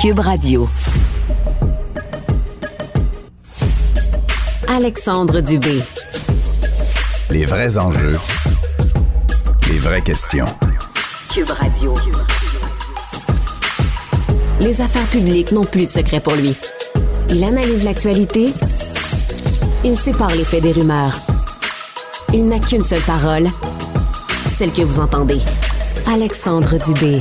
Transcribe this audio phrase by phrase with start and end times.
[0.00, 0.66] Cube Radio.
[4.66, 5.82] Alexandre Dubé.
[7.28, 8.18] Les vrais enjeux.
[9.68, 10.46] Les vraies questions.
[11.30, 11.92] Cube Radio.
[14.60, 16.56] Les affaires publiques n'ont plus de secret pour lui.
[17.28, 18.54] Il analyse l'actualité.
[19.84, 21.20] Il sépare les faits des rumeurs.
[22.32, 23.48] Il n'a qu'une seule parole,
[24.46, 25.40] celle que vous entendez.
[26.06, 27.20] Alexandre Dubé.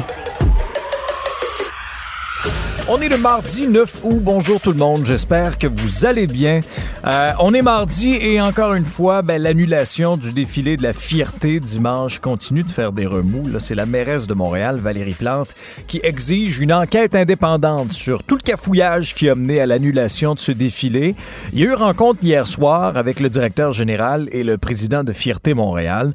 [2.92, 4.20] On est le mardi 9 août.
[4.20, 5.06] Bonjour tout le monde.
[5.06, 6.62] J'espère que vous allez bien.
[7.06, 11.60] Euh, on est mardi et encore une fois, ben, l'annulation du défilé de la fierté
[11.60, 13.48] dimanche continue de faire des remous.
[13.60, 15.50] C'est la mairesse de Montréal, Valérie Plante,
[15.86, 20.40] qui exige une enquête indépendante sur tout le cafouillage qui a mené à l'annulation de
[20.40, 21.14] ce défilé.
[21.54, 25.14] Il y a eu rencontre hier soir avec le directeur général et le président de
[25.14, 26.12] Fierté Montréal.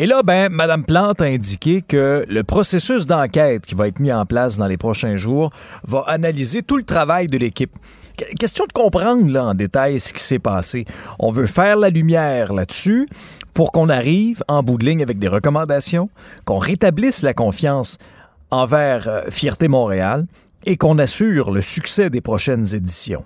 [0.00, 4.12] Et là, ben, Mme Plante a indiqué que le processus d'enquête qui va être mis
[4.12, 5.50] en place dans les prochains jours
[5.82, 7.72] va analyser tout le travail de l'équipe.
[8.38, 10.84] Question de comprendre là, en détail ce qui s'est passé.
[11.18, 13.08] On veut faire la lumière là-dessus
[13.54, 16.10] pour qu'on arrive en bout de ligne avec des recommandations,
[16.44, 17.98] qu'on rétablisse la confiance
[18.52, 20.26] envers euh, Fierté Montréal
[20.64, 23.24] et qu'on assure le succès des prochaines éditions.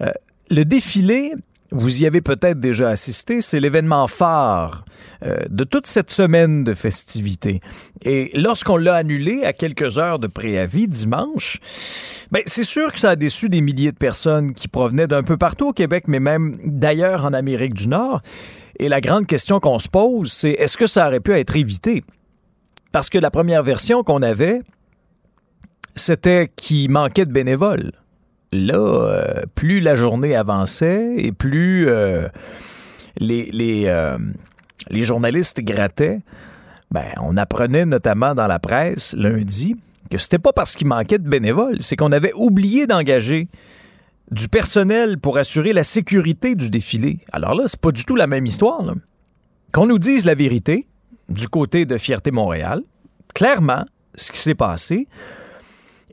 [0.00, 0.12] Euh,
[0.48, 1.32] le défilé
[1.74, 4.84] vous y avez peut-être déjà assisté, c'est l'événement phare
[5.24, 7.60] euh, de toute cette semaine de festivités.
[8.04, 11.58] Et lorsqu'on l'a annulé à quelques heures de préavis dimanche,
[12.30, 15.36] ben, c'est sûr que ça a déçu des milliers de personnes qui provenaient d'un peu
[15.36, 18.22] partout au Québec, mais même d'ailleurs en Amérique du Nord.
[18.78, 22.04] Et la grande question qu'on se pose, c'est est-ce que ça aurait pu être évité?
[22.92, 24.62] Parce que la première version qu'on avait,
[25.96, 27.90] c'était qu'il manquait de bénévoles
[28.54, 32.28] là, euh, plus la journée avançait et plus euh,
[33.20, 34.18] euh,
[34.90, 36.20] les, journalistes grattaient,
[36.90, 39.76] ben, on apprenait notamment dans la presse lundi
[40.10, 43.48] que c'était pas parce qu'il manquait de bénévoles, c'est qu'on avait oublié d'engager
[44.30, 47.18] du personnel pour assurer la sécurité du défilé.
[47.32, 48.82] Alors là, c'est pas du tout la même histoire.
[49.72, 50.86] Qu'on nous dise la vérité
[51.28, 52.82] du côté de Fierté Montréal,
[53.34, 53.84] clairement,
[54.14, 55.08] ce qui s'est passé,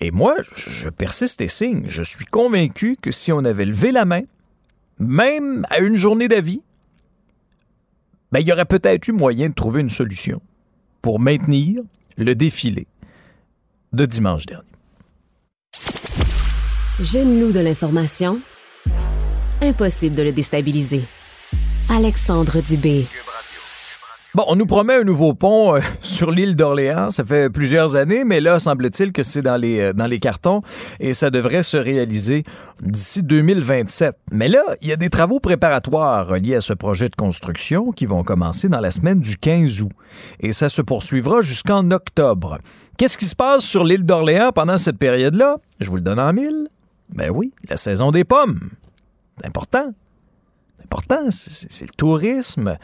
[0.01, 1.83] et moi, je persiste et signe.
[1.87, 4.21] Je suis convaincu que si on avait levé la main,
[4.97, 6.61] même à une journée d'avis,
[8.31, 10.41] ben, il y aurait peut-être eu moyen de trouver une solution
[11.01, 11.83] pour maintenir
[12.17, 12.87] le défilé
[13.93, 14.65] de dimanche dernier.
[16.99, 18.39] Jeune-loup de l'information,
[19.61, 21.03] impossible de le déstabiliser.
[21.89, 23.05] Alexandre Dubé.
[24.33, 27.11] Bon, on nous promet un nouveau pont euh, sur l'île d'Orléans.
[27.11, 30.61] Ça fait plusieurs années, mais là, semble-t-il que c'est dans les, euh, dans les cartons
[31.01, 32.45] et ça devrait se réaliser
[32.81, 34.15] d'ici 2027.
[34.31, 38.05] Mais là, il y a des travaux préparatoires liés à ce projet de construction qui
[38.05, 39.91] vont commencer dans la semaine du 15 août
[40.39, 42.59] et ça se poursuivra jusqu'en octobre.
[42.97, 45.57] Qu'est-ce qui se passe sur l'île d'Orléans pendant cette période-là?
[45.81, 46.69] Je vous le donne en mille.
[47.09, 48.61] Ben oui, la saison des pommes.
[49.41, 49.91] C'est important.
[50.77, 52.77] C'est important, c'est le tourisme.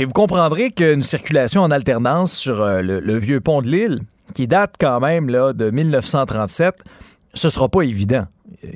[0.00, 4.00] Et vous comprendrez qu'une circulation en alternance sur euh, le, vieux pont de l'île,
[4.32, 6.74] qui date quand même de 1937,
[7.34, 8.24] ce ne sera pas évident.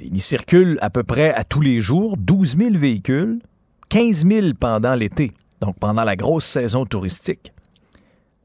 [0.03, 3.39] Il circule à peu près à tous les jours 12 000 véhicules,
[3.89, 7.55] 15 000 pendant l'été, donc pendant la grosse saison touristique.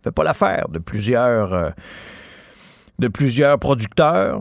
[0.02, 1.70] Fait pas l'affaire de plusieurs, euh,
[2.98, 4.40] de plusieurs producteurs,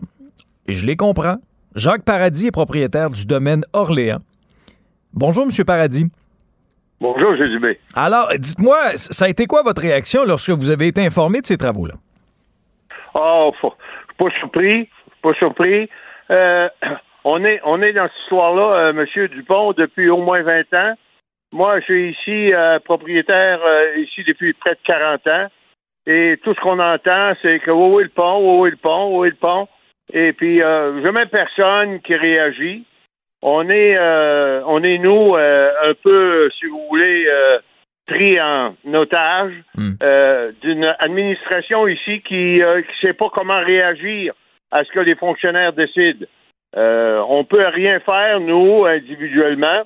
[0.68, 1.38] et je les comprends.
[1.74, 4.20] Jacques Paradis est propriétaire du domaine Orléans.
[5.12, 5.64] Bonjour, M.
[5.64, 6.06] Paradis.
[7.00, 7.78] Bonjour, Dubé.
[7.94, 11.56] Alors, dites-moi, ça a été quoi votre réaction lorsque vous avez été informé de ces
[11.56, 11.94] travaux-là?
[13.14, 13.76] Oh, je suis
[14.18, 14.88] pas surpris.
[15.22, 15.88] Pas surpris.
[16.30, 16.68] Euh,
[17.24, 19.28] on, est, on est dans cette histoire-là, euh, M.
[19.28, 20.94] Dupont, depuis au moins 20 ans.
[21.52, 23.60] Moi, je suis ici euh, propriétaire
[23.96, 25.46] ici depuis près de 40 ans.
[26.06, 29.16] Et tout ce qu'on entend, c'est que où est le pont, où est le pont,
[29.16, 29.68] où est le pont.
[30.12, 32.84] Et puis, jamais personne qui réagit
[33.42, 37.58] on est, euh, on est nous euh, un peu, si vous voulez, euh,
[38.06, 39.96] pris en otage hmm.
[40.62, 44.32] d'une administration ici qui ne sait pas comment réagir
[44.70, 46.26] à ce que les fonctionnaires décident.
[46.74, 49.82] on peut rien faire nous individuellement,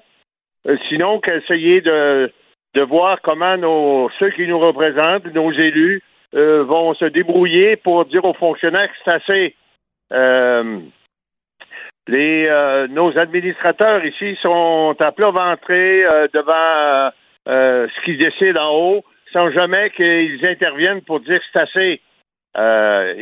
[0.88, 2.30] sinon qu'essayer de
[2.74, 6.00] de voir comment nos ceux qui nous représentent, nos élus,
[6.32, 9.56] vont se débrouiller pour dire aux fonctionnaires que c'est assez.
[12.08, 17.12] Les, euh, nos administrateurs ici sont à plat ventré euh, devant
[17.48, 22.00] euh, ce qu'ils décident en haut, sans jamais qu'ils interviennent pour dire c'est assez.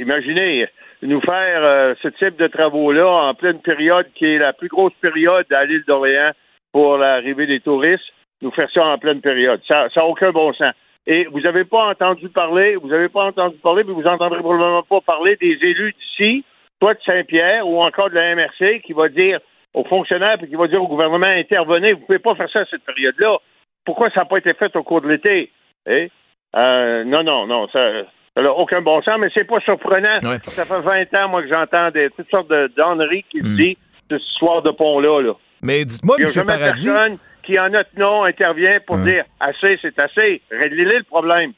[0.00, 0.66] imaginez,
[1.02, 5.46] nous faire ce type de travaux-là en pleine période qui est la plus grosse période
[5.52, 6.32] à l'île d'Orléans
[6.72, 8.12] pour l'arrivée des touristes,
[8.42, 9.60] nous faire ça en pleine période.
[9.68, 10.74] Ça n'a aucun bon sens.
[11.06, 14.82] Et vous n'avez pas entendu parler, vous n'avez pas entendu parler, mais vous n'entendrez probablement
[14.82, 16.44] pas parler des élus d'ici
[16.80, 19.40] soit de Saint-Pierre ou encore de la MRC qui va dire
[19.74, 22.60] aux fonctionnaires et qui va dire au gouvernement intervenez, vous ne pouvez pas faire ça
[22.60, 23.36] à cette période-là.
[23.84, 25.50] Pourquoi ça n'a pas été fait au cours de l'été?
[25.86, 26.10] Eh?
[26.56, 27.90] Euh, non, non, non, ça
[28.36, 30.20] n'a aucun bon sens, mais c'est pas surprenant.
[30.42, 33.56] Ça fait 20 ans, moi, que j'entends des, toutes sortes de d'enneries qui se hmm.
[33.56, 33.76] disent
[34.10, 35.22] ce soir de pont-là.
[35.22, 35.34] Là.
[35.62, 36.46] Mais dites-moi, M.
[36.46, 36.86] Paradis...
[36.86, 40.42] personne qui, en notre nom, intervient pour dire assez, c'est assez.
[40.50, 41.52] Réglez-le le problème.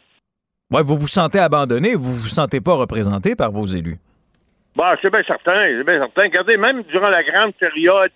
[0.70, 3.98] Ouais, vous vous sentez abandonné, vous vous sentez pas représenté par vos élus.
[4.76, 6.22] Bah, c'est bien certain, c'est bien certain.
[6.22, 8.12] Regardez, même durant la grande période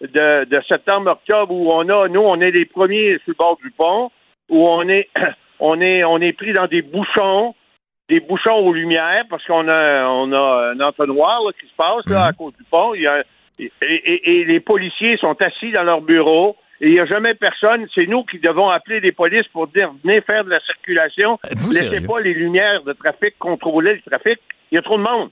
[0.00, 3.70] de, de septembre-octobre où on a, nous, on est les premiers sur le bord du
[3.70, 4.10] pont,
[4.48, 5.08] où on est,
[5.60, 7.54] on est, on est pris dans des bouchons,
[8.08, 12.06] des bouchons aux lumières, parce qu'on a, on a un entonnoir là, qui se passe
[12.06, 12.36] là, à mhm.
[12.36, 12.94] cause du pont.
[12.94, 13.22] Il y a,
[13.58, 16.56] et, et, les policiers sont assis dans leur bureau.
[16.80, 17.86] Et il n'y a jamais personne.
[17.92, 21.38] C'est nous qui devons appeler les polices pour dire venez faire de la circulation.
[21.44, 24.38] Laissez pas les lumières de trafic contrôler le trafic.
[24.70, 25.30] Il y a trop de monde.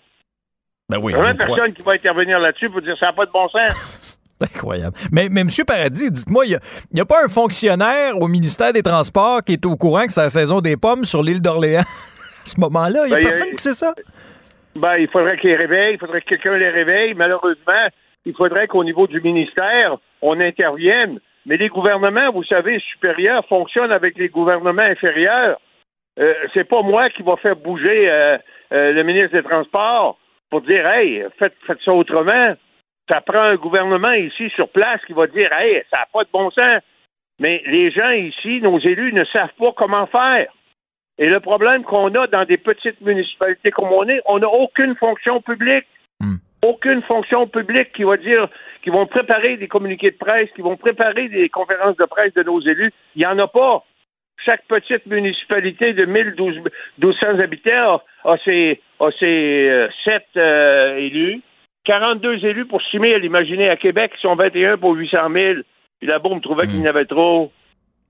[0.89, 3.27] Ben oui, il n'y a personne qui va intervenir là-dessus pour dire ça n'a pas
[3.27, 4.19] de bon sens.
[4.41, 4.97] Incroyable.
[5.11, 5.49] Mais, mais M.
[5.67, 6.59] Paradis, dites-moi, il
[6.93, 10.23] n'y a, pas un fonctionnaire au ministère des Transports qui est au courant que c'est
[10.23, 11.81] la saison des pommes sur l'île d'Orléans?
[12.47, 13.07] À ce moment-là?
[13.07, 13.93] Il n'y a ben, personne qui sait ça?
[14.77, 17.15] Ben, il faudrait qu'ils les réveillent, il faudrait que quelqu'un les réveille.
[17.15, 17.89] Malheureusement,
[18.25, 21.19] il faudrait qu'au niveau du ministère, on intervienne.
[21.47, 25.59] Mais les gouvernements, vous savez, supérieurs fonctionnent avec les gouvernements inférieurs.
[26.21, 28.39] Euh, c'est pas moi qui va faire bouger euh,
[28.73, 30.19] euh, le ministre des Transports
[30.57, 32.55] pour dire Hey, faites, faites ça autrement
[33.09, 36.31] ça prend un gouvernement ici sur place qui va dire Hey, ça n'a pas de
[36.33, 36.83] bon sens.
[37.39, 40.49] Mais les gens ici, nos élus, ne savent pas comment faire.
[41.19, 44.97] Et le problème qu'on a dans des petites municipalités comme on est, on n'a aucune
[44.97, 45.87] fonction publique.
[46.21, 46.37] Hmm.
[46.63, 48.49] Aucune fonction publique qui va dire,
[48.83, 52.43] qui vont préparer des communiqués de presse, qui vont préparer des conférences de presse de
[52.43, 52.93] nos élus.
[53.15, 53.85] Il n'y en a pas.
[54.47, 61.43] Chaque petite municipalité de 1200 habitants a, ses, euh, sept euh, élus
[61.85, 63.21] 42 élus pour 6 000.
[63.23, 65.55] Imaginez, à Québec, ils sont 21 pour 800 000.
[65.99, 67.51] Puis là-bas, on trouvait qu'il y en avait trop.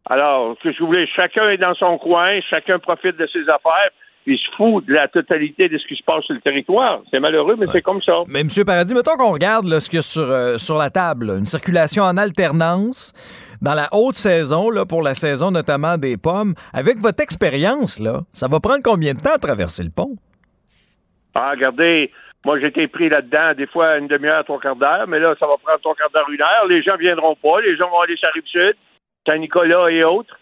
[0.09, 3.91] Alors, que je voulais, chacun est dans son coin, chacun profite de ses affaires.
[4.27, 7.01] Il se fout de la totalité de ce qui se passe sur le territoire.
[7.11, 8.25] C'est malheureux, mais c'est comme ça.
[8.27, 8.49] Mais M.
[8.67, 11.31] Paradis, mettons qu'on regarde ce qu'il y a sur, euh, sur la table.
[11.39, 13.15] Une circulation en alternance
[13.63, 16.55] dans la haute saison, pour la saison notamment des pommes.
[16.73, 20.17] Avec votre expérience, là, ça va prendre combien de temps à traverser le pont?
[21.35, 22.11] Ah, regardez,
[22.45, 25.57] moi, j'étais pris là-dedans, des fois une demi-heure, trois quarts d'heure, mais là, ça va
[25.63, 26.67] prendre trois quarts d'heure, une heure.
[26.69, 28.77] Les gens viendront pas, les gens vont aller sur la rive-sud,
[29.27, 30.39] Saint-Nicolas et autres.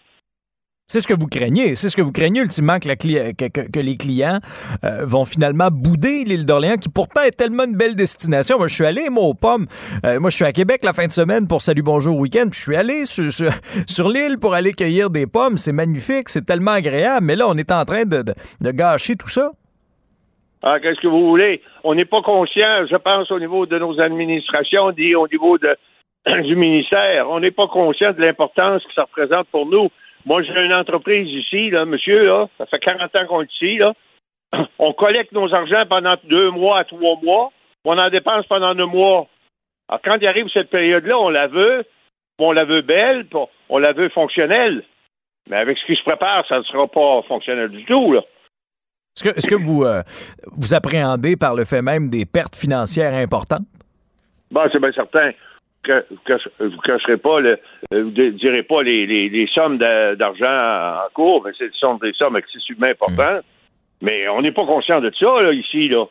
[0.87, 1.75] C'est ce que vous craignez.
[1.77, 4.39] C'est ce que vous craignez ultimement que, les clients
[4.85, 8.59] euh, vont finalement bouder l'île d'Orléans, qui pourtant est tellement une belle destination.
[8.59, 9.67] Moi, je suis allé, moi, aux pommes.
[10.05, 12.49] Euh, moi, je suis à Québec la fin de semaine pour Salut Bonjour Week-end.
[12.53, 15.57] Je suis allé sur, l'île pour aller cueillir des pommes.
[15.57, 17.25] C'est magnifique, c'est tellement agréable.
[17.25, 18.35] Mais là, on est en train de
[18.71, 19.53] gâcher tout ça.
[20.67, 21.61] Ah, qu'est-ce que vous voulez?
[21.83, 25.59] On n'est pas conscient, je pense, au niveau de nos administrations, dit au niveau
[26.27, 27.29] du ministère.
[27.29, 29.91] On n'est pas conscient de l'importance que ça représente pour nous.
[30.27, 33.77] Moi, j'ai une entreprise ici, là, monsieur, là, ça fait 40 ans qu'on est ici,
[33.77, 33.93] là.
[34.79, 37.51] On collecte nos argents pendant deux mois à trois mois,
[37.85, 39.27] on en dépense pendant deux mois.
[39.89, 41.85] Alors, quand il arrive cette période-là, on la veut,
[42.39, 43.27] on la veut belle,
[43.69, 44.83] on la veut fonctionnelle.
[45.51, 48.23] Mais avec ce qui se prépare, ça ne sera pas fonctionnel du tout, là.
[49.23, 50.03] Est-ce que, vous, euh,
[50.57, 53.67] vous appréhendez par le fait même des pertes financières importantes?
[54.51, 55.31] Bon, c'est bien certain
[55.87, 57.59] vous ne cacherez pas, le,
[57.93, 62.37] euh, vous ne direz pas les, sommes d'argent en cours, mais ce sont des sommes
[62.37, 63.45] excessivement importantes.
[64.03, 66.05] Mais on n'est pas conscient de ça, là, ici, là.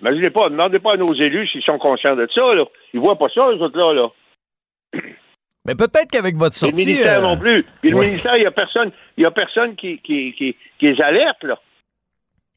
[0.00, 2.64] Imaginez pas, demandez pas à nos élus s'ils sont conscients de ça, là.
[2.92, 4.08] Ils voient pas ça, les autres-là, là.
[5.66, 6.84] Mais peut-être qu'avec votre sortie...
[6.84, 7.64] le ministère euh, non plus.
[7.80, 11.00] Puis le ministère, il n'y a personne, y a personne qui, qui, qui, qui les
[11.00, 11.58] alerte, là.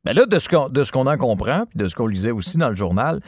[0.03, 2.75] Ben là, de ce qu'on, en comprend, puis de ce qu'on lisait aussi dans le
[2.75, 3.19] journal,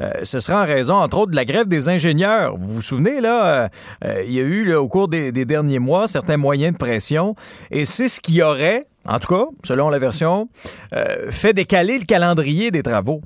[0.00, 2.56] euh, ce sera en raison, entre autres, de la grève des ingénieurs.
[2.56, 3.68] Vous vous souvenez, là, euh,
[4.06, 7.34] euh, il y a eu, au cours des, derniers mois, certains moyens de pression,
[7.70, 10.48] et c'est ce qui aurait, en tout cas, selon la version,
[11.30, 13.20] fait décaler le calendrier des travaux.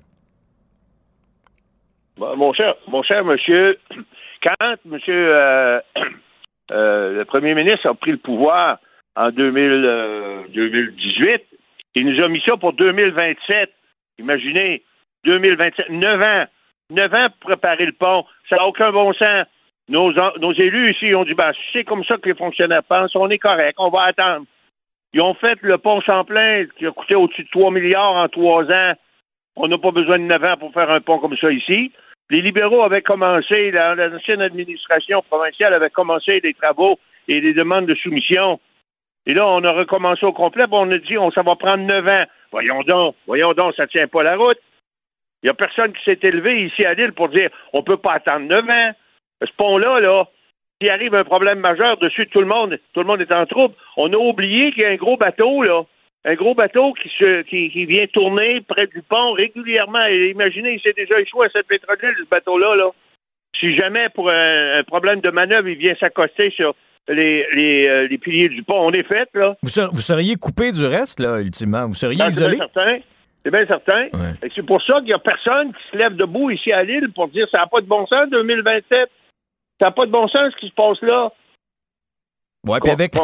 [2.18, 3.78] mon cher, mon cher monsieur,
[4.42, 5.14] quand monsieur
[6.70, 8.80] le premier ministre a pris le pouvoir
[9.14, 11.44] en 2018,
[11.96, 13.72] il nous a mis ça pour 2027.
[14.18, 14.82] Imaginez,
[15.24, 16.44] 2027, 9 ans.
[16.90, 18.24] 9 ans pour préparer le pont.
[18.48, 19.46] Ça n'a aucun bon sens.
[19.88, 20.12] Nos,
[20.52, 23.76] élus ici ont dit, ben, c'est comme ça que les fonctionnaires pensent, on est correct,
[23.78, 24.44] on va attendre.
[25.12, 28.64] Ils ont fait le pont Champlain qui a coûté au-dessus de 3 milliards en 3
[28.64, 28.92] ans.
[29.54, 31.92] On n'a pas besoin de 9 ans pour faire un pont comme ça ici.
[32.28, 36.98] Les libéraux avaient commencé, l'ancienne administration provinciale avait commencé les travaux
[37.28, 38.60] et les demandes de soumission.
[39.26, 42.06] Et là, on a recommencé au complet, on a dit, on, ça va prendre neuf
[42.06, 42.24] ans.
[42.52, 44.58] Voyons donc, voyons donc, ça tient pas la route.
[45.42, 47.96] Il n'y a personne qui s'est élevé ici à Lille pour dire on ne peut
[47.96, 48.92] pas attendre 9 ans.
[49.42, 50.24] Ce pont-là, là,
[50.80, 53.74] s'il arrive un problème majeur dessus, tout le monde, tout le monde est en trouble.
[53.96, 55.82] On a oublié qu'il y a un gros bateau, là.
[56.24, 60.04] Un gros bateau qui, se, qui, vient tourner près du pont régulièrement.
[60.06, 62.90] Et imaginez, il s'est déjà échoué à cette pétrole, ce bateau-là, là.
[63.58, 66.74] Si jamais, pour un, problème de manœuvre, il vient s'accoster sur
[67.08, 69.56] les, les, euh, les, piliers du pont, on est fait, là.
[69.62, 71.86] Vous, seriez coupé du reste, là, ultimement?
[71.86, 72.58] Vous seriez ah, isolé?
[72.58, 72.98] C'est bien certain.
[73.44, 74.08] C'est bien certain.
[74.54, 77.28] C'est pour ça qu'il n'y a personne qui se lève debout ici à Lille pour
[77.28, 79.08] dire ça n'a pas de bon sens 2027.
[79.78, 81.30] Ça n'a pas de bon sens ce qui se passe là.
[82.66, 83.16] Oui, puis avec,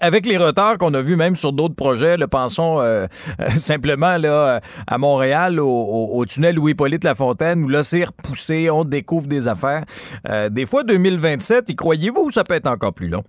[0.00, 3.06] avec, les retards qu'on a vus même sur d'autres projets, le pensons euh,
[3.48, 9.48] simplement là, à Montréal, au, tunnel Louis-Polyte Lafontaine, où là, c'est repoussé, on découvre des
[9.48, 9.84] affaires.
[10.28, 13.22] Euh, des fois, 2027, y croyez-vous ou ça peut être encore plus long?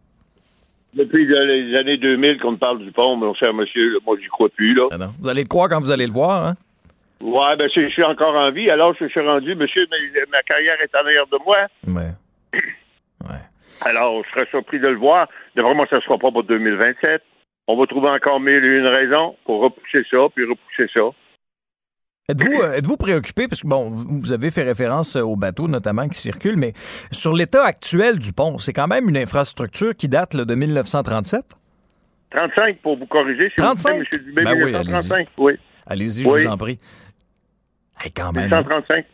[0.94, 4.74] Depuis les années 2000 qu'on parle du pont, mon cher monsieur, moi, j'y crois plus.
[4.74, 4.88] Là.
[4.92, 6.56] Ah vous allez le croire quand vous allez le voir, hein?
[7.22, 8.70] Oui, ben, je suis encore en vie.
[8.70, 9.86] Alors, je suis rendu, monsieur,
[10.32, 11.58] ma carrière est en arrière de moi.
[11.88, 12.14] Ouais.
[13.86, 15.28] Alors, je serais surpris de le voir.
[15.56, 17.22] De vraiment, ça ne sera pas pour 2027.
[17.68, 21.02] On va trouver encore mille et une raisons pour repousser ça, puis repousser ça.
[22.30, 26.10] Êtes-vous euh, êtes préoccupé, parce que bon, vous avez fait référence euh, aux bateaux notamment
[26.10, 26.74] qui circulent, mais
[27.10, 31.44] sur l'état actuel du pont, c'est quand même une infrastructure qui date de 1937?
[32.32, 33.98] 35 pour vous corriger, s'il 35?
[34.12, 35.28] vous Dubé, ben oui, allez-y.
[35.38, 35.54] Oui.
[35.86, 36.80] Allez-y, je vous en prie.
[38.14, 38.44] quand même.
[38.44, 39.06] 1935.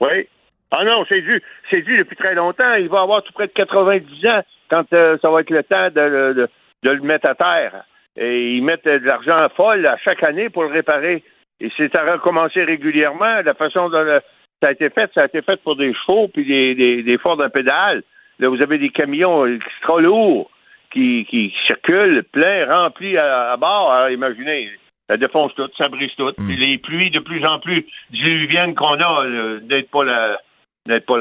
[0.00, 0.28] Oui.
[0.72, 1.42] Ah non, c'est dû.
[1.70, 2.74] C'est dû depuis très longtemps.
[2.74, 5.90] Il va avoir tout près de 90 ans quand euh, ça va être le temps
[5.90, 6.48] de,
[6.82, 7.84] le mettre à terre.
[8.16, 11.22] Et ils mettent de l'argent folle à chaque année pour le réparer.
[11.60, 13.42] Et c'est à recommencer régulièrement.
[13.44, 14.20] La façon dont
[14.62, 17.18] ça a été fait, ça a été fait pour des chevaux puis des, des, des
[17.18, 18.02] forts d'un pédale.
[18.38, 20.50] Là, vous avez des camions extra lourds
[20.92, 23.92] qui, qui circulent plein, remplis à, bord.
[23.92, 24.70] Alors, imaginez,
[25.08, 26.32] ça défonce tout, ça brise tout.
[26.38, 26.50] Mm.
[26.58, 30.38] les pluies de plus en plus diluviennes qu'on a, euh, d'être pas la
[30.88, 31.18] n'êtes pas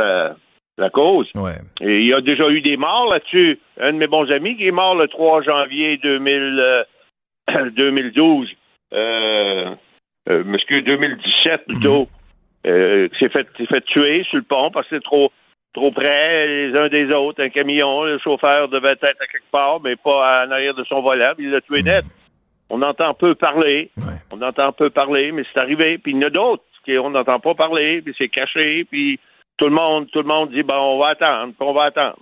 [0.78, 1.30] la, cause.
[1.82, 3.60] Et il y a déjà eu des morts là-dessus.
[3.80, 6.86] Un de mes bons amis qui est mort le 3 janvier 2000,
[7.76, 8.50] 2012.
[8.94, 9.76] Euh,
[10.30, 12.08] euh, 2017 euh, plutôt.
[12.66, 15.32] Euh, s'est fait, fait tuer sur le pont parce que c'est trop,
[15.74, 17.44] trop près les uns des autres.
[17.44, 21.02] Un camion, le chauffeur devait être à quelque part, mais pas en arrière de son
[21.02, 21.34] volant.
[21.38, 21.86] Il l'a tué mhm.
[21.86, 22.06] net.
[22.70, 23.92] On entend peu parler.
[24.32, 25.98] On entend peu parler, mais c'est arrivé.
[26.00, 29.20] Puis il y en a d'autres qu'on n'entend pas parler, puis c'est caché, puis
[29.58, 32.20] tout le monde, tout le monde dit bon, on va attendre, on va attendre.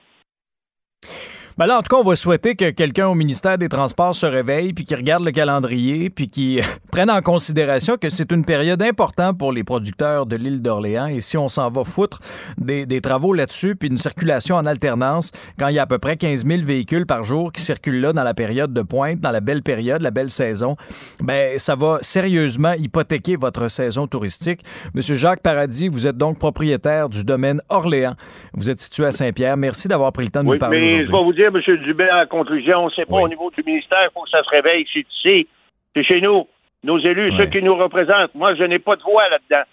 [1.55, 4.25] Ben là, en tout cas, on va souhaiter que quelqu'un au ministère des Transports se
[4.25, 6.59] réveille, puis qui regarde le calendrier, puis qui
[6.91, 11.05] prenne en considération que c'est une période importante pour les producteurs de l'île d'Orléans.
[11.05, 12.21] Et si on s'en va foutre
[12.57, 16.17] des, travaux là-dessus, puis une circulation en alternance, quand il y a à peu près
[16.17, 19.41] 15 000 véhicules par jour qui circulent là dans la période de pointe, dans la
[19.41, 20.75] belle période, la belle saison,
[21.21, 24.61] ben ça va sérieusement hypothéquer votre saison touristique.
[24.95, 28.15] Monsieur Jacques Paradis, vous êtes donc propriétaire du domaine Orléans.
[28.53, 29.55] Vous êtes situé à Saint-Pierre.
[29.55, 31.03] Merci d'avoir pris le temps de nous parler
[31.47, 31.77] M.
[31.83, 34.85] Dubé, en conclusion, c'est pas au niveau du ministère, il faut que ça se réveille.
[34.93, 35.47] C'est ici.
[35.95, 36.47] C'est chez nous.
[36.83, 38.35] Nos élus, ceux qui nous représentent.
[38.35, 39.63] Moi, je n'ai pas de voix là-dedans.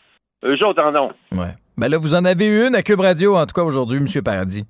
[0.45, 1.13] Eux autres en ont.
[1.33, 1.55] Ouais.
[1.77, 4.23] Ben là, vous en avez une à Cube Radio, en tout cas aujourd'hui, M.
[4.23, 4.65] Paradis.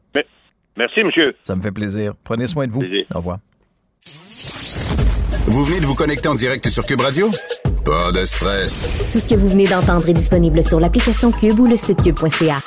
[0.76, 1.36] merci, monsieur.
[1.42, 2.14] Ça me fait plaisir.
[2.24, 2.82] Prenez soin de vous.
[3.14, 3.38] Au revoir.
[5.46, 7.28] Vous venez de vous connecter en direct sur Cube Radio?
[7.84, 8.88] Pas de stress.
[9.12, 12.60] Tout ce que vous venez d'entendre est disponible sur l'application Cube ou le site cube.ca.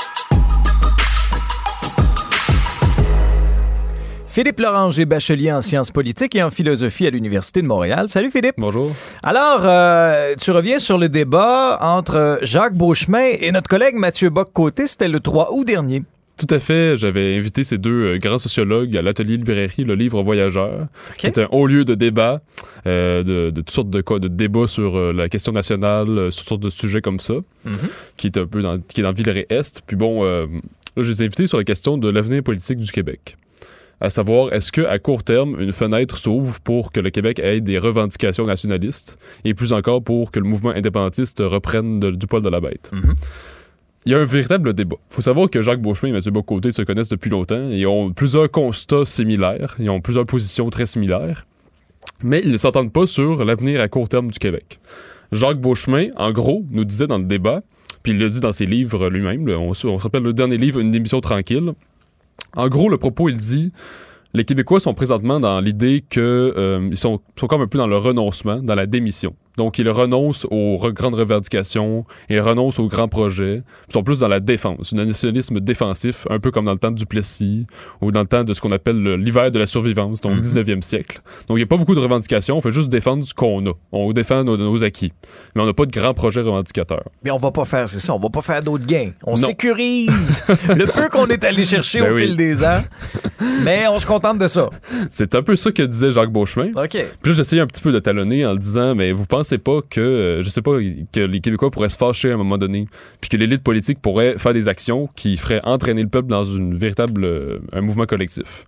[4.34, 8.10] Philippe Loranger, bachelier en sciences politiques et en philosophie à l'Université de Montréal.
[8.10, 8.56] Salut Philippe.
[8.58, 8.92] Bonjour.
[9.22, 14.88] Alors, euh, tu reviens sur le débat entre Jacques Beauchemin et notre collègue Mathieu Bock-Côté.
[14.88, 16.02] C'était le 3 août dernier.
[16.36, 16.98] Tout à fait.
[16.98, 20.88] J'avais invité ces deux euh, grands sociologues à l'atelier librairie, le livre Voyageur,
[21.20, 22.42] qui est un haut lieu de débat,
[22.88, 23.22] euh,
[23.52, 27.02] de, toutes sortes de, de débats sur la question nationale, sur toutes sortes de sujets
[27.02, 27.36] comme ça,
[27.66, 27.74] mhm.
[28.18, 29.84] qui est un peu dans, qui est dans Villeray-Est.
[29.86, 30.48] Puis bon, là,
[30.98, 33.38] je les ai invités sur la question de l'avenir politique du Québec
[34.04, 37.62] à savoir est-ce que à court terme une fenêtre s'ouvre pour que le Québec ait
[37.62, 42.50] des revendications nationalistes et plus encore pour que le mouvement indépendantiste reprenne du poil de
[42.50, 42.92] la bête?
[42.94, 43.16] Mm-hmm.
[44.06, 44.98] Il y a un véritable débat.
[45.10, 48.12] Il faut savoir que Jacques Beauchemin et Mathieu Bocoté se connaissent depuis longtemps et ont
[48.12, 51.48] plusieurs constats similaires, ils ont plusieurs positions très similaires,
[52.22, 54.82] mais ils ne s'entendent pas sur l'avenir à court terme du Québec.
[55.32, 57.64] Jacques Beauchemin, en gros, nous disait dans le débat,
[58.04, 60.82] puis il le dit dans ses livres lui-même, on, on se rappelle le dernier livre,
[60.82, 61.72] Une émission tranquille,
[62.56, 63.72] en gros, le propos, il dit
[64.34, 67.98] les Québécois sont présentement dans l'idée que euh, sont, sont comme un peu dans le
[67.98, 69.36] renoncement, dans la démission.
[69.56, 73.62] Donc, ils renoncent aux re- grandes revendications, ils renoncent aux grands projets.
[73.88, 76.90] Ils sont plus dans la défense, un nationalisme défensif, un peu comme dans le temps
[76.90, 77.68] du Plessis
[78.02, 80.42] ou dans le temps de ce qu'on appelle le- l'hiver de la survivance, donc le
[80.42, 81.22] 19e siècle.
[81.48, 83.74] Donc, il n'y a pas beaucoup de revendications, on fait juste défendre ce qu'on a.
[83.92, 85.14] On défend nos, nos acquis.
[85.56, 87.04] Mais on n'a pas de grands projets revendicateurs.
[87.24, 89.12] Mais on va pas faire, c'est ça, on va pas faire d'autres gains.
[89.24, 89.38] On Non.
[89.38, 90.44] sécurise
[90.76, 92.26] le peu qu'on est allé chercher Ben au oui.
[92.26, 92.82] fil des ans,
[93.64, 94.70] mais on se contente de ça.
[95.10, 96.72] C'est un peu ça que disait Jacques Beauchemin.
[96.76, 96.90] OK.
[96.90, 99.80] Puis là, j'essayais un petit peu de talonner en le disant, mais vous pensez pas
[99.90, 100.78] que, euh, je sais pas,
[101.12, 102.88] que les Québécois pourraient se fâcher à un moment donné,
[103.22, 106.76] puis que l'élite politique pourrait faire des actions qui feraient entraîner le peuple dans une
[106.76, 108.66] véritable, euh, un mouvement collectif.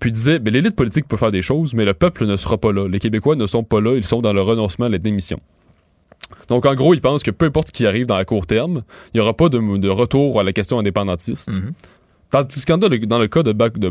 [0.00, 2.56] Puis il disait, ben, l'élite politique peut faire des choses, mais le peuple ne sera
[2.56, 2.88] pas là.
[2.88, 5.40] Les Québécois ne sont pas là, ils sont dans le renoncement à la démission.
[6.48, 8.82] Donc, en gros, il pense que peu importe ce qui arrive dans la court terme,
[9.12, 11.50] il n'y aura pas de, de retour à la question indépendantiste.
[12.32, 13.90] Dans le, cas de, Bac- de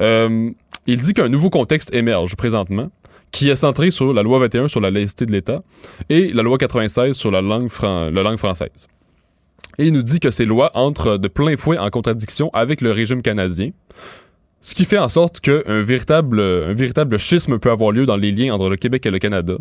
[0.00, 0.50] euh,
[0.86, 2.90] il dit qu'un nouveau contexte émerge présentement,
[3.32, 5.62] qui est centré sur la loi 21 sur la laïcité de l'État
[6.08, 8.88] et la loi 96 sur la langue, fran- la langue française.
[9.78, 12.92] Et il nous dit que ces lois entrent de plein fouet en contradiction avec le
[12.92, 13.70] régime canadien,
[14.62, 18.54] ce qui fait en sorte qu'un véritable, véritable schisme peut avoir lieu dans les liens
[18.54, 19.54] entre le Québec et le Canada,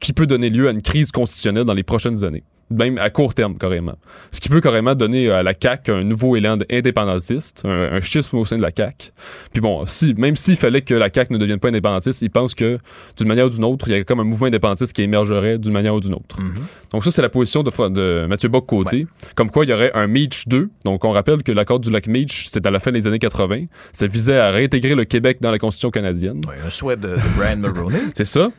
[0.00, 3.34] qui peut donner lieu à une crise constitutionnelle dans les prochaines années, même à court
[3.34, 3.96] terme carrément.
[4.30, 8.36] Ce qui peut carrément donner à la CAQ un nouveau élan indépendantiste, un, un schisme
[8.36, 9.10] au sein de la CAQ.
[9.52, 12.54] Puis bon, si, même s'il fallait que la CAQ ne devienne pas indépendantiste, il pense
[12.54, 12.78] que
[13.16, 15.72] d'une manière ou d'une autre, il y a comme un mouvement indépendantiste qui émergerait d'une
[15.72, 16.36] manière ou d'une autre.
[16.90, 19.06] Donc ça, c'est la position de, Mathieu Bock-Côté.
[19.34, 20.70] Comme quoi, il y aurait un Meach 2.
[20.84, 23.66] Donc on rappelle que l'accord du lac Meach, c'était à la fin des années 80.
[23.92, 26.40] Ça visait à réintégrer le Québec dans la Constitution canadienne.
[26.48, 28.00] Ouais, un souhait de, de Brian Mulroney.
[28.14, 28.50] C'est ça.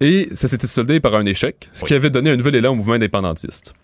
[0.00, 2.74] Et ça s'était soldé par un échec, ce qui avait donné un nouvel élan au
[2.74, 3.74] mouvement indépendantiste.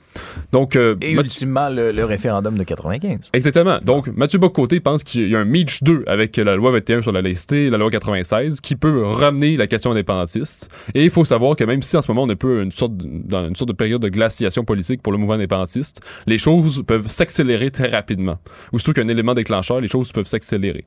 [0.53, 3.31] Donc, euh, Et Mathieu- ultimement, le, le référendum de 95.
[3.35, 3.79] Exactement.
[3.85, 7.13] Donc, Mathieu Bock-Côté pense qu'il y a un Meach 2 avec la loi 21 sur
[7.13, 10.71] la laïcité, la loi 96, qui peut ramener la question indépendantiste.
[10.95, 12.97] Et il faut savoir que même si en ce moment on est peu une sorte
[12.97, 16.83] de- dans une sorte de période de glaciation politique pour le mouvement indépendantiste, les choses
[16.87, 18.39] peuvent s'accélérer très rapidement.
[18.73, 20.85] Aussitôt qu'un élément déclencheur, les choses peuvent s'accélérer.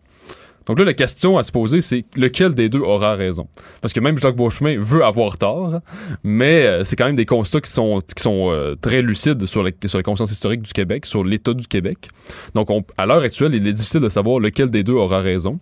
[0.72, 3.50] Donc là, la question à se poser, c'est lequel des deux aura raison?
[3.82, 5.82] Parce que même Jacques Beauchemin veut avoir tort,
[6.24, 9.64] mais euh, c'est quand même des constats qui sont, qui sont euh, très lucides sur,
[9.64, 12.08] la- sur la conscience historique du Québec, sur l'état du Québec.
[12.56, 15.60] Donc on- à l'heure actuelle, il est difficile de savoir lequel des deux aura raison.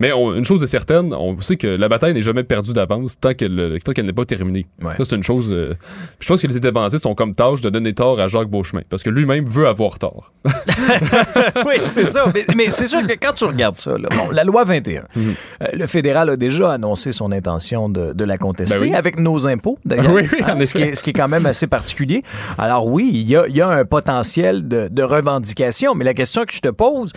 [0.00, 3.18] Mais on- une chose est certaine, on sait que la bataille n'est jamais perdue d'avance
[3.18, 4.66] tant qu'elle qu'elle n'est pas terminée.
[4.82, 4.92] Ouais.
[4.96, 5.50] Ça, c'est une chose...
[5.52, 5.74] euh,
[6.20, 9.02] je pense que les indépendantistes ont comme tâche de donner tort à Jacques Beauchemin, parce
[9.02, 10.32] que lui-même veut avoir tort.
[11.66, 12.26] oui, c'est ça.
[12.34, 15.34] Mais, mais c'est sûr que quand tu regardes ça, là, bon, la loi 21, Mhm.
[15.62, 18.94] euh, le fédéral a déjà annoncé son intention de, de la contester Ben oui.
[18.94, 20.12] avec nos impôts, d'ailleurs.
[20.12, 22.22] Oui, oui, en ce, qui est, ce qui est quand même assez particulier.
[22.56, 26.14] Alors oui, il y a, il y a un potentiel de, de revendication, mais la
[26.14, 27.12] question que je te pose,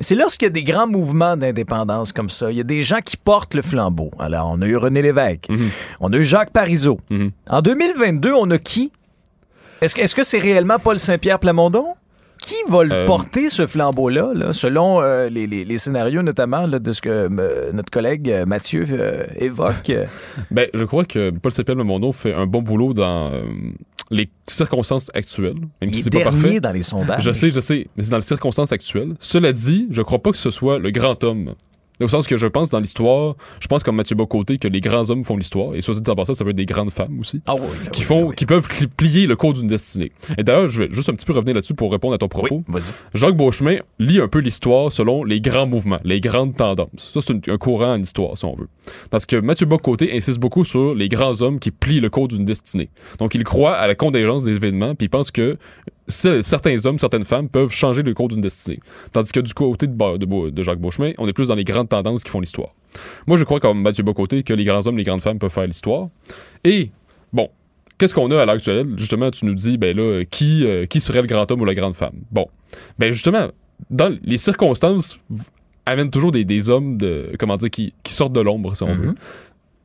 [0.00, 3.00] c'est lorsqu'il y a des grands mouvements d'indépendance comme ça, il y a des gens
[3.04, 4.10] qui portent le flambeau.
[4.18, 5.70] Alors, on a eu René Lévesque, Mhm.
[6.00, 6.98] on a eu Jacques Parizeau.
[7.10, 7.30] Mhm.
[7.50, 8.92] En 2022, on a qui?
[9.80, 11.86] Est-ce que c'est réellement Paul Saint-Pierre Plamondon?
[12.40, 16.66] Qui va le Euh, porter, ce flambeau-là, là, selon euh, les, les- les scénarios notamment
[16.66, 18.86] là, de ce que euh, notre collègue Mathieu
[19.36, 19.92] évoque?
[20.50, 23.32] Ben, je crois que Paul Saint-Pierre Plamondon fait un bon boulot dans
[24.10, 26.60] les circonstances actuelles, même il si est c'est pas parfait.
[26.60, 27.22] dans les sondages.
[27.22, 29.14] Je sais, je sais, mais c'est dans les circonstances actuelles.
[29.20, 31.54] Cela dit, je crois pas que ce soit le grand homme.
[32.00, 35.10] Au sens que je pense dans l'histoire, je pense comme Mathieu Bocoté que les grands
[35.10, 37.40] hommes font l'histoire, et soit dit en passant, ça peut être des grandes femmes aussi.
[37.46, 38.34] Ah oui, là, Qui oui, oui.
[38.36, 40.12] qui peuvent plier le cours d'une destinée.
[40.36, 42.62] Et d'ailleurs, je vais juste un petit peu revenir là-dessus pour répondre à ton propos.
[43.14, 47.10] Jacques Beauchemin lit un peu l'histoire selon les grands mouvements, les grandes tendances.
[47.14, 48.68] Ça, c'est un courant en histoire, si on veut.
[49.10, 52.44] Parce que Mathieu Bocoté insiste beaucoup sur les grands hommes qui plient le cours d'une
[52.44, 52.90] destinée.
[53.18, 55.56] Donc, il croit à la contingence des événements, puis il pense que
[56.08, 58.80] certains hommes, certaines femmes peuvent changer le cours d'une destinée.
[59.12, 61.88] Tandis que du côté de, de, de Jacques Beauchemin, on est plus dans les grandes
[61.88, 62.70] tendances qui font l'histoire.
[63.26, 65.66] Moi, je crois, comme Mathieu Bocoté, que les grands hommes, les grandes femmes peuvent faire
[65.66, 66.08] l'histoire.
[66.64, 66.90] Et,
[67.32, 67.50] bon,
[67.98, 68.94] qu'est-ce qu'on a à l'heure actuelle?
[68.96, 71.74] Justement, tu nous dis, ben là, qui, euh, qui serait le grand homme ou la
[71.74, 72.14] grande femme?
[72.30, 72.46] Bon,
[72.98, 73.48] ben justement,
[73.90, 75.18] dans les circonstances
[75.86, 78.94] amènent toujours des, des hommes de comment dire qui, qui sortent de l'ombre si on
[78.94, 79.14] veut.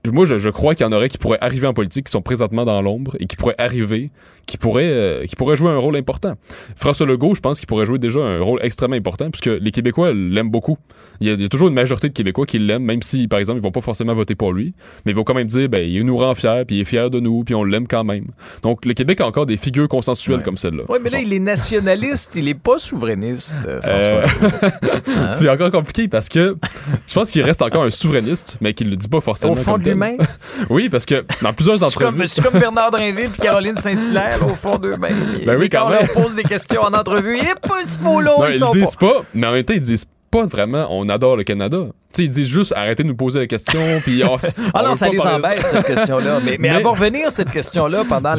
[0.06, 2.22] Moi, je, je crois qu'il y en aurait qui pourraient arriver en politique, qui sont
[2.22, 4.12] présentement dans l'ombre et qui pourraient arriver,
[4.46, 6.34] qui pourraient, euh, qui pourraient jouer un rôle important.
[6.76, 10.12] François Legault, je pense qu'il pourrait jouer déjà un rôle extrêmement important puisque les Québécois
[10.14, 10.78] l'aiment beaucoup.
[11.22, 13.28] Il y, a, il y a toujours une majorité de Québécois qui l'aiment, même si,
[13.28, 14.74] par exemple, ils vont pas forcément voter pour lui,
[15.06, 17.10] mais ils vont quand même dire, ben, il nous rend fiers, puis il est fier
[17.10, 18.26] de nous, puis on l'aime quand même.
[18.64, 20.44] Donc, le Québec a encore des figures consensuelles Ouais.
[20.44, 20.84] comme celle-là.
[20.90, 21.24] Oui, mais là, Bon.
[21.28, 24.50] il est nationaliste, il est pas souverainiste, euh, François.
[24.50, 26.58] Euh, C'est encore compliqué parce que
[27.08, 29.54] je pense qu'il reste encore un souverainiste, mais qu'il le dit pas forcément.
[29.54, 30.18] Au fond comme de lui-même.
[30.70, 32.28] Oui, parce que dans plusieurs comme, entrevues.
[32.28, 35.14] c'est comme Bernard Drinville et Caroline Saint-Hilaire, là, au fond d'eux-mêmes.
[35.46, 36.00] Ben oui, Et quand quand on même.
[36.02, 38.96] leur pose des questions en entrevue, et pas ce mot-là, Non, ils ils sont disent
[38.96, 39.08] pas.
[39.14, 39.22] pas.
[39.34, 41.88] mais en même temps, ils disent pas vraiment on adore le Canada.
[42.20, 44.38] Ils disent juste arrêtez de nous poser la question, puis on,
[44.74, 46.40] Ah on non, ça les embête, cette question-là.
[46.44, 48.34] Mais, mais, Mais- elle va revenir, cette question-là, pendant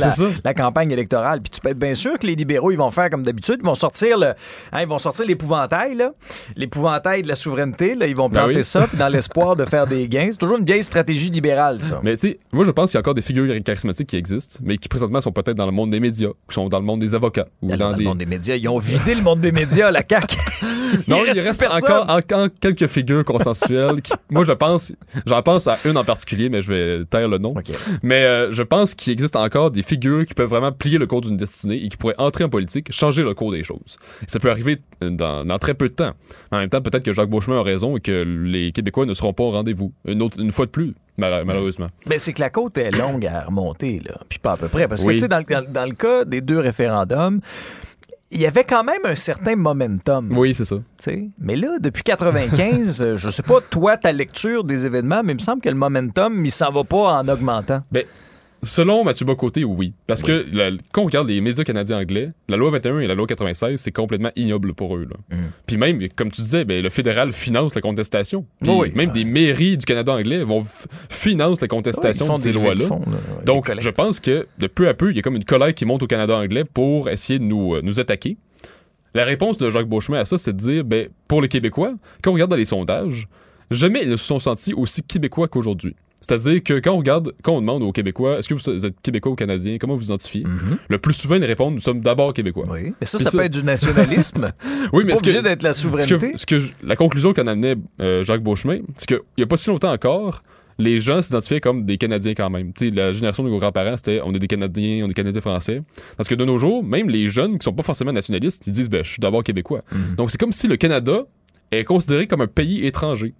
[0.44, 1.40] la, campagne électorale.
[1.40, 3.56] Puis tu peux être bien sûr que les libéraux, ils vont faire comme d'habitude.
[3.60, 4.28] Ils vont sortir le,
[4.72, 5.96] hein, ils vont sortir l'épouvantail.
[6.56, 8.06] L'épouvantail de la souveraineté, là.
[8.06, 8.64] Ils vont Ben planter oui.
[8.64, 10.28] ça, dans l'espoir de faire des gains.
[10.30, 12.00] C'est toujours une vieille stratégie libérale, ça.
[12.02, 14.58] Mais tu sais, moi je pense qu'il y a encore des figures charismatiques qui existent,
[14.62, 16.84] mais qui présentement sont peut-être dans le monde des médias, ou qui sont dans le
[16.84, 18.56] monde des avocats, ou Dans, dans le monde des médias.
[18.56, 20.36] Ils ont vidé le monde des médias, la CAQ.
[21.08, 23.24] Non, il reste encore, encore quelques figures
[23.66, 24.92] qui- moi, je pense,
[25.26, 27.54] j'en pense à une en particulier, mais je vais taire le nom.
[28.02, 31.20] Mais euh, je pense qu'il existe encore des figures qui peuvent vraiment plier le cours
[31.20, 33.96] d'une destinée et qui pourraient entrer en politique, changer le cours des choses.
[34.26, 36.12] Ça peut arriver dans, dans très peu de temps.
[36.52, 39.32] En même temps, peut-être que Jacques Beauchemin a raison et que les Québécois ne seront
[39.32, 39.92] pas au rendez-vous.
[40.06, 41.88] Une, autre, une fois de plus, mal- malheureusement.
[42.06, 44.18] Ben, c'est que la côte est longue à remonter, là.
[44.28, 44.86] Puis pas à peu près.
[44.86, 45.14] Parce que, Oui.
[45.14, 47.40] tu sais, dans, le- dans- dans le cas des deux référendums,
[48.34, 50.36] il y avait quand même un certain momentum.
[50.36, 50.76] Oui, c'est ça.
[51.38, 55.36] Mais là, depuis 95, euh, je sais pas, toi, ta lecture des événements, mais il
[55.36, 57.80] me semble que le momentum, il s'en va pas en augmentant.
[57.92, 58.04] Ben,
[58.64, 59.92] selon Mathieu Bocoté, oui.
[60.06, 63.14] Parce que la- quand on regarde les médias canadiens anglais, la loi 21 et la
[63.14, 65.06] loi 96, c'est complètement ignoble pour eux.
[65.10, 65.36] là.
[65.66, 68.44] Puis même, comme tu disais, ben, le fédéral finance la contestation.
[68.60, 69.14] Puis Oui, même ouais.
[69.14, 72.88] des mairies du Canada anglais vont f- financent la contestation de ces lois-là.
[72.88, 72.98] là,
[73.44, 75.84] Donc, je pense que de peu à peu, il y a comme une colère qui
[75.84, 78.36] monte au Canada anglais pour essayer de nous, euh, nous attaquer.
[79.14, 82.30] La réponse de Jacques Beauchemin à ça, c'est de dire, ben, pour les Québécois, quand
[82.30, 83.28] on regarde dans les sondages,
[83.70, 85.94] jamais ils ne se sont sentis aussi québécois qu'aujourd'hui.
[86.26, 89.32] C'est-à-dire que quand on regarde, quand on demande aux Québécois, est-ce que vous êtes Québécois
[89.32, 90.44] ou Canadien, comment vous vous identifiez,
[90.88, 92.64] le plus souvent, ils répondent, nous sommes d'abord Québécois.
[92.66, 92.72] Mhm.
[92.72, 92.94] Oui.
[93.00, 93.38] Mais ça, ça, ça.
[93.38, 94.52] peut être du nationalisme.
[94.92, 96.32] Oui, C'est mais pas ce que- obligé d'être la souveraineté.
[96.32, 99.56] que, ce que la conclusion qu'en amenait euh, Jacques Beauchemin, c'est qu'il n'y a pas
[99.56, 100.42] si longtemps encore,
[100.78, 102.72] les gens s'identifiaient comme des Canadiens quand même.
[102.72, 105.40] Tu sais, la génération de nos grands-parents, c'était on est des Canadiens, on est Canadiens
[105.40, 105.82] français.
[106.16, 108.88] Parce que de nos jours, même les jeunes qui sont pas forcément nationalistes, ils disent
[108.90, 109.82] ben, je suis d'abord québécois.
[110.16, 111.26] Donc c'est comme si le Canada
[111.70, 113.34] est considéré comme un pays étranger.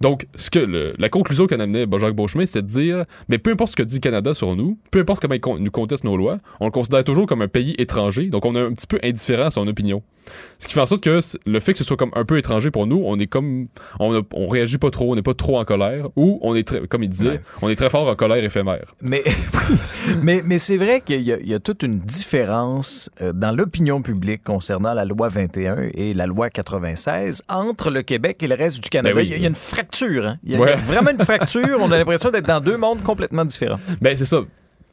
[0.00, 3.50] Donc, ce que le- la conclusion qu'en amenait Jacques Beauchemin, c'est de dire, mais peu
[3.52, 6.04] importe ce que dit le Canada sur nous, peu importe comment il con- nous conteste
[6.04, 8.86] nos lois, on le considère toujours comme un pays étranger, donc on est un petit
[8.86, 10.02] peu indifférent à son opinion.
[10.58, 12.70] Ce qui fait en sorte que le fait que ce soit comme un peu étranger
[12.70, 13.66] pour nous, on est comme,
[13.98, 16.62] on, a- on réagit pas trop, on n'est pas trop en colère, ou on est
[16.66, 17.40] très, comme il disait, Ouais.
[17.62, 18.94] on est très fort en colère éphémère.
[19.02, 19.22] Mais,
[20.22, 23.50] mais, mais c'est vrai qu'il y, a- il y a toute une différence euh, dans
[23.54, 28.54] l'opinion publique concernant la loi 21 et la loi 96 entre le Québec et le
[28.54, 29.14] reste du Canada.
[29.14, 29.26] Ben oui.
[29.26, 29.54] il, y a, il y a une
[29.90, 30.26] fracture.
[30.26, 30.36] hein.
[30.44, 30.74] Il, y a, Ouais.
[30.76, 31.78] vraiment une fracture.
[31.80, 33.80] On a l'impression d'être dans deux mondes complètement différents.
[34.00, 34.42] Ben, c'est ça.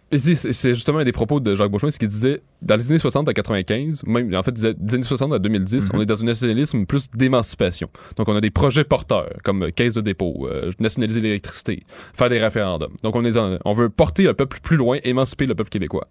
[0.10, 3.28] C'est- justement un des propos de Jacques Beauchemin, ce qu'il disait, dans les années 60
[3.28, 6.86] à 95, même, en fait, des années 60 à 2010, on est dans un nationalisme
[6.86, 7.90] plus d'émancipation.
[8.16, 11.84] Donc, on a des projets porteurs, comme euh, caisse de dépôt, euh, nationaliser l'électricité,
[12.14, 12.94] faire des référendums.
[13.04, 16.08] Donc, on, est en- on veut porter le peuple plus loin, émanciper le peuple québécois.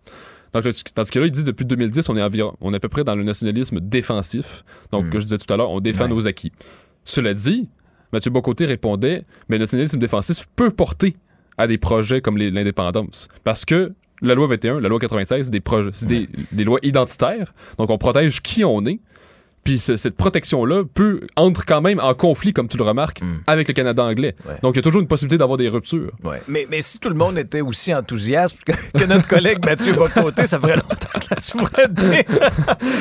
[0.53, 2.89] Donc, dans ce cas-là, il dit depuis 2010, on est environ, on est à peu
[2.91, 4.63] près dans le nationalisme défensif.
[4.93, 6.11] Donc, que je disais tout à l'heure, on défend Ouais.
[6.11, 6.53] nos acquis.
[7.05, 7.69] Cela dit,
[8.17, 11.17] Mathieu Bocoté répondait, mais le nationalisme défensif peut porter
[11.59, 13.29] à des projets comme l'indépendance.
[13.45, 16.79] Parce que la loi 21, la loi 96, c'est des, projets, c'est des, des lois
[16.83, 17.53] identitaires.
[17.77, 19.01] Donc, on protège qui on est.
[19.67, 23.69] Puis ce- cette protection-là peut entre quand même en conflit, comme tu le remarques, avec
[23.69, 24.35] le Canada anglais.
[24.49, 24.55] Ouais.
[24.63, 26.13] Donc, il y a toujours une possibilité d'avoir des ruptures.
[26.49, 30.47] Mais, mais si tout le monde était aussi enthousiaste que, que notre collègue Mathieu Bocoté,
[30.47, 32.27] ça ferait longtemps que la souveraineté.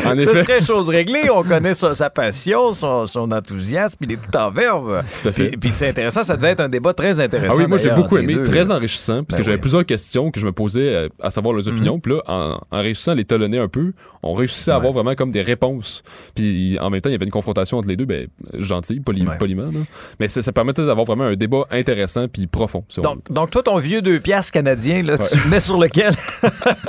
[0.06, 0.44] En Ce effet.
[0.44, 1.30] serait chose réglée.
[1.34, 5.04] On connaît sa, sa passion, son, son enthousiasme, puis il est tout en verve.
[5.22, 5.48] Tout à fait.
[5.50, 7.58] Puis, puis c'est intéressant, ça devait être un débat très intéressant.
[7.60, 8.76] Ah oui, moi j'ai beaucoup aimé, deux, très là.
[8.76, 9.62] enrichissant, parce Ben que j'avais oui.
[9.62, 12.00] plusieurs questions que je me posais euh, à savoir leurs opinions.
[12.00, 15.14] Puis là, en, en réussissant à les talonner un peu, on réussissait à avoir vraiment
[15.16, 16.04] comme des réponses.
[16.34, 18.28] Puis en même temps, il y avait une confrontation entre les deux, ben,
[18.60, 19.38] gentil, poli- Ouais.
[19.38, 19.66] poliment.
[19.66, 19.80] là.
[20.20, 22.84] Mais ça, ça permettait d'avoir vraiment un débat intéressant puis profond.
[22.90, 26.14] si Donc, donc, toi, ton vieux deux piastres canadien, là, tu le mets sur lequel?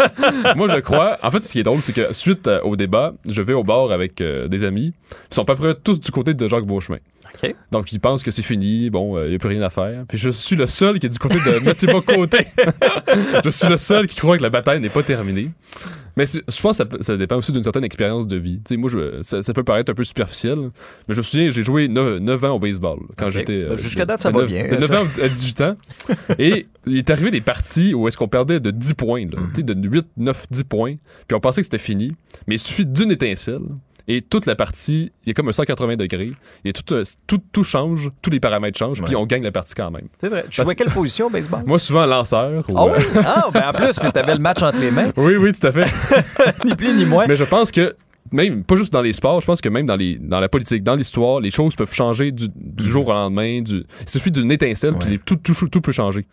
[0.57, 1.19] Moi, je crois.
[1.23, 3.65] En fait, ce qui est drôle, c'est que suite euh, au débat, je vais au
[3.65, 4.93] bar avec euh, des amis.
[5.31, 6.99] Ils sont à peu près tous du côté de Jacques Beauchemin.
[7.73, 8.91] Donc, ils pensent que c'est fini.
[8.91, 10.05] Bon, il n'y a plus rien à faire.
[10.09, 12.47] Puis je suis le seul qui est du côté de Mathieu Bocoté.
[13.45, 15.51] je suis le seul qui croit que la bataille n'est pas terminée.
[16.17, 18.57] Mais je pense que ça, dépend aussi d'une certaine expérience de vie.
[18.65, 20.57] Tu sais, moi, je, ça, ça peut paraître un peu superficiel,
[21.09, 23.53] mais je me souviens, j'ai joué 9, ans au baseball quand j'étais.
[23.53, 25.03] euh, Ben, jusqu'à date, ça va bien, De 9 ça.
[25.03, 25.75] ans à 18 ans.
[26.39, 29.63] Et il est arrivé des parties où est-ce qu'on perdait de 10 points, là, Mhm.
[29.63, 30.95] de 8, 9, 10 points.
[31.29, 32.11] Puis on pensait que c'était fini.
[32.47, 33.61] Mais il suffit d'une étincelle.
[34.09, 36.31] Et toute la partie, il y a comme un 180 degrés.
[36.65, 39.75] Et tout, euh, tout, tout change, tous les paramètres changent, puis on gagne la partie
[39.75, 40.07] quand même.
[40.19, 40.45] C'est vrai.
[40.49, 41.65] Tu jouais quelle position au baseball?
[41.67, 42.65] Moi, souvent lanceur.
[42.71, 43.05] ou, Ah euh, oui?
[43.25, 45.11] Ah, ben en plus, tu avais le match entre les mains.
[45.17, 45.91] oui, oui, tout à fait.
[46.65, 47.27] Ni plus ni moins.
[47.27, 47.97] Mais je pense que
[48.33, 50.83] même pas juste dans les sports, je pense que même dans les dans la politique,
[50.83, 53.63] dans l'histoire, les choses peuvent changer du, du jour au lendemain.
[53.63, 56.27] Du, il suffit d'une étincelle puis tout, tout tout peut changer.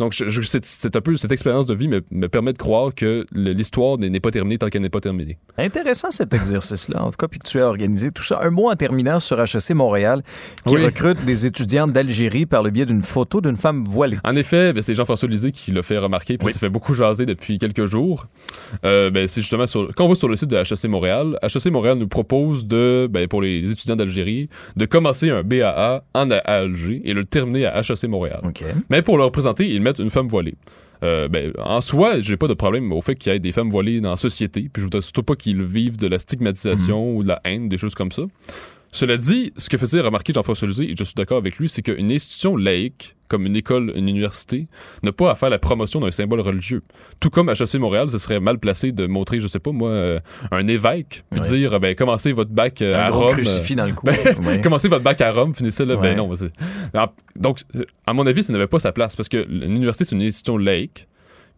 [0.00, 3.98] Donc, c'est un peu cette expérience de vie me, me permet de croire que l'histoire
[3.98, 5.36] n'est pas terminée tant qu'elle n'est pas terminée.
[5.58, 8.40] Intéressant cet exercice-là, en tout cas, puis que tu as organisé tout ça.
[8.42, 10.22] Un mot en terminant sur HEC Montréal,
[10.66, 14.16] qui recrute des étudiants d'Algérie par le biais d'une photo d'une femme voilée.
[14.24, 17.26] En effet, ben, c'est Jean-François Lisée qui l'a fait remarquer, puis ça fait beaucoup jaser
[17.26, 18.26] depuis quelques jours.
[18.86, 21.66] Euh, ben, c'est justement sur, quand on va sur le site de HEC Montréal, HEC
[21.66, 27.02] Montréal nous propose de, ben, pour les étudiants d'Algérie, de commencer un BAA en Alger
[27.04, 28.40] et le terminer à HEC Montréal.
[28.88, 30.54] Mais pour le représenter, ils mettent une femme voilée.
[31.02, 33.70] Euh, ben, en soi, j'ai pas de problème au fait qu'il y ait des femmes
[33.70, 37.16] voilées dans la société, puis je voudrais surtout pas qu'ils vivent de la stigmatisation mhm.
[37.16, 38.22] ou de la haine, des choses comme ça.
[38.92, 41.82] Cela dit, ce que faisait remarquer Jean-François Lisée, et je suis d'accord avec lui, c'est
[41.82, 44.66] qu'une institution laïque, comme une école, une université,
[45.04, 46.82] n'a pas à faire la promotion d'un symbole religieux.
[47.20, 49.90] Tout comme à HEC Montréal, ce serait mal placé de montrer, je sais pas moi,
[49.90, 53.30] euh, un évêque, puis dire, ben, commencez votre bac euh, à Rome.
[53.30, 54.06] crucifix dans le cou.
[54.44, 55.96] Ben, commencez votre bac à Rome, finissez là.
[55.96, 56.28] Ben non.
[57.36, 57.60] Donc,
[58.06, 61.06] à mon avis, ça n'avait pas sa place, parce que l'université, c'est une institution laïque.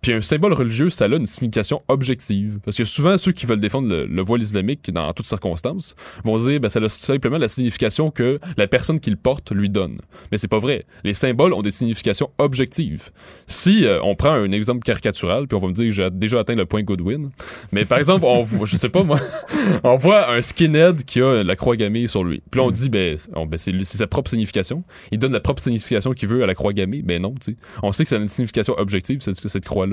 [0.02, 2.58] Puis un symbole religieux, ça a une signification objective.
[2.64, 6.58] Parce que souvent, ceux qui veulent défendre le, voile islamique dans toutes circonstances vont dire
[6.58, 10.00] ben, ça a simplement la signification que la personne qui le porte lui donne.
[10.32, 10.86] Mais c'est pas vrai.
[11.04, 13.10] Les symboles ont des significations objectives.
[13.46, 16.40] Si euh, on prend un exemple caricatural, puis on va me dire que j'ai déjà
[16.40, 17.30] atteint le point Goodwin,
[17.70, 19.20] mais par exemple, on voit, je sais pas moi,
[19.84, 22.42] on voit un skinhead qui a la croix gammée sur lui.
[22.50, 24.82] Puis là, on dit ben, ben c'est sa propre signification.
[25.12, 27.02] Il donne la propre signification qu'il veut à la croix gammée.
[27.02, 27.56] Ben non, tu sais.
[27.84, 29.91] On sait que ça a une signification objective, c'est cette croix-là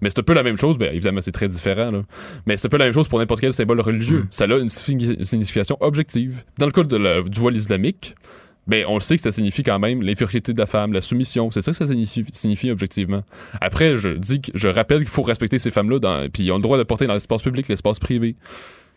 [0.00, 2.02] mais c'est un peu la même chose, ben, évidemment c'est très différent,
[2.46, 4.20] mais c'est un peu la même chose pour n'importe quel symbole religieux.
[4.20, 4.28] Mm.
[4.30, 6.42] Ça a une signification objective.
[6.58, 8.14] Dans le cas de du voile islamique,
[8.66, 11.50] ben, on le sait que ça signifie quand même l'infériorité de la femme, la soumission.
[11.50, 13.24] C'est ça que ça signifie, objectivement.
[13.60, 16.62] Après, je dis que je rappelle qu'il faut respecter ces femmes-là, puis ils ont le
[16.62, 18.36] droit de porter dans l'espace public, l'espace privé.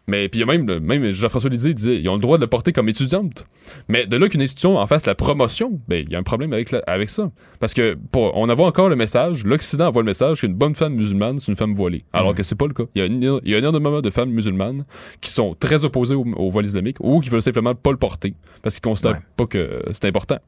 [0.08, 2.90] Mais puis même, même Jean-François Lisée disait, ils ont le droit de le porter comme
[2.90, 3.48] étudiante.
[3.88, 6.52] Mais de là qu'une institution en fasse la promotion, ben il y a un problème
[6.52, 7.32] avec, avec ça.
[7.60, 10.96] Parce que pour, on envoie encore le message, l'Occident envoie le message qu'une bonne femme
[10.96, 12.04] musulmane, c'est une femme voilée.
[12.12, 12.84] Alors que c'est pas le cas.
[12.96, 14.86] Il y a, une, il y a énormément de femmes musulmanes
[15.22, 18.76] qui sont très opposées au, voile islamique ou qui veulent simplement pas le porter parce
[18.76, 20.40] qu'ils considèrent pas que c'est important.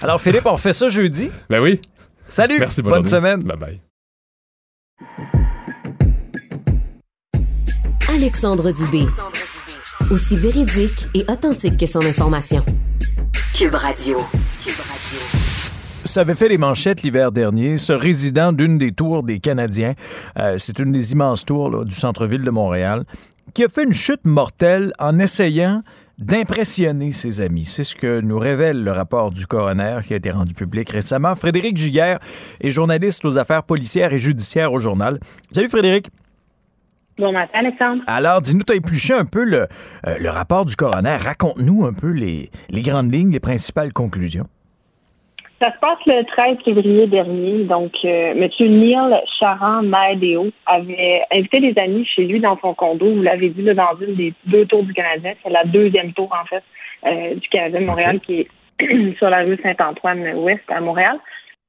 [0.00, 1.28] Alors Philippe, on fait ça jeudi?
[1.50, 1.80] Ben oui.
[2.28, 2.58] Salut.
[2.58, 2.82] Merci.
[2.82, 3.40] Bonne semaine.
[3.40, 3.80] Bye bye.
[8.24, 9.04] Alexandre Dubé.
[10.10, 12.62] Aussi véridique et authentique que son information.
[13.54, 14.16] Cube Radio.
[14.64, 15.20] Cube Radio.
[16.06, 17.76] Ça avait fait les manchettes l'hiver dernier.
[17.76, 19.92] Ce résident d'une des tours des Canadiens,
[20.38, 23.04] euh, c'est une des immenses tours du centre-ville de Montréal,
[23.52, 25.82] qui a fait une chute mortelle en essayant
[26.16, 27.66] d'impressionner ses amis.
[27.66, 31.36] C'est ce que nous révèle le rapport du coroner qui a été rendu public récemment.
[31.36, 32.20] Frédéric Giguère
[32.62, 35.20] est journaliste aux affaires policières et judiciaires au journal.
[35.52, 36.08] Salut Frédéric.
[37.16, 38.02] Bon matin, Alexandre.
[38.08, 39.66] Alors, dis-nous, tu as épluché un peu le,
[40.06, 41.16] euh, le rapport du coroner.
[41.16, 44.46] Raconte-nous un peu les, les grandes lignes, les principales conclusions.
[45.60, 47.64] Ça se passe le 13 février dernier.
[47.64, 48.48] Donc, euh, M.
[48.58, 53.14] Neil Charan Maedeo avait invité des amis chez lui dans son condo.
[53.14, 55.34] Vous l'avez vu là, dans une des deux tours du Canadien.
[55.44, 56.64] C'est la deuxième tour, en fait,
[57.06, 61.18] euh, du Canadien de Montréal qui est sur la rue Saint-Antoine-Ouest à Montréal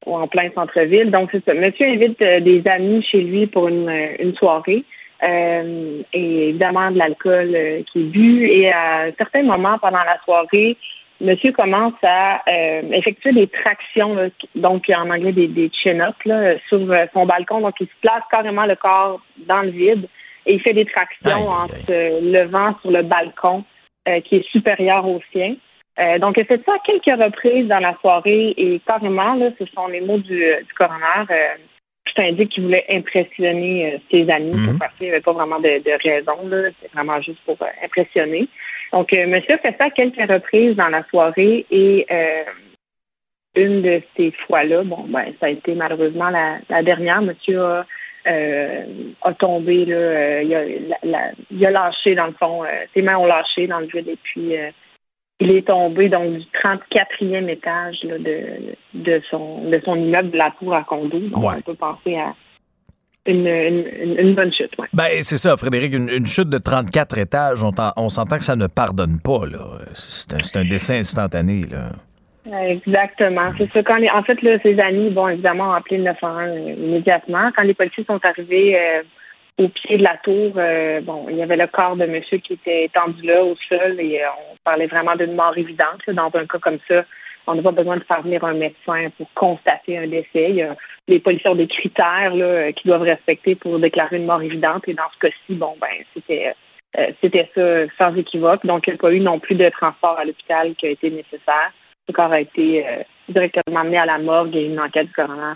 [0.07, 1.11] ou en plein centre-ville.
[1.11, 1.53] Donc, c'est ça.
[1.53, 4.83] Monsieur invite des amis chez lui pour une, une soirée.
[5.25, 8.47] Euh, et évidemment de l'alcool euh, qui est bu.
[8.47, 10.77] Et à certains moments pendant la soirée,
[11.19, 16.79] monsieur commence à euh, effectuer des tractions, donc en anglais des, des chin-ups sur
[17.13, 17.61] son balcon.
[17.61, 20.07] Donc il se place carrément le corps dans le vide
[20.45, 23.63] et il fait des tractions en se levant sur le balcon
[24.25, 25.55] qui est supérieur au sien.
[26.19, 29.87] donc, il fait ça à quelques reprises dans la soirée et carrément, là, ce sont
[29.87, 31.25] les mots du, du coroner
[32.15, 34.77] tout indique qu'il voulait impressionner euh, ses amis mhm.
[34.79, 36.71] parce qu'il n'y avait pas vraiment de, raison.
[36.81, 38.47] C'est vraiment juste pour euh, impressionner.
[38.91, 42.07] Donc, euh, monsieur fait ça à quelques reprises dans la soirée et
[43.55, 47.21] une de ces fois-là, bon, ben, ça a été malheureusement la, dernière.
[47.21, 47.85] Monsieur a,
[48.25, 53.67] a tombé, là, il, a, il a lâché dans le fond, ses mains ont lâché
[53.67, 54.55] dans le vide et puis
[55.39, 60.51] il est tombé donc du 34e étage de, de, son, de son immeuble de la
[60.59, 61.19] tour à condo.
[61.19, 62.33] Donc, on peut penser à
[63.25, 64.71] une, une, bonne chute.
[64.77, 64.87] Ouais.
[64.93, 65.93] Ben, c'est ça, Frédéric.
[65.93, 69.41] Une, chute de 34 étages, on, on s'entend que ça ne pardonne pas.
[69.93, 71.65] C'est un, un dessin instantané.
[71.65, 71.91] Là.
[72.45, 73.51] Exactement.
[73.57, 73.83] C'est ça.
[73.83, 77.51] Quand en fait, là, ses amis, bon, évidemment, ont appelé le 911 immédiatement.
[77.55, 79.01] Quand les policiers sont arrivés, euh,
[79.57, 82.53] au pied de la tour, euh, bon, il y avait le corps de monsieur qui
[82.53, 86.01] était étendu là au sol et euh, on parlait vraiment d'une mort évidente.
[86.07, 87.05] Dans un cas comme ça,
[87.47, 90.67] on n'a pas besoin de faire venir un médecin pour constater un décès.
[91.07, 94.93] les policiers ont des critères là, qu'ils doivent respecter pour déclarer une mort évidente et
[94.93, 96.53] dans ce cas-ci, bon, ben, c'était
[96.97, 98.65] euh, c'était ça sans équivoque.
[98.65, 101.11] Donc, il n'y a pas eu non plus de transport à l'hôpital qui a été
[101.11, 101.71] nécessaire.
[102.07, 102.85] le corps a été
[103.29, 105.55] directement amené à la morgue et une enquête du coroner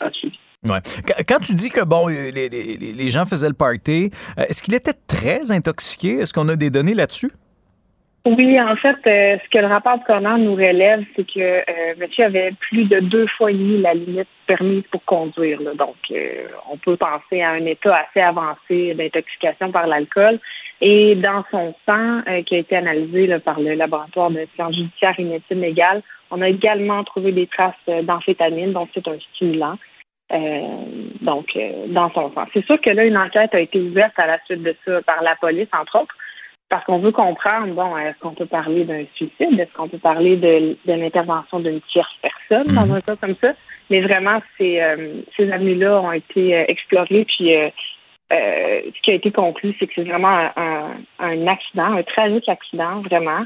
[0.00, 0.38] a suivi.
[0.68, 0.80] Ouais.
[1.26, 6.18] Quand tu dis que bon, les, gens faisaient le party, est-ce qu'il était très intoxiqué?
[6.18, 7.30] Est-ce qu'on a des données là-dessus?
[8.26, 11.94] Oui, en fait, euh, ce que le rapport de coroner nous relève, c'est que euh,
[11.98, 15.58] monsieur avait plus de deux fois et la limite permise pour conduire.
[15.74, 20.38] Donc, euh, on peut penser à un état assez avancé d'intoxication par l'alcool.
[20.82, 25.24] Et dans son sang, qui a été analysé par le laboratoire de sciences judiciaires et
[25.24, 29.76] médecine légale, on a également trouvé des traces d'amphétamine, donc c'est un stimulant.
[31.20, 32.44] Donc, dans son sang.
[32.52, 35.22] C'est sûr que là, une enquête a été ouverte à la suite de ça par
[35.22, 36.14] la police, entre autres
[36.70, 39.58] parce qu'on veut comprendre, bon, est-ce qu'on peut parler d'un suicide?
[39.58, 42.94] Est-ce qu'on peut parler de, de l'intervention d'une tierce personne dans mhm.
[42.94, 43.52] un cas comme ça?
[43.90, 47.70] Mais vraiment, ces, euh, ces avenues-là ont été euh, explorées, puis euh,
[48.30, 53.00] ce qui a été conclu, c'est que c'est vraiment un, un, accident, un tragique accident,
[53.00, 53.44] vraiment.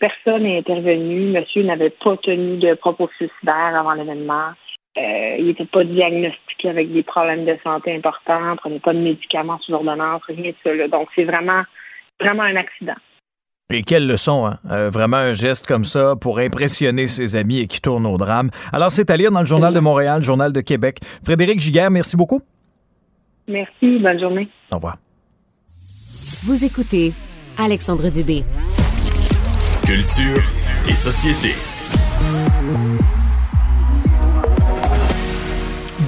[0.00, 1.26] personne n'est intervenu.
[1.26, 4.52] Monsieur n'avait pas tenu de propos suicidaires avant l'événement.
[4.96, 9.72] Il n'était pas diagnostiqué avec des problèmes de santé importants, prenait pas de médicaments sous
[9.72, 10.88] ordonnance, rien de ça.
[10.88, 11.62] Donc, c'est vraiment
[12.20, 12.94] vraiment un accident.
[13.72, 14.58] Et quelle leçon, hein?
[14.70, 18.50] Euh, vraiment un geste comme ça pour impressionner ses amis et qui tourne au drame.
[18.72, 20.98] Alors, c'est à lire dans le Journal de Montréal, le Journal de Québec.
[21.24, 22.42] Frédéric Giguère, merci beaucoup.
[23.48, 24.48] Merci, bonne journée.
[24.70, 24.96] Au revoir.
[26.44, 27.12] Vous écoutez
[27.58, 28.44] Alexandre Dubé.
[29.86, 30.42] Culture
[30.88, 31.54] et société.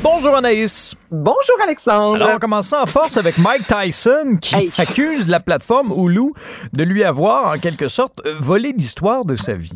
[0.03, 0.95] Bonjour Anaïs.
[1.11, 2.17] Bonjour Alexandre.
[2.17, 6.33] Alors on commence en force avec Mike Tyson qui accuse la plateforme Hulu
[6.73, 9.73] de lui avoir en quelque sorte volé l'histoire de sa vie.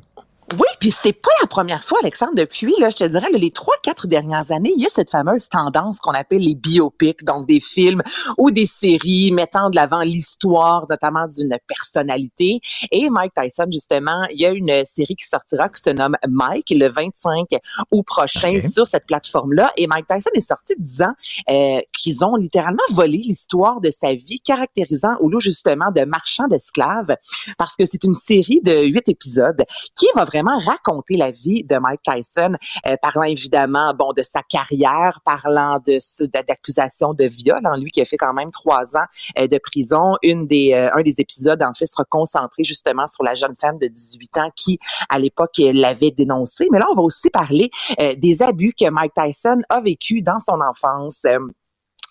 [0.55, 3.75] Oui, puis c'est pas la première fois, Alexandre, depuis, là, je te dirais, les trois,
[3.85, 7.61] quatre dernières années, il y a cette fameuse tendance qu'on appelle les biopics, donc des
[7.61, 8.03] films
[8.37, 12.59] ou des séries mettant de l'avant l'histoire, notamment d'une personnalité.
[12.91, 16.71] Et Mike Tyson, justement, il y a une série qui sortira qui se nomme Mike
[16.71, 17.47] le 25
[17.93, 19.71] août prochain sur cette plateforme-là.
[19.77, 21.13] Et Mike Tyson est sorti disant
[21.49, 27.15] euh, qu'ils ont littéralement volé l'histoire de sa vie, caractérisant Hulu, justement, de marchand d'esclaves,
[27.57, 31.77] parce que c'est une série de huit épisodes qui va vraiment raconter la vie de
[31.77, 35.99] Mike Tyson, euh, parlant évidemment, bon, de sa carrière, parlant de
[36.47, 39.05] d'accusations de viol, en lui qui a fait quand même trois ans
[39.39, 40.17] euh, de prison.
[40.23, 43.79] Une des, euh, un des épisodes, en fait, sera concentré justement sur la jeune femme
[43.79, 46.69] de 18 ans qui, à l'époque, l'avait dénoncé.
[46.71, 47.71] Mais là, on va aussi parler
[48.17, 51.27] des abus que Mike Tyson a vécu dans son enfance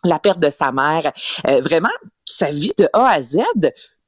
[0.03, 1.11] la perte de sa mère,
[1.63, 1.89] vraiment
[2.25, 3.37] sa vie de A à Z,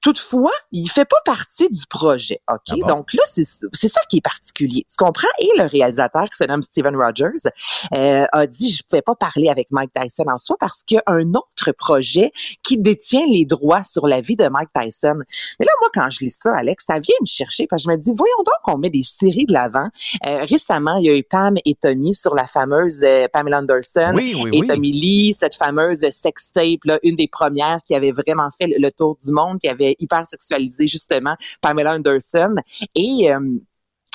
[0.01, 2.79] Toutefois, il fait pas partie du projet, OK?
[2.83, 4.85] Ah Donc là, c'est ça qui est particulier.
[4.89, 5.27] Tu comprends?
[5.37, 7.49] Et le réalisateur, qui se nomme Steven Rogers,
[7.93, 10.99] euh, a dit, je pouvais pas parler avec Mike Tyson en soi parce qu'il y
[10.99, 12.31] a un autre projet
[12.63, 15.19] qui détient les droits sur la vie de Mike Tyson.
[15.59, 17.95] Mais là, moi, quand je lis ça, Alex, ça vient me chercher parce que je
[17.95, 19.89] me dis, voyons donc qu'on met des séries de l'avant.
[20.25, 24.13] Euh, récemment, il y a eu Pam et Tommy sur la fameuse euh, Pamela Anderson
[24.15, 28.11] oui, oui, et Tommy Lee, cette fameuse sex tape, là, une des premières qui avait
[28.11, 32.56] vraiment fait le tour du monde, qui avait hyper sexualisé justement Pamela Anderson.
[32.95, 33.39] Et euh,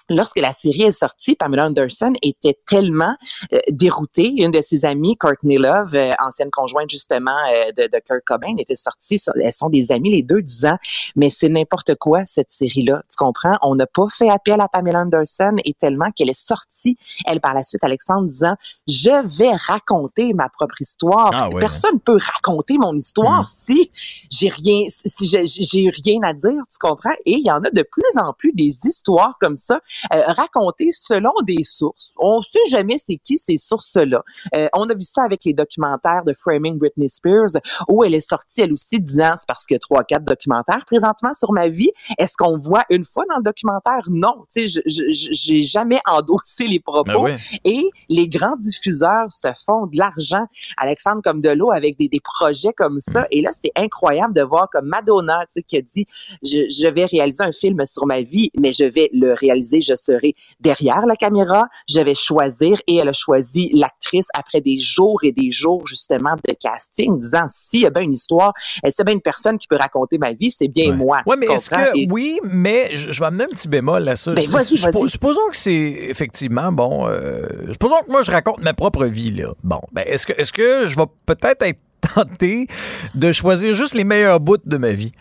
[0.09, 3.17] lorsque la série est sortie, Pamela Anderson était tellement
[3.53, 4.33] euh, déroutée.
[4.37, 8.55] Une de ses amies, Courtney Love, euh, ancienne conjointe justement euh, de, de, Kurt Cobain,
[8.59, 9.21] était sortie.
[9.43, 10.77] Elles sont des amies les deux, disant
[11.15, 13.03] mais c'est n'importe quoi cette série-là.
[13.11, 13.57] Tu comprends?
[13.63, 17.55] On n'a pas fait appel à Pamela Anderson et tellement qu'elle est sortie, elle par
[17.55, 21.31] la suite, Alexandre disant je vais raconter ma propre histoire.
[21.33, 23.49] Ah Personne ne peut raconter mon histoire hmm.
[23.49, 23.91] si
[24.31, 26.63] j'ai rien, si j'ai rien à dire.
[26.71, 27.15] Tu comprends?
[27.25, 29.81] Et il y en a de plus en plus des histoires comme ça
[30.13, 32.13] euh, raconter selon des sources.
[32.19, 34.23] On sait jamais c'est qui ces sources-là.
[34.55, 38.29] Euh, on a vu ça avec les documentaires de Framing Britney Spears, où elle est
[38.29, 41.69] sortie elle aussi disant c'est parce qu'il y a trois quatre documentaires présentement sur ma
[41.69, 41.91] vie.
[42.19, 44.03] Est-ce qu'on voit une fois dans le documentaire?
[44.09, 47.25] Non, tu sais, j'ai jamais endossé les propos.
[47.25, 52.09] Ben Et les grands diffuseurs se font de l'argent, Alexandre comme de l'eau avec des,
[52.09, 53.23] des projets comme ça.
[53.23, 53.27] Mm.
[53.31, 56.07] Et là, c'est incroyable de voir comme Madonna, tu sais, qui a dit
[56.43, 59.95] je, je vais réaliser un film sur ma vie, mais je vais le réaliser je
[59.95, 65.21] serai derrière la caméra, je vais choisir et elle a choisi l'actrice après des jours
[65.23, 68.53] et des jours justement de casting, disant s'il y a bien une histoire,
[68.89, 71.21] c'est bien une personne qui peut raconter ma vie, c'est bien moi.
[71.27, 74.33] Oui, mais est-ce que oui, mais je, vais amener un petit bémol à ça.
[74.33, 77.09] Ben, supposons que c'est effectivement bon.
[77.09, 79.53] Euh, supposons que moi je raconte ma propre vie là.
[79.63, 81.81] Bon, ben est-ce que est-ce que je vais peut-être être
[82.15, 82.67] tenté
[83.15, 85.13] de choisir juste les meilleurs bouts de ma vie?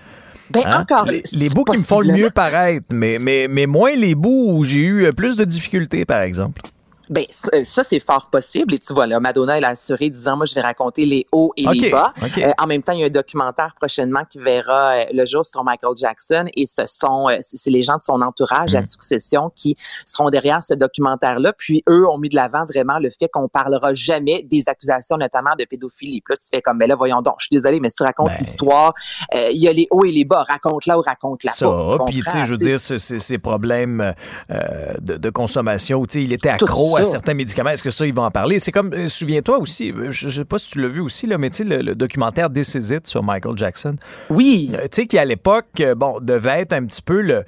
[0.52, 0.82] Ben hein?
[0.82, 1.06] encore.
[1.06, 4.64] Les, bouts qui me font le mieux paraître, mais, mais, mais moins les bouts où
[4.64, 6.62] j'ai eu plus de difficultés, par exemple.
[7.10, 10.38] Ben euh, ça c'est fort possible et tu vois là Madonna elle a assuré disant
[10.38, 12.14] moi je vais raconter les hauts et les bas.
[12.38, 15.46] Euh, en même temps il y a un documentaire prochainement qui verra euh, le jour
[15.46, 18.84] sur Michael Jackson et ce sont c'est les gens de son entourage à mm.
[18.84, 19.76] succession qui
[20.06, 23.48] seront derrière ce documentaire là puis eux ont mis de l'avant vraiment le fait qu'on
[23.48, 26.22] parlera jamais des accusations notamment de pédophilie.
[26.22, 28.04] Puis là tu fais comme ben là voyons donc je suis désolé mais si tu
[28.04, 28.38] racontes ben.
[28.40, 28.94] l'histoire
[29.34, 32.06] il y a les hauts et les bas raconte-la ou raconte-la pas.
[32.06, 34.14] Puis tu sais je veux dire ces problèmes
[34.50, 37.70] de, de, consommation tu sais il était accro à certains médicaments.
[37.72, 38.60] Est-ce que ça, ils vont en parler?
[38.60, 41.28] C'est comme, euh, souviens-toi aussi, euh, je, ne sais pas si tu l'as vu aussi,
[41.28, 43.96] là, mais tu sais, le, documentaire This sur Michael Jackson.
[44.30, 44.72] Oui.
[44.74, 47.44] Euh, tu sais, qui à l'époque, bon, devait être un petit peu le,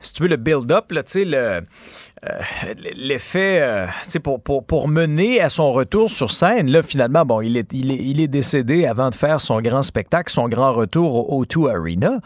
[0.00, 1.60] si tu veux, le build-up, tu sais, le
[2.28, 3.86] euh, l'effet, euh,
[4.22, 7.90] pour, pour, pour mener à son retour sur scène, là, finalement, bon, il est, il
[7.92, 11.70] est, il est décédé avant de faire son grand spectacle, son grand retour au O2
[11.70, 12.20] Arena.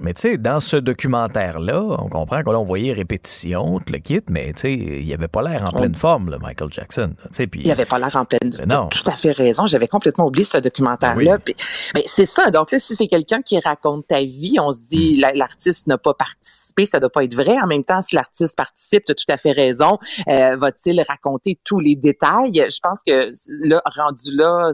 [0.00, 4.20] Mais tu sais, dans ce documentaire-là, on comprend qu'on on voyait répétition, tout le kit,
[4.28, 7.14] mais tu sais, il avait pas l'air en pleine forme, là, Michael Jackson.
[7.32, 8.50] Puis, il avait pas l'air en pleine.
[8.68, 8.88] Non.
[8.88, 9.66] Tout à fait raison.
[9.66, 11.38] J'avais complètement oublié ce documentaire-là.
[11.38, 11.54] Ben
[11.94, 12.50] mais c'est ça.
[12.50, 15.36] Donc là, si c'est quelqu'un qui raconte ta vie, on se dit, hmm.
[15.36, 17.56] l'artiste n'a pas participé, ça doit pas être vrai.
[17.62, 19.98] En même temps, si l'artiste participe, tu tout à fait raison.
[20.28, 22.66] Euh, va-t-il raconter tous les détails?
[22.68, 23.32] Je pense que
[23.66, 24.70] là, rendu là,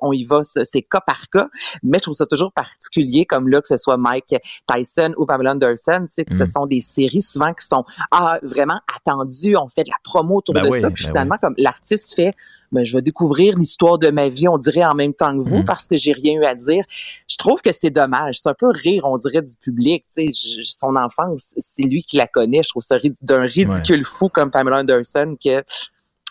[0.00, 1.48] on y va, c'est cas par cas.
[1.82, 4.34] Mais je trouve ça toujours particulier, comme là, que ce soit Mike
[4.66, 6.46] Tyson ou Pamela Anderson, tu sais, que ce mm.
[6.46, 9.56] sont des séries souvent qui sont ah, vraiment attendues.
[9.56, 10.90] On fait de la promo autour ben de ça.
[10.90, 12.34] Puis ben finalement, comme l'artiste fait
[12.74, 15.60] ben, je vais découvrir l'histoire de ma vie, on dirait en même temps que vous,
[15.60, 15.64] mm.
[15.64, 16.84] parce que j'ai rien eu à dire.
[17.28, 18.40] Je trouve que c'est dommage.
[18.40, 20.04] C'est un peu rire, on dirait, du public.
[20.14, 22.62] Tu sais, son enfance, c'est lui qui la connaît.
[22.62, 25.62] Je trouve ça d'un ridicule fou comme Pamela Anderson que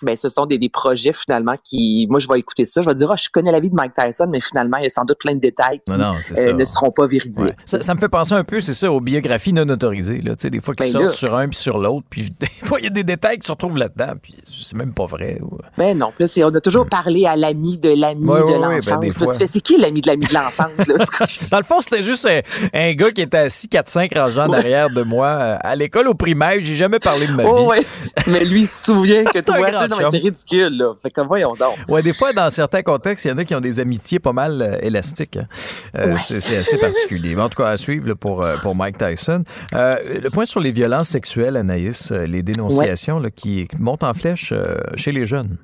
[0.04, 2.95] ben ce sont des, des, projets finalement qui, moi je vais écouter ça, je vais
[2.95, 5.06] dire, oh, je connais la vie de Mike Tyson, mais finalement il y a sans
[5.06, 7.56] doute plein de détails qui euh, ne seront pas véridiques.
[7.66, 10.20] Ça, me fait penser un peu, c'est ça, aux biographies non autorisées.
[10.20, 10.36] Là.
[10.36, 12.80] Tu sais, des fois qui ben sortent sur un puis sur l'autre, puis des fois
[12.80, 15.39] il y a des détails qui se retrouvent là-dedans, puis c'est même pas vrai.
[15.78, 19.38] Ben non, plus on a toujours parlé à l'ami de l'ami de ben, l'enfance.
[19.45, 21.49] c'est qui l'ami de l'ami de l'enfance?
[21.51, 22.28] Dans le fond, c'était juste
[22.74, 26.60] un, gars qui était assis 4-5 rangeants derrière de moi euh, à l'école au primaire.
[26.62, 27.86] J'ai jamais parlé de ma oh, vie.
[28.28, 29.56] mais lui il se souvient que toi,
[29.93, 30.93] c'est ridicule, là.
[31.01, 31.77] Fait comme voyons donc.
[31.89, 34.33] Ouais, des fois, dans certains contextes, il y en a qui ont des amitiés pas
[34.33, 35.37] mal euh, élastiques.
[35.37, 35.47] Hein.
[35.95, 37.35] Euh, c'est assez particulier.
[37.37, 39.43] en tout cas, à suivre pour, euh, pour Mike Tyson.
[39.71, 44.53] le point sur les violences sexuelles, Anaïs, les dénonciations qui montent en flèche
[44.95, 45.57] chez les jeunes.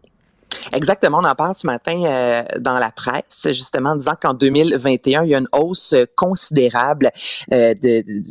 [0.73, 5.23] Exactement, on en parle ce matin euh, dans la presse, justement en disant qu'en 2021,
[5.23, 7.11] il y a une hausse considérable
[7.51, 7.73] euh,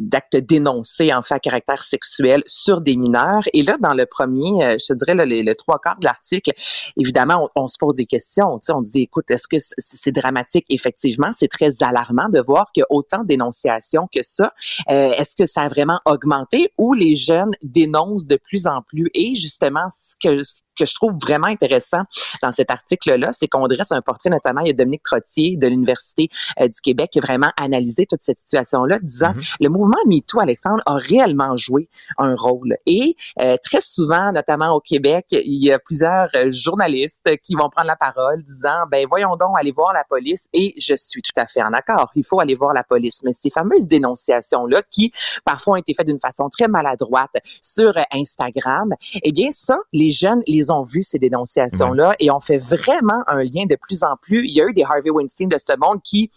[0.01, 3.43] d'actes dénoncés en fait à caractère sexuel sur des mineurs.
[3.53, 6.53] Et là, dans le premier, euh, je te dirais le, trois quarts de l'article,
[6.97, 8.59] évidemment, on, se pose des questions.
[8.69, 10.67] On dit, écoute, est-ce que c'est dramatique?
[10.69, 14.53] Effectivement, c'est très alarmant de voir qu'il y a autant de dénonciations que ça.
[14.91, 19.11] Euh, est-ce que ça a vraiment augmenté ou les jeunes dénoncent de plus en plus?
[19.15, 20.43] Et justement, ce que
[20.79, 22.03] que je trouve vraiment intéressant
[22.43, 25.67] dans cet article-là, c'est qu'on dresse un portrait, notamment, il y a Dominique Trottier de
[25.67, 26.29] l'Université
[26.61, 29.57] euh, du Québec qui a vraiment analysé toute cette situation-là, disant mm-hmm.
[29.61, 32.77] le mouvement MeToo, Alexandre, a réellement joué un rôle.
[32.87, 37.69] Et euh, très souvent, notamment au Québec, il y a plusieurs euh, journalistes qui vont
[37.69, 40.49] prendre la parole disant, ben voyons donc, aller voir la police.
[40.53, 43.23] Et je suis tout à fait en accord, il faut aller voir la police.
[43.25, 45.11] Mais ces fameuses dénonciations-là, qui
[45.45, 47.31] parfois ont été faites d'une façon très maladroite
[47.63, 52.59] sur Instagram, eh bien ça, les jeunes les ont vu ces dénonciations-là et on fait
[52.59, 54.47] vraiment un lien de plus en plus.
[54.47, 56.31] Il y a eu des Harvey Weinstein de ce monde qui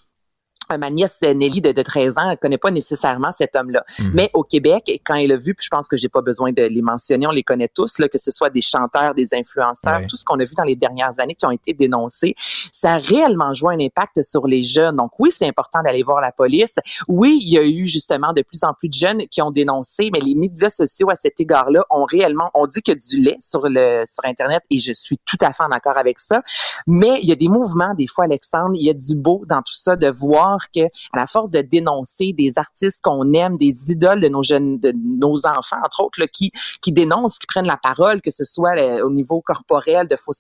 [0.78, 3.84] ma nièce Nelly de, 13 ans, elle connaît pas nécessairement cet homme-là.
[4.00, 4.12] Mhm.
[4.14, 6.64] Mais au Québec, quand elle a vu, puis je pense que j'ai pas besoin de
[6.64, 10.16] les mentionner, on les connaît tous, là, que ce soit des chanteurs, des influenceurs, tout
[10.16, 12.36] ce qu'on a vu dans les dernières années qui ont été dénoncés,
[12.72, 14.96] ça a réellement joué un impact sur les jeunes.
[14.96, 16.76] Donc oui, c'est important d'aller voir la police.
[17.08, 20.10] Oui, il y a eu justement de plus en plus de jeunes qui ont dénoncé,
[20.12, 23.68] mais les médias sociaux à cet égard-là ont réellement, on dit que du lait sur
[23.68, 26.42] le sur Internet et je suis tout à fait en accord avec ça.
[26.88, 29.62] Mais il y a des mouvements, des fois, Alexandre, il y a du beau dans
[29.62, 33.92] tout ça de voir que à la force de dénoncer des artistes qu'on aime, des
[33.92, 36.52] idoles de nos jeunes, de nos enfants, entre autres, qui
[36.82, 40.34] qui dénoncent, qui prennent la parole, que ce soit euh, au niveau corporel, de faut,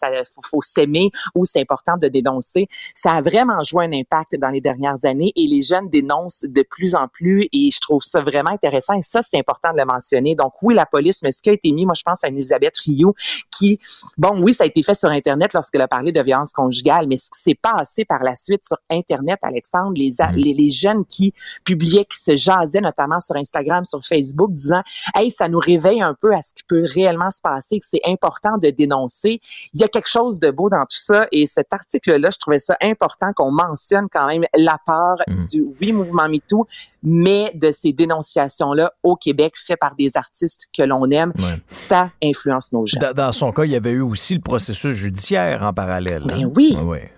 [0.44, 4.62] faut, s'aimer ou c'est important de dénoncer, ça a vraiment joué un impact dans les
[4.62, 8.52] dernières années et les jeunes dénoncent de plus en plus et je trouve ça vraiment
[8.52, 10.36] intéressant et ça c'est important de le mentionner.
[10.36, 12.78] Donc oui la police, mais ce qui a été mis, moi je pense à Elisabeth
[12.78, 13.14] Rioux
[13.56, 13.80] qui,
[14.18, 17.18] bon oui ça a été fait sur internet lorsqu'elle a parlé de violence conjugale, mais
[17.18, 20.72] ce qui s'est passé par la suite sur internet, Alexandre, les les, a- les, les
[20.72, 21.34] jeunes qui
[21.64, 24.82] publiaient, qui se jasaient notamment sur Instagram, sur Facebook, disant,
[25.16, 28.02] hey, ça nous réveille un peu à ce qui peut réellement se passer, que c'est
[28.06, 29.42] important de dénoncer.
[29.74, 32.60] Il y a quelque chose de beau dans tout ça et cet article-là, je trouvais
[32.60, 35.46] ça important qu'on mentionne quand même la part Mhm.
[35.52, 36.68] du oui mouvement MeToo,
[37.04, 41.56] mais de ces dénonciations-là au Québec faites par des artistes que l'on aime, Ouais.
[41.70, 43.02] ça influence nos jeunes.
[43.02, 46.24] Dans, dans son cas, il y avait eu aussi le processus judiciaire en parallèle.
[46.28, 46.52] Ben hein?
[46.56, 46.78] oui.
[46.84, 47.12] Ouais.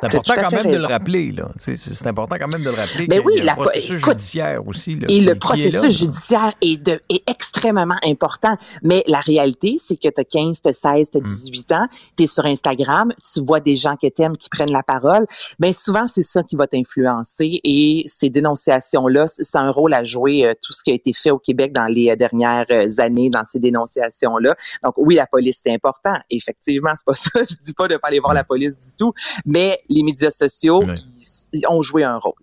[0.00, 1.34] C'est important quand même de le rappeler.
[1.56, 3.52] C'est important quand même de le rappeler Ben y a- oui, il y a la-
[3.52, 4.94] le processus écoute, judiciaire aussi.
[4.94, 8.56] Là, Et qui- le qui est là, processus judiciaire est, de, est extrêmement important.
[8.82, 11.18] Mais la réalité, c'est que tu as 15, tu 16, Hmm.
[11.20, 11.86] tu 18 ans,
[12.16, 15.26] tu es sur Instagram, tu vois des gens que tu aimes qui prennent la parole.
[15.58, 17.60] Ben souvent, c'est ça qui va t'influencer.
[17.64, 21.12] Et ces dénonciations-là, c- c'est un rôle à jouer, euh, tout ce qui a été
[21.12, 24.54] fait au Québec dans les euh, dernières euh, années dans ces dénonciations-là.
[24.82, 26.14] Donc oui, la police, c'est important.
[26.30, 27.30] Effectivement, c'est pas ça.
[27.48, 29.12] Je dis pas de pas aller voir la police du tout.
[29.44, 30.96] Mais les médias sociaux, Ouais.
[31.52, 32.34] ils, ils ont joué un rôle.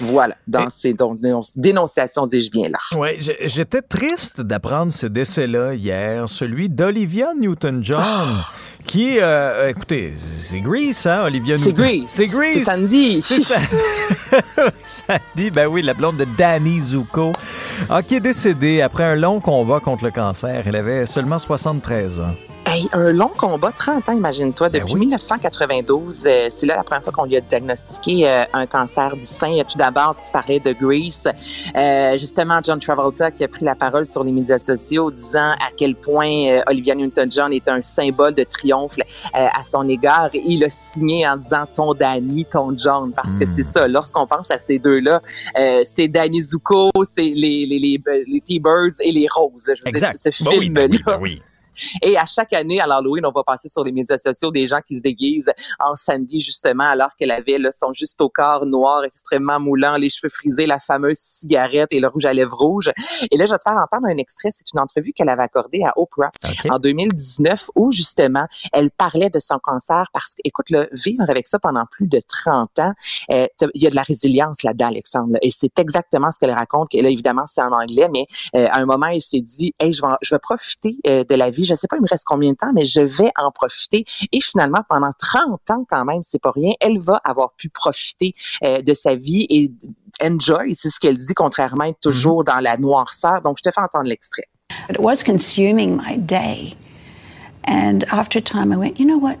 [0.00, 1.18] Voilà, dans Et- ces donc,
[1.56, 2.78] dénonciations, dis-je bien là.
[3.18, 8.42] J'ai- j'étais triste d'apprendre ce décès-là hier, celui d'Olivia Newton-John,
[8.86, 11.72] qui, euh, écoutez, c'est Grease, hein, Olivia C'est.
[11.72, 12.04] Grease.
[12.06, 12.54] C'est Grease.
[12.58, 13.20] C'est Sandy.
[13.22, 13.56] C'est ça.
[14.86, 17.32] Sandy, ben oui, la blonde de Danny Zuko,
[17.90, 20.62] ah, qui est décédée après un long combat contre le cancer.
[20.66, 22.34] Elle avait seulement 73 ans.
[22.78, 24.68] Hey, un long combat, 30 ans, imagine-toi.
[24.68, 25.00] Ben Depuis oui.
[25.00, 29.24] 1992, euh, c'est là la première fois qu'on lui a diagnostiqué euh, un cancer du
[29.24, 29.52] sein.
[29.58, 31.24] Euh, Tout d'abord, tu parlais de Grease.
[31.74, 35.70] Euh, justement, John Travolta qui a pris la parole sur les médias sociaux disant à
[35.76, 39.02] quel point euh, Olivia Newton-John est un symbole de triomphe euh,
[39.34, 40.30] à son égard.
[40.34, 43.88] Et il a signé en disant ton Danny, ton John, parce que c'est ça.
[43.88, 45.20] Lorsqu'on pense à ces deux-là,
[45.58, 49.64] euh, c'est Danny Zuko, c'est les, les, les, les T-Birds et les Roses.
[49.74, 50.16] Je veux dire, Exact.
[50.16, 51.16] ce Ben oui, ben oui, film-là.
[51.16, 51.42] ben oui.
[52.02, 54.80] Et à chaque année, à l'Halloween, on va passer sur les médias sociaux des gens
[54.86, 59.04] qui se déguisent en Sandy, justement, alors qu'elle avait là, son juste au corps noir,
[59.04, 62.90] extrêmement moulant, les cheveux frisés, la fameuse cigarette et le rouge à lèvres rouge.
[63.30, 64.50] Et là, je vais te faire entendre un extrait.
[64.50, 66.30] C'est une entrevue qu'elle avait accordée à Oprah
[66.68, 71.46] en 2019 où, justement, elle parlait de son cancer parce que, écoute, là, vivre avec
[71.46, 72.92] ça pendant plus de 30 ans,
[73.30, 75.32] euh, il y a de la résilience là-dedans, Alexandre.
[75.32, 75.38] là.
[75.42, 76.94] Et c'est exactement ce qu'elle raconte.
[76.94, 79.92] Et là, évidemment, c'est en anglais, mais euh, à un moment, elle s'est dit, hey,
[79.92, 81.64] je vais, je vais profiter euh, de la vie.
[81.68, 84.04] Je sais pas, il me reste combien de temps, mais je vais en profiter.
[84.32, 88.34] Et finalement, pendant 30 ans, quand même, c'est pas rien, elle va avoir pu profiter
[88.64, 89.72] euh, de sa vie et
[90.22, 93.42] enjoy, c'est ce qu'elle dit, contrairement à être toujours dans la noirceur.
[93.42, 94.44] Donc, je te fais entendre l'extrait.
[94.86, 96.74] But it was consuming my day.
[97.64, 99.38] And after a time, I went, you know what?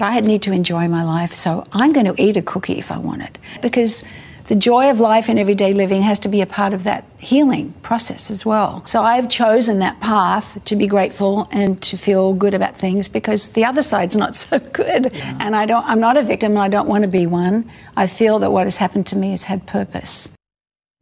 [0.00, 2.98] I need to enjoy my life, so I'm going to eat a cookie if I
[2.98, 3.36] want it.
[3.60, 4.04] Because
[4.48, 7.74] the joy of life and everyday living has to be a part of that healing
[7.82, 8.82] process as well.
[8.86, 13.50] So I've chosen that path to be grateful and to feel good about things because
[13.50, 15.12] the other side's not so good.
[15.14, 17.70] And I don't, I'm not a victim and I don't want to be one.
[17.96, 20.30] I feel that what has happened to me has had purpose.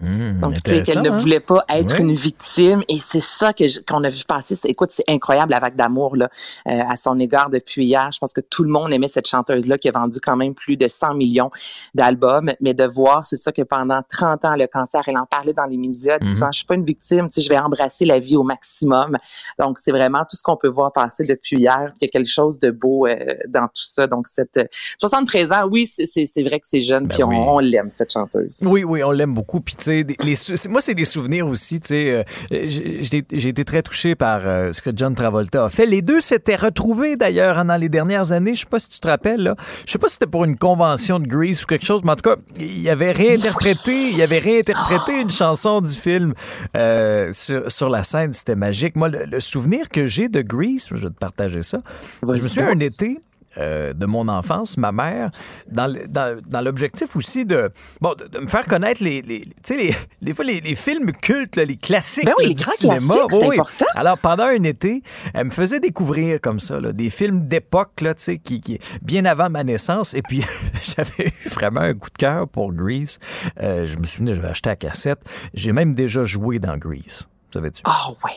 [0.02, 1.18] Donc, tu sais, qu'elle ne hein?
[1.18, 2.00] voulait pas être Ouais.
[2.00, 2.82] une victime.
[2.88, 4.54] Et c'est ça que qu'on a vu passer.
[4.68, 6.28] Écoute, c'est incroyable la vague d'amour là,
[6.68, 8.10] euh, à son égard depuis hier.
[8.12, 10.76] Je pense que tout le monde aimait cette chanteuse-là qui a vendu quand même plus
[10.76, 11.50] de 100 millions
[11.94, 12.52] d'albums.
[12.60, 15.64] Mais de voir, c'est ça que pendant 30 ans, le cancer, elle en parlait dans
[15.64, 16.26] les médias, Mhm.
[16.26, 19.16] disant, je suis pas une victime, tu je vais embrasser la vie au maximum.
[19.58, 21.92] Donc, c'est vraiment tout ce qu'on peut voir passer depuis hier.
[22.00, 23.16] Il y a quelque chose de beau euh,
[23.48, 24.06] dans tout ça.
[24.06, 24.66] Donc, cette euh,
[25.00, 27.36] 73 ans, oui, c'est- vrai que c'est jeune, Ben puis on, oui.
[27.38, 28.58] on l'aime, cette chanteuse.
[28.66, 29.60] Oui, oui, on l'aime beaucoup.
[29.60, 30.34] Puis, les
[30.68, 31.80] moi, c'est des souvenirs aussi.
[31.90, 35.86] Euh, j'ai été très touché par euh, ce que John Travolta a fait.
[35.86, 38.54] Les deux s'étaient retrouvés d'ailleurs hein, dans les dernières années.
[38.54, 39.42] Je sais pas si tu te rappelles.
[39.42, 39.54] Là.
[39.86, 42.16] Je sais pas si c'était pour une convention de Grease ou quelque chose, mais en
[42.16, 46.34] tout cas, il avait réinterprété, il avait réinterprété une chanson du film
[46.76, 48.32] euh, sur, sur la scène.
[48.32, 48.96] C'était magique.
[48.96, 51.78] Moi, le, le souvenir que j'ai de Grease, je vais te partager ça.
[52.22, 52.76] Je me donc.
[52.76, 53.20] un été
[53.58, 55.30] euh, de mon enfance, ma mère,
[55.70, 59.50] dans, dans, dans l'objectif aussi de, bon, de, de me faire connaître les, les tu
[59.64, 62.54] sais, les, des fois les, les films cultes, là, les classiques Ben oui, là, les
[62.54, 63.14] du grands cinéma.
[63.14, 63.84] classiques, c'est Oui, important.
[63.94, 65.02] Alors pendant un été,
[65.34, 68.78] elle me faisait découvrir comme ça là, des films d'époque là, tu sais, qui, qui
[69.02, 70.14] bien avant ma naissance.
[70.14, 70.44] Et puis
[70.96, 73.18] j'avais eu vraiment un coup de cœur pour Grease.
[73.62, 75.20] Euh, je me souviens, j'avais acheté la cassette.
[75.54, 77.28] J'ai même déjà joué dans Grease.
[77.52, 77.82] Savais-tu?
[77.84, 78.32] Ah ouais.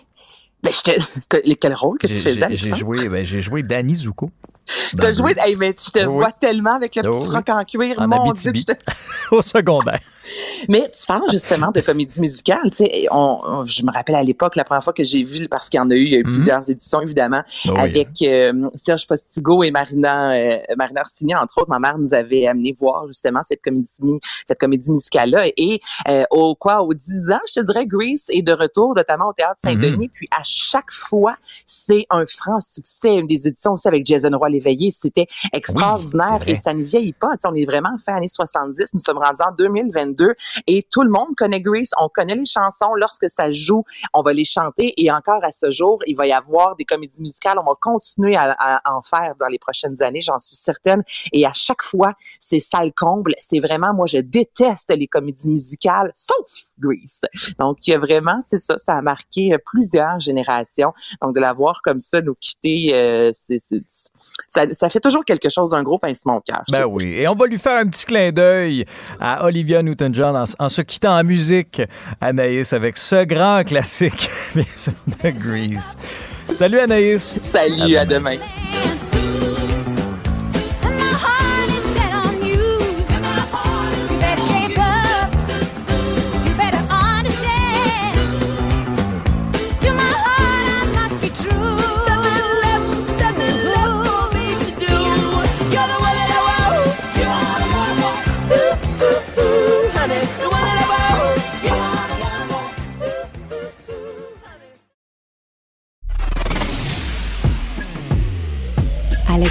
[0.62, 1.20] Ben, je te...
[1.30, 4.30] que- Quel rôle que tu faisais, j'ai- joué, ben, j'ai joué Danny Zuko.
[4.98, 6.32] T'as joué, hey, mais tu te vois oui.
[6.40, 8.32] tellement avec le petit froc en cuir, En mon.
[8.34, 8.74] Dieu, je te-
[9.36, 10.00] au secondaire.
[10.68, 12.70] Mais tu parles justement de comédie musicale.
[12.72, 15.70] Tu sais, on, je me rappelle à l'époque, la première fois que j'ai vu, parce
[15.70, 16.32] qu'il y en a eu, il y a eu mhm.
[16.32, 21.70] plusieurs éditions, évidemment, oh avec euh, Serge Postigo et Marina, euh, Marina Orsini, entre autres.
[21.70, 23.88] Ma mère nous avait amené voir justement cette comédie,
[24.48, 25.48] cette comédie musicale-là.
[25.58, 29.30] Et euh, au quoi, aux 10 ans, je te dirais, Grease est de retour, notamment
[29.30, 30.08] au Théâtre Saint-Denis.
[30.08, 30.10] Mhm.
[30.14, 33.16] Puis à chaque fois, c'est un franc succès.
[33.16, 37.32] Une des éditions aussi avec Jason Roy Léveillé, c'était extraordinaire et ça ne vieillit pas.
[37.34, 38.94] Tu sais, on est vraiment fin années 70.
[38.94, 40.19] Nous sommes rendus en 2022
[40.68, 41.92] et tout le monde connaît Grease.
[41.98, 42.94] On connaît les chansons.
[42.96, 44.94] Lorsque ça joue, on va les chanter.
[44.98, 47.58] Et encore à ce jour, il va y avoir des comédies musicales.
[47.60, 51.04] On va continuer à, en faire dans les prochaines années, j'en suis certaine.
[51.32, 53.34] Et à chaque fois, c'est ça le comble.
[53.40, 56.38] C'est vraiment, moi, je déteste les comédies musicales, sauf
[56.80, 57.22] Grease.
[57.60, 58.78] Donc, vraiment, c'est ça.
[58.78, 60.94] Ça a marqué plusieurs générations.
[61.22, 63.58] Donc, de la voir comme ça nous quitter, euh, c'est,
[64.48, 66.64] ça, ça, fait toujours quelque chose d'un gros pincement au cœur.
[66.72, 67.06] Ben oui.
[67.06, 68.86] Et on va lui faire un petit clin d'œil
[69.20, 71.82] à Olivia Newton-John en, se quittant en musique,
[72.22, 75.98] Anaïs, avec ce grand classique, de Grease.
[76.52, 77.38] Salut Anaïs.
[77.44, 78.38] Salut, À demain.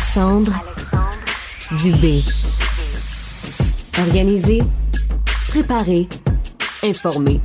[0.09, 0.53] Alexandre
[1.83, 2.23] Dubé.
[4.01, 4.61] Organisé,
[5.51, 6.09] préparé,
[6.83, 7.43] informé.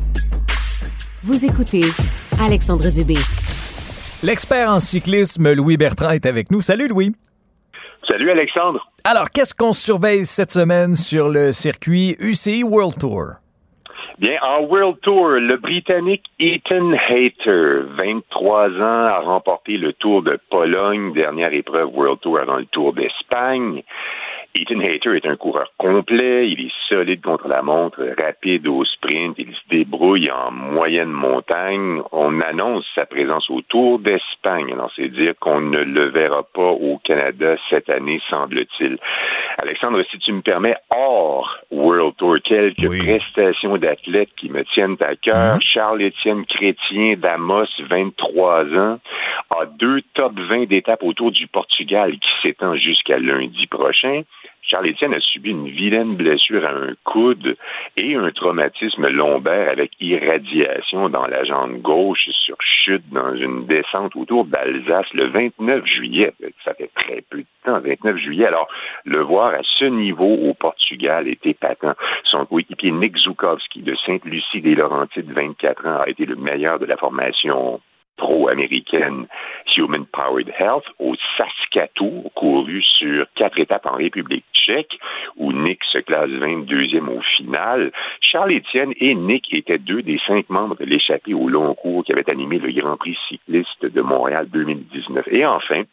[1.24, 1.84] Vous écoutez
[2.39, 3.18] Alexandre Dubé.
[4.24, 6.61] L'expert en cyclisme Louis Bertrand est avec nous.
[6.61, 7.14] Salut Louis.
[8.07, 8.80] Salut Alexandre.
[9.03, 13.42] Alors, qu'est-ce qu'on surveille cette semaine sur le circuit UCI World Tour?
[14.20, 20.38] Bien, en World Tour, le Britannique Ethan Hayter, 23 ans, a remporté le Tour de
[20.51, 23.82] Pologne, dernière épreuve World Tour avant le Tour d'Espagne.
[24.56, 29.34] Ethan Hayter est un coureur complet, il est solide contre la montre, rapide au sprint,
[29.39, 32.01] il se débrouille en moyenne montagne.
[32.12, 36.70] On annonce sa présence au Tour d'Espagne, alors c'est dire qu'on ne le verra pas
[36.70, 38.99] au Canada cette année, semble-t-il.
[39.60, 45.16] Alexandre, si tu me permets, hors World Tour, quelques prestations d'athlètes qui me tiennent à
[45.16, 45.56] cœur.
[45.56, 45.62] Mhm.
[45.62, 48.99] Charles-Étienne Chrétien d'Amos, 23 ans,
[49.58, 54.22] a deux top 20 d'étapes autour du Portugal qui s'étend jusqu'à lundi prochain.
[54.73, 57.57] Charles-Étienne a subi une vilaine blessure à un coude
[57.97, 64.15] et un traumatisme lombaire avec irradiation dans la jambe gauche sur chute dans une descente
[64.15, 66.33] autour d'Alsace le 29 juillet.
[66.63, 68.45] Ça fait très peu de temps, 29 juillet.
[68.45, 68.67] Alors,
[69.05, 71.95] le voir à ce niveau au Portugal était patent.
[72.23, 76.85] Son coéquipier Nick Zukowski de Sainte-Lucie des Laurentides, 24 ans, a été le meilleur de
[76.85, 77.81] la formation
[78.18, 79.28] pro-américaine
[79.76, 84.97] Human Powered Health au Saskatoon, couru sur quatre étapes en République tchèque,
[85.38, 87.91] où Nick se classe 22e au final.
[88.22, 92.11] Charles Etienne et Nick étaient deux des cinq membres de l'échappée au long cours qui
[92.11, 95.28] avait animé le Grand Prix cycliste de Montréal 2019.
[95.30, 95.84] Et enfin,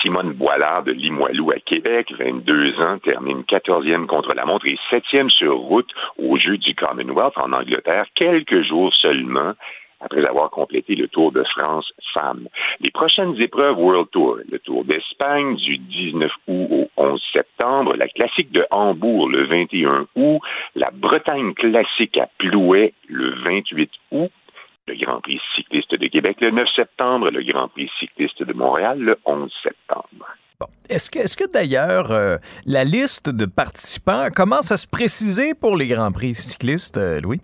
[0.00, 5.30] Simone Boilard de Limoilou à Québec, 22 ans, termine 14e contre la montre et 7e
[5.30, 9.52] sur route au jeu du Commonwealth en Angleterre, quelques jours seulement
[10.02, 12.48] après avoir complété le Tour de France femmes.
[12.80, 18.08] Les prochaines épreuves World Tour, le Tour d'Espagne du 19 août au 11 septembre, la
[18.08, 20.40] classique de Hambourg le 21 août,
[20.74, 24.30] la Bretagne classique à Plouet le 28 août,
[24.88, 28.98] le Grand Prix cycliste de Québec le 9 septembre, le Grand Prix cycliste de Montréal
[28.98, 30.26] le 11 septembre.
[30.88, 32.36] Est-ce que, d'ailleurs euh,
[32.66, 37.40] la liste de participants commence à se préciser pour les Grands Prix cyclistes, euh, Louis?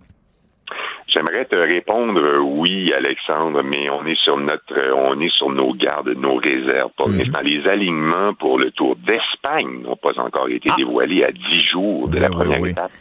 [1.08, 5.50] J'aimerais te répondre euh, oui, Alexandre, mais on est sur notre, euh, on est sur
[5.50, 6.90] nos gardes, nos réserves.
[6.98, 7.32] Mhm.
[7.44, 10.74] Les alignements pour le Tour d'Espagne n'ont pas encore été ah.
[10.76, 12.92] dévoilés à dix jours de ben la première étape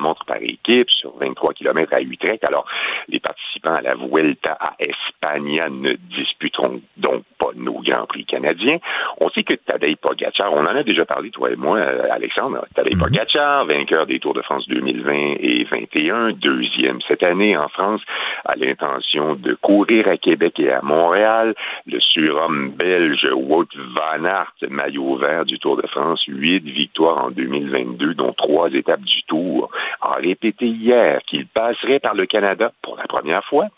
[0.00, 2.44] montre par équipe sur 23 km à Utrecht.
[2.44, 2.66] Alors,
[3.08, 8.78] les participants à la Vuelta à Espagne ne disputeront donc pas nos Grands Prix canadiens.
[9.20, 12.66] On sait que Tadej Pogacar, on en a déjà parlé, toi et moi, euh, Alexandre,
[12.74, 17.68] Tadej mm Pogacar, vainqueur des Tours de France 2020 et 2021, deuxième cette année en
[17.68, 18.00] France,
[18.44, 21.54] a l'intention de courir à Québec et à Montréal.
[21.86, 27.30] Le surhomme belge Wout van Aert, maillot vert du Tour de France, huit victoires en
[27.30, 29.53] 2022, dont trois étapes du Tour
[30.00, 33.68] a répété hier qu'il passerait par le Canada pour la première fois,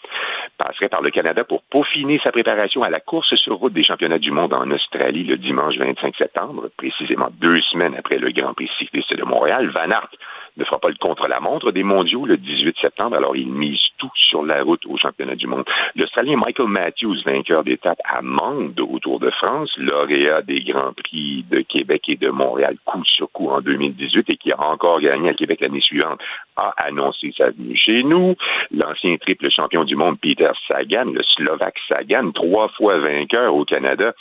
[0.59, 4.19] passerait par le Canada pour peaufiner sa préparation à la course sur route des championnats
[4.19, 8.71] du monde en Australie le dimanche 25 septembre, précisément deux semaines après le Grand Prix
[8.79, 9.71] cycliste de Montréal.
[9.71, 10.11] Van Aert
[10.57, 14.45] ne fera pas le contre-la-montre des mondiaux le 18 septembre, alors il mise tout sur
[14.45, 15.65] la route au championnat du monde.
[15.95, 21.45] L'Australien Michael Matthews, vainqueur d'étape à Mende au Tour de France, lauréat des Grands Prix
[21.51, 25.31] de Québec et de Montréal coup sur coup en 2018 et qui a encore gagné
[25.31, 26.21] à Québec l'année suivante,
[26.57, 28.35] a annoncé sa venue chez nous.
[28.71, 34.13] L'ancien triple champion du monde Peter Sagan, le Slovaque Sagan, trois fois vainqueur au Canada,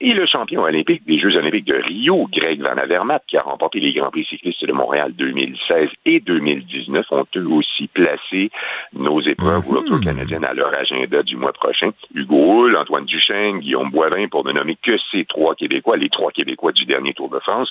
[0.00, 3.80] et le champion olympique des Jeux olympiques de Rio, Greg Van Avermaet, qui a remporté
[3.80, 8.50] les Grands Prix cyclistes de Montréal 2016 et 2019, ont eux aussi placé
[8.92, 9.84] nos épreuves mmh.
[9.86, 11.90] Tour canadiennes à leur agenda du mois prochain.
[12.14, 16.30] Hugo Hull, Antoine Duchesne, Guillaume Boivin, pour ne nommer que ces trois Québécois, les trois
[16.30, 17.70] Québécois du dernier Tour de France,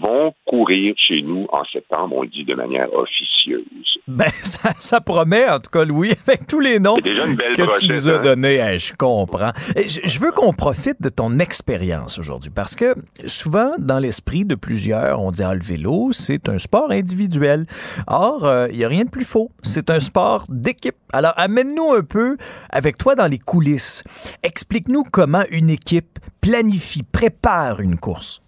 [0.00, 3.64] vont courir chez nous en septembre, on le dit de manière officieuse.
[4.06, 4.28] Ben,
[4.78, 8.22] ça, promet, en tout cas, Louis, avec tous les noms que tu nous as hein?
[8.22, 8.78] donnés.
[8.78, 9.52] je comprends.
[9.76, 12.94] Je, veux qu'on profite de ton expérience aujourd'hui, parce que
[13.26, 17.66] souvent, dans l'esprit de plusieurs, on dit ah, le vélo, c'est un sport individuel.
[18.06, 19.50] Or, euh, il n'y a rien de plus faux.
[19.62, 20.96] C'est un sport d'équipe.
[21.12, 22.36] Alors, amène-nous un peu
[22.70, 24.04] avec toi dans les coulisses.
[24.42, 28.42] Explique-nous comment une équipe planifie, prépare une course.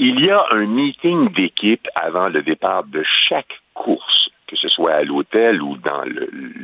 [0.00, 4.94] Il y a un meeting d'équipe avant le départ de chaque course, que ce soit
[4.94, 6.04] à l'hôtel ou dans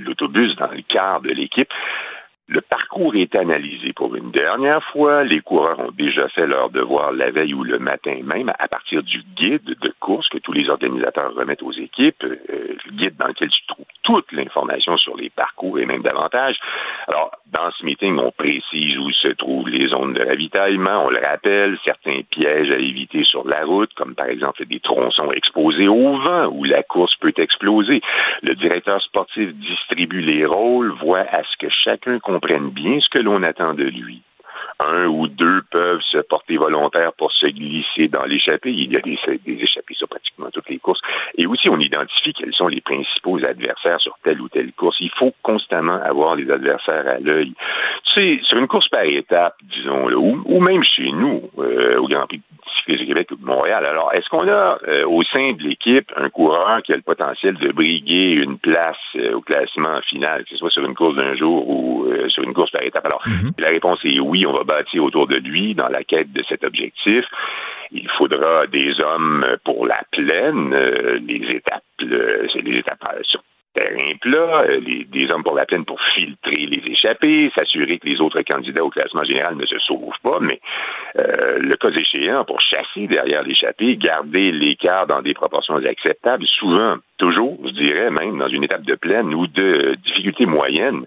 [0.04, 1.68] l'autobus, dans le car de l'équipe.
[2.46, 5.24] Le parcours est analysé pour une dernière fois.
[5.24, 9.02] Les coureurs ont déjà fait leur devoir la veille ou le matin même à partir
[9.02, 13.28] du guide de course que tous les organisateurs remettent aux équipes, euh, le guide dans
[13.28, 16.56] lequel tu trouves toute l'information sur les parcours et même davantage.
[17.08, 21.20] Alors, dans ce meeting, on précise où se trouvent les zones de ravitaillement, on le
[21.20, 26.18] rappelle, certains pièges à éviter sur la route, comme par exemple des tronçons exposés au
[26.18, 28.02] vent où la course peut exploser.
[28.42, 33.20] Le directeur sportif distribue les rôles, voit à ce que chacun comprenne bien ce que
[33.20, 34.20] l'on attend de lui
[34.80, 38.70] un ou deux peuvent se porter volontaires pour se glisser dans l'échappée.
[38.70, 41.00] Il y a des, des, échappées sur pratiquement toutes les courses.
[41.36, 44.96] Et aussi, on identifie quels sont les principaux adversaires sur telle ou telle course.
[45.00, 47.54] Il faut constamment avoir les adversaires à l'œil.
[48.04, 52.08] Tu sais, sur une course par étape, disons, là, ou, même chez nous, euh, au
[52.08, 52.40] Grand Prix
[52.86, 53.86] de Québec ou de Montréal.
[53.86, 57.54] Alors, est-ce qu'on a euh, au sein de l'équipe un coureur qui a le potentiel
[57.54, 61.34] de briguer une place euh, au classement final, que ce soit sur une course d'un
[61.34, 63.06] jour ou sur une course par étape?
[63.06, 63.52] Alors, mhm.
[63.58, 67.24] la réponse est oui, on va autour de lui dans la quête de cet objectif.
[67.92, 73.42] Il faudra des hommes pour la plaine, euh, les étapes, les étapes sur
[73.74, 78.20] terrain plat, euh, des hommes pour la plaine pour filtrer les échappées, s'assurer que les
[78.20, 80.60] autres candidats au classement général ne se sauvent pas, mais
[81.18, 86.96] euh, le cas échéant, pour chasser derrière l'échappée, garder l'écart dans des proportions acceptables, souvent,
[87.18, 91.04] toujours, je dirais, même dans une étape de plaine ou de difficulté moyenne,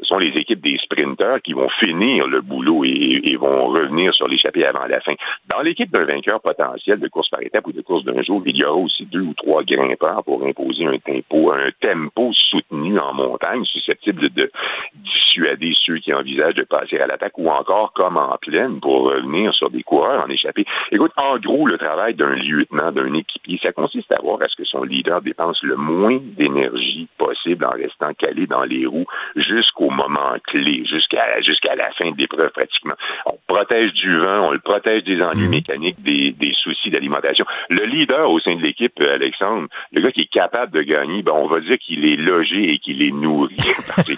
[0.00, 4.28] ce sont les équipes des sprinteurs qui vont finir le boulot et, vont revenir sur
[4.28, 5.14] l'échappée avant la fin.
[5.52, 8.56] Dans l'équipe d'un vainqueur potentiel de course par étape ou de course d'un jour, il
[8.56, 13.12] y aura aussi deux ou trois grimpeurs pour imposer un tempo, un tempo soutenu en
[13.12, 14.50] montagne, susceptible de
[14.94, 19.52] dissuader ceux qui envisagent de passer à l'attaque ou encore comme en plaine pour revenir
[19.54, 20.64] sur des coureurs en échappée.
[20.92, 24.56] Écoute, en gros, le travail d'un lieutenant, d'un équipier, ça consiste à voir à ce
[24.56, 29.83] que son leader dépense le moins d'énergie possible en restant calé dans les roues jusqu'au
[29.90, 32.94] moment clé, jusqu'à jusqu'à la fin de l'épreuve pratiquement.
[33.26, 35.50] On protège du vent, on le protège des ennuis mhm.
[35.50, 37.44] mécaniques, des, des soucis d'alimentation.
[37.68, 41.32] Le leader au sein de l'équipe, Alexandre, le gars qui est capable de gagner, ben
[41.32, 43.56] on va dire qu'il est logé et qu'il est nourri
[43.96, 44.14] par ses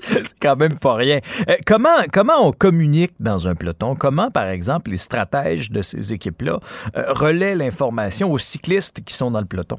[0.00, 1.18] C'est quand même pas rien.
[1.48, 3.94] Euh, comment, comment on communique dans un peloton?
[3.94, 6.58] Comment, par exemple, les stratèges de ces équipes-là
[6.96, 9.78] euh, relaient l'information aux cyclistes qui sont dans le peloton?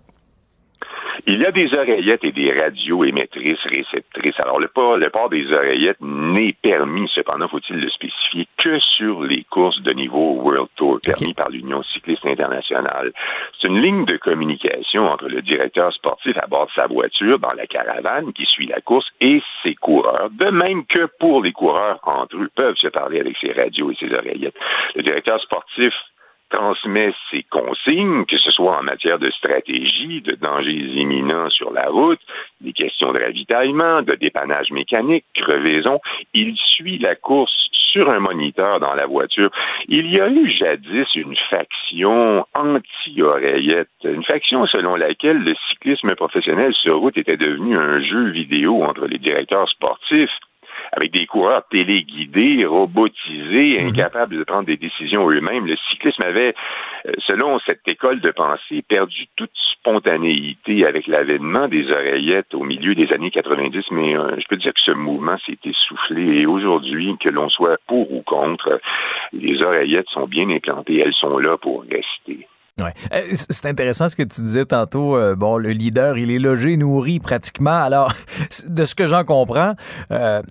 [1.28, 4.40] Il y a des oreillettes et des radios émettrices, réceptrices.
[4.40, 9.24] Alors, le port, le port des oreillettes n'est permis, cependant, faut-il le spécifier, que sur
[9.24, 13.12] les courses de niveau World Tour, permis par l'Union cycliste internationale?
[13.60, 17.54] C'est une ligne de communication entre le directeur sportif à bord de sa voiture dans
[17.54, 22.00] la caravane qui suit la course et ses coureurs, de même que pour les coureurs
[22.04, 24.58] entre eux peuvent se parler avec ses radios et ses oreillettes.
[24.96, 25.94] Le directeur sportif
[26.50, 31.90] transmet ses consignes, que ce soit en matière de stratégie, de dangers imminents sur la
[31.90, 32.20] route,
[32.62, 36.00] des questions de ravitaillement, de dépannage mécanique, crevaison.
[36.34, 39.50] Il suit la course sur un moniteur dans la voiture.
[39.88, 46.74] Il y a eu jadis une faction anti-oreillette, une faction selon laquelle le cyclisme professionnel
[46.74, 50.38] sur route était devenu un jeu vidéo entre les directeurs sportifs
[50.96, 53.90] avec des coureurs téléguidés, robotisés, mhm.
[53.90, 55.66] incapables de prendre des décisions eux-mêmes.
[55.66, 56.56] Le cyclisme avait,
[57.06, 62.96] euh, selon cette école de pensée, perdu toute spontanéité avec l'avènement des oreillettes au milieu
[62.96, 67.16] des années 90, mais euh, je peux dire que ce mouvement s'est essoufflé et aujourd'hui,
[67.20, 68.80] que l'on soit pour ou contre,
[69.34, 72.48] les oreillettes sont bien implantées, elles sont là pour rester.
[72.82, 72.92] Ouais.
[73.14, 75.16] Euh, c'est intéressant ce que tu disais tantôt.
[75.16, 77.82] Euh, bon, le leader, il est logé, nourri pratiquement.
[77.82, 78.12] Alors,
[78.68, 79.76] de ce que j'en comprends,
[80.12, 80.42] euh,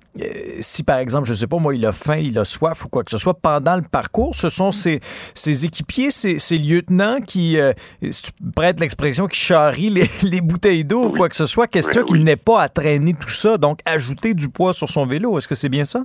[0.61, 3.05] si par exemple, je sais pas, moi, il a faim, il a soif ou quoi
[3.05, 5.01] que ce soit, pendant le parcours, ce sont ses,
[5.35, 7.59] ses équipiers, ses, ses, lieutenants qui,
[8.11, 11.67] si tu prêtes l'expression, qui charrient les, les bouteilles d'eau ou quoi que ce soit.
[11.67, 15.37] Question qu'il n'ait pas à traîner tout ça, donc ajouter du poids sur son vélo.
[15.37, 16.01] Est-ce que c'est bien ça?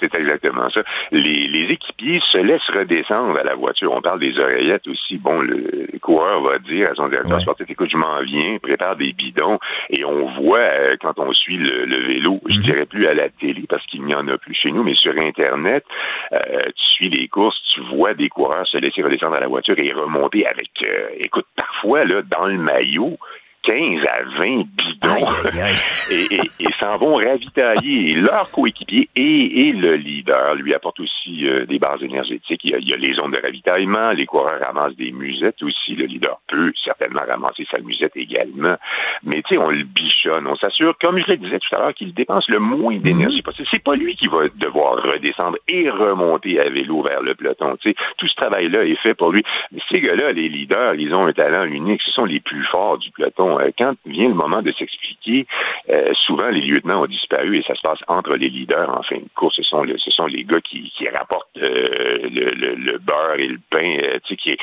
[0.00, 0.82] C'est exactement ça.
[1.10, 3.92] Les, les, équipiers se laissent redescendre à la voiture.
[3.92, 5.16] On parle des oreillettes aussi.
[5.16, 9.12] Bon, le, coureur va dire à son directeur sportif, écoute, je m'en viens, prépare des
[9.12, 9.58] bidons.
[9.90, 12.62] Et on voit, euh, quand on suit le, vélo, je mhm.
[12.62, 15.14] dirais plus à la télé parce qu'il n'y en a plus chez nous, mais sur
[15.20, 15.84] Internet,
[16.32, 16.38] euh,
[16.76, 19.92] tu suis les courses, tu vois des coureurs se laisser redescendre à la voiture et
[19.92, 23.18] remonter avec, euh, écoute, parfois, là, dans le maillot,
[23.66, 25.26] 15 à 20 bidons
[26.60, 28.12] et, s'en vont ravitailler.
[28.14, 32.60] leur coéquipier et, le leader lui apportent aussi euh, des bases énergétiques.
[32.62, 35.96] Il y, a, les zones de ravitaillement, les coureurs ramassent des musettes aussi.
[35.96, 38.76] Le leader peut certainement ramasser sa musette également.
[39.24, 40.46] Mais tu sais, on le bichonne.
[40.46, 43.42] On s'assure, comme je le disais tout à l'heure, qu'il dépense le moins d'énergie mhm.
[43.42, 43.68] possible.
[43.70, 47.76] C'est pas lui qui va devoir redescendre et remonter à vélo vers le peloton.
[47.80, 49.42] Tu sais, tout ce travail-là est fait pour lui.
[49.72, 52.00] Mais ces gars-là, les leaders, ils ont un talent unique.
[52.02, 53.55] Ce sont les plus forts du peloton.
[53.58, 55.46] Euh, quand vient le moment de s'expliquer,
[55.90, 59.16] euh, souvent les lieutenants ont disparu et ça se passe entre les leaders en fin
[59.16, 59.56] de course.
[59.56, 64.36] Ce sont, ce sont les gars qui, rapportent euh, le, beurre et le pain, qui,
[64.36, 64.58] qui,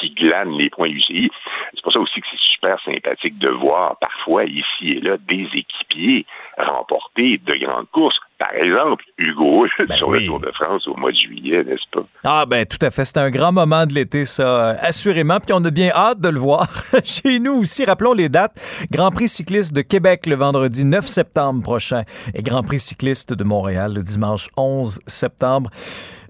[0.00, 1.30] qui glanent les points UCI.
[1.74, 5.48] C'est pour ça aussi que c'est super sympathique de voir parfois ici et là des
[5.54, 6.24] équipiers
[6.56, 8.18] remporter de grandes courses.
[8.38, 12.06] Par exemple, Hugo ben sur le Tour de France au mois de juillet, n'est-ce pas?
[12.24, 13.04] Ah ben tout à fait.
[13.04, 15.40] C'est un grand moment de l'été, ça, assurément.
[15.40, 16.68] Puis on a bien hâte de le voir
[17.04, 17.84] chez nous aussi.
[17.84, 18.54] Rappelons les dates.
[18.92, 22.02] Grand Prix cycliste de Québec le vendredi 9 septembre prochain
[22.34, 25.70] et Grand Prix cycliste de Montréal le dimanche 11 septembre.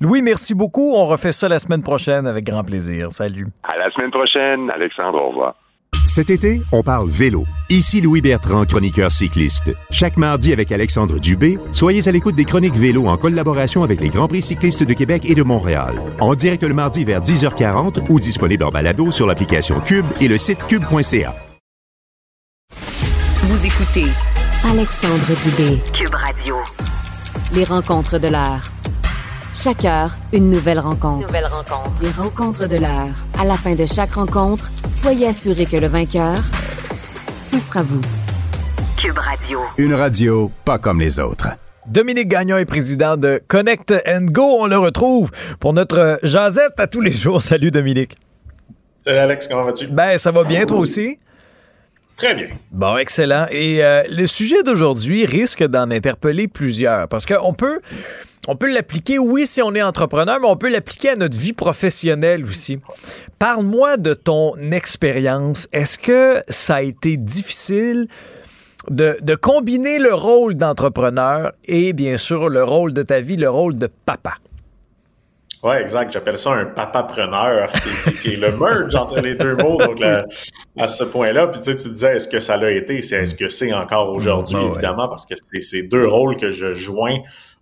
[0.01, 0.95] Louis, merci beaucoup.
[0.95, 3.11] On refait ça la semaine prochaine avec grand plaisir.
[3.11, 3.49] Salut.
[3.65, 5.21] À la semaine prochaine, Alexandre.
[5.21, 5.55] Au revoir.
[6.19, 7.45] Cet été, on parle vélo.
[7.69, 9.71] Ici Louis Bertrand, chroniqueur cycliste.
[9.91, 14.09] Chaque mardi avec Alexandre Dubé, soyez à l'écoute des chroniques vélo en collaboration avec les
[14.09, 16.01] Grands Prix cyclistes de Québec et de Montréal.
[16.19, 20.39] En direct le mardi vers 10h40 ou disponible en balado sur l'application Cube et le
[20.39, 21.37] site cube.ca.
[23.43, 24.07] Vous écoutez
[24.69, 26.57] Alexandre Dubé, Cube Radio.
[27.55, 28.65] Les rencontres de l'heure.
[29.55, 31.27] Chaque heure, une nouvelle rencontre.
[31.27, 31.91] Nouvelle rencontre.
[32.03, 33.09] Les rencontres de l'heure.
[33.39, 36.39] À la fin de chaque rencontre, soyez assurés que le vainqueur,
[37.47, 38.01] ce sera vous.
[38.97, 39.61] Cube Radio.
[39.79, 41.49] Une radio pas comme les autres.
[41.87, 44.59] Dominique Gagnon est président de Connect and Go.
[44.61, 47.41] On le retrouve pour notre jazette à tous les jours.
[47.41, 48.17] Salut Dominique.
[49.03, 49.87] Salut Alex, comment vas-tu?
[49.87, 51.19] Ben, ça va bien, toi aussi?
[52.19, 52.49] Très bien.
[52.71, 53.47] Bon, excellent.
[53.51, 57.81] Et euh, le sujet d'aujourd'hui risque d'en interpeller plusieurs parce qu'on peut
[58.49, 61.53] on peut l'appliquer, oui, si on est entrepreneur, mais on peut l'appliquer à notre vie
[61.53, 62.81] professionnelle aussi.
[63.39, 65.69] Parle-moi de ton expérience.
[65.73, 68.09] Est-ce que ça a été difficile
[68.89, 73.51] de, de combiner le rôle d'entrepreneur et bien sûr le rôle de ta vie, le
[73.51, 74.39] rôle de papa?
[75.63, 76.13] Oui, exact.
[76.13, 77.69] J'appelle ça un papa-preneur,
[78.23, 79.77] qui, est le merge entre les deux mots.
[79.77, 80.01] Donc,
[80.79, 83.03] à ce point-là, puis tu, sais, tu disais, est-ce que ça l'a été?
[83.03, 86.51] C'est est-ce que c'est encore aujourd'hui, ah évidemment, parce que c'est ces deux rôles que
[86.51, 87.19] je joins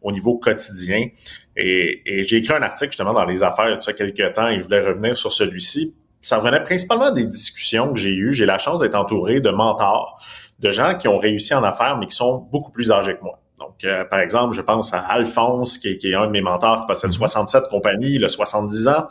[0.06, 1.08] au niveau quotidien.
[1.56, 4.58] Et, j'ai écrit un article justement dans les affaires il y a quelques temps et
[4.58, 5.96] je voulais revenir sur celui-ci.
[6.22, 8.32] Ça revenait principalement des discussions que j'ai eues.
[8.32, 10.24] J'ai la chance d'être entouré de mentors,
[10.60, 13.40] de gens qui ont réussi en affaires, mais qui sont beaucoup plus âgés que moi.
[13.58, 16.86] Donc, euh, par exemple, je pense à Alphonse, qui est, un de mes mentors, qui
[16.86, 17.68] possède 67 mhm.
[17.70, 19.08] compagnies, il a 70 ans,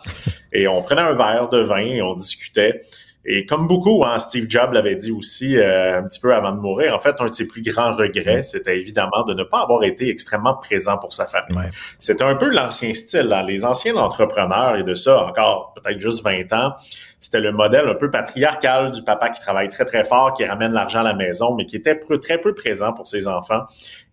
[0.54, 2.84] et on prenait un verre de vin et on discutait.
[3.28, 6.60] Et comme beaucoup, hein, Steve Jobs l'avait dit aussi euh, un petit peu avant de
[6.60, 9.84] mourir, en fait, un de ses plus grands regrets, c'était évidemment de ne pas avoir
[9.84, 11.58] été extrêmement présent pour sa famille.
[11.98, 13.34] C'était un peu l'ancien style.
[13.34, 13.44] Hein.
[13.48, 16.76] Les anciens entrepreneurs, et de ça encore peut-être juste 20 ans,
[17.20, 20.74] c'était le modèle un peu patriarcal du papa qui travaille très, très fort, qui ramène
[20.74, 23.64] l'argent à la maison, mais qui était très peu présent pour ses enfants.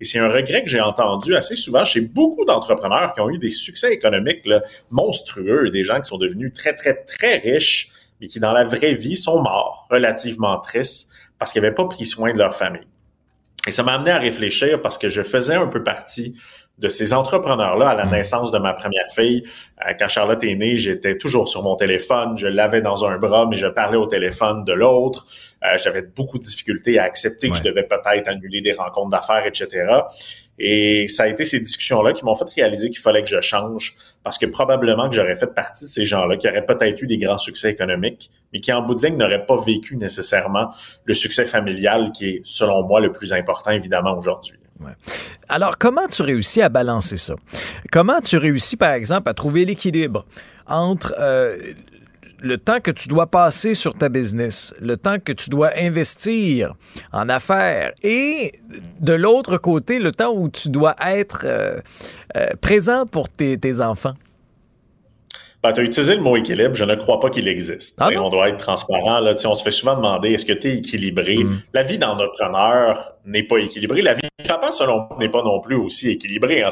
[0.01, 3.37] Et c'est un regret que j'ai entendu assez souvent chez beaucoup d'entrepreneurs qui ont eu
[3.37, 4.49] des succès économiques
[4.91, 7.91] monstrueux, des gens qui sont devenus très, très, très riches,
[8.23, 12.07] mais qui dans la vraie vie sont morts, relativement tristes, parce qu'ils n'avaient pas pris
[12.07, 12.87] soin de leur famille.
[13.67, 16.37] Et ça m'a amené à réfléchir parce que je faisais un peu partie
[16.79, 19.45] de ces entrepreneurs-là à la naissance de ma première fille.
[19.87, 22.39] Euh, quand Charlotte est née, j'étais toujours sur mon téléphone.
[22.39, 25.27] Je l'avais dans un bras, mais je parlais au téléphone de l'autre.
[25.65, 29.47] Euh, j'avais beaucoup de difficultés à accepter que je devais peut-être annuler des rencontres d'affaires,
[29.47, 29.85] etc.
[30.65, 33.97] Et ça a été ces discussions-là qui m'ont fait réaliser qu'il fallait que je change
[34.23, 37.19] parce que probablement que j'aurais fait partie de ces gens-là qui auraient peut-être eu des
[37.19, 40.71] grands succès économiques, mais qui en bout de ligne n'auraient pas vécu nécessairement
[41.05, 44.57] le succès familial qui est, selon moi, le plus important évidemment aujourd'hui.
[45.49, 47.35] Alors, comment tu réussis à balancer ça?
[47.91, 50.25] Comment tu réussis, par exemple, à trouver l'équilibre
[50.69, 51.57] entre euh,
[52.43, 56.75] le temps que tu dois passer sur ta business, le temps que tu dois investir
[57.13, 58.53] en affaires et
[59.01, 61.79] de l'autre côté, le temps où tu dois être euh,
[62.37, 64.15] euh, présent pour tes, enfants?
[65.63, 66.75] Ben, tu as utilisé le mot équilibre.
[66.75, 67.97] Je ne crois pas qu'il existe.
[68.01, 69.21] Ah on doit être transparent.
[69.21, 69.35] Là.
[69.45, 71.37] on se fait souvent demander est-ce que tu es équilibré?
[71.37, 71.63] Mm.
[71.73, 74.03] La vie d'entrepreneur n'est pas équilibrée.
[74.03, 76.65] La vie de papa, selon moi, n'est pas non plus aussi équilibrée.
[76.65, 76.71] Hein.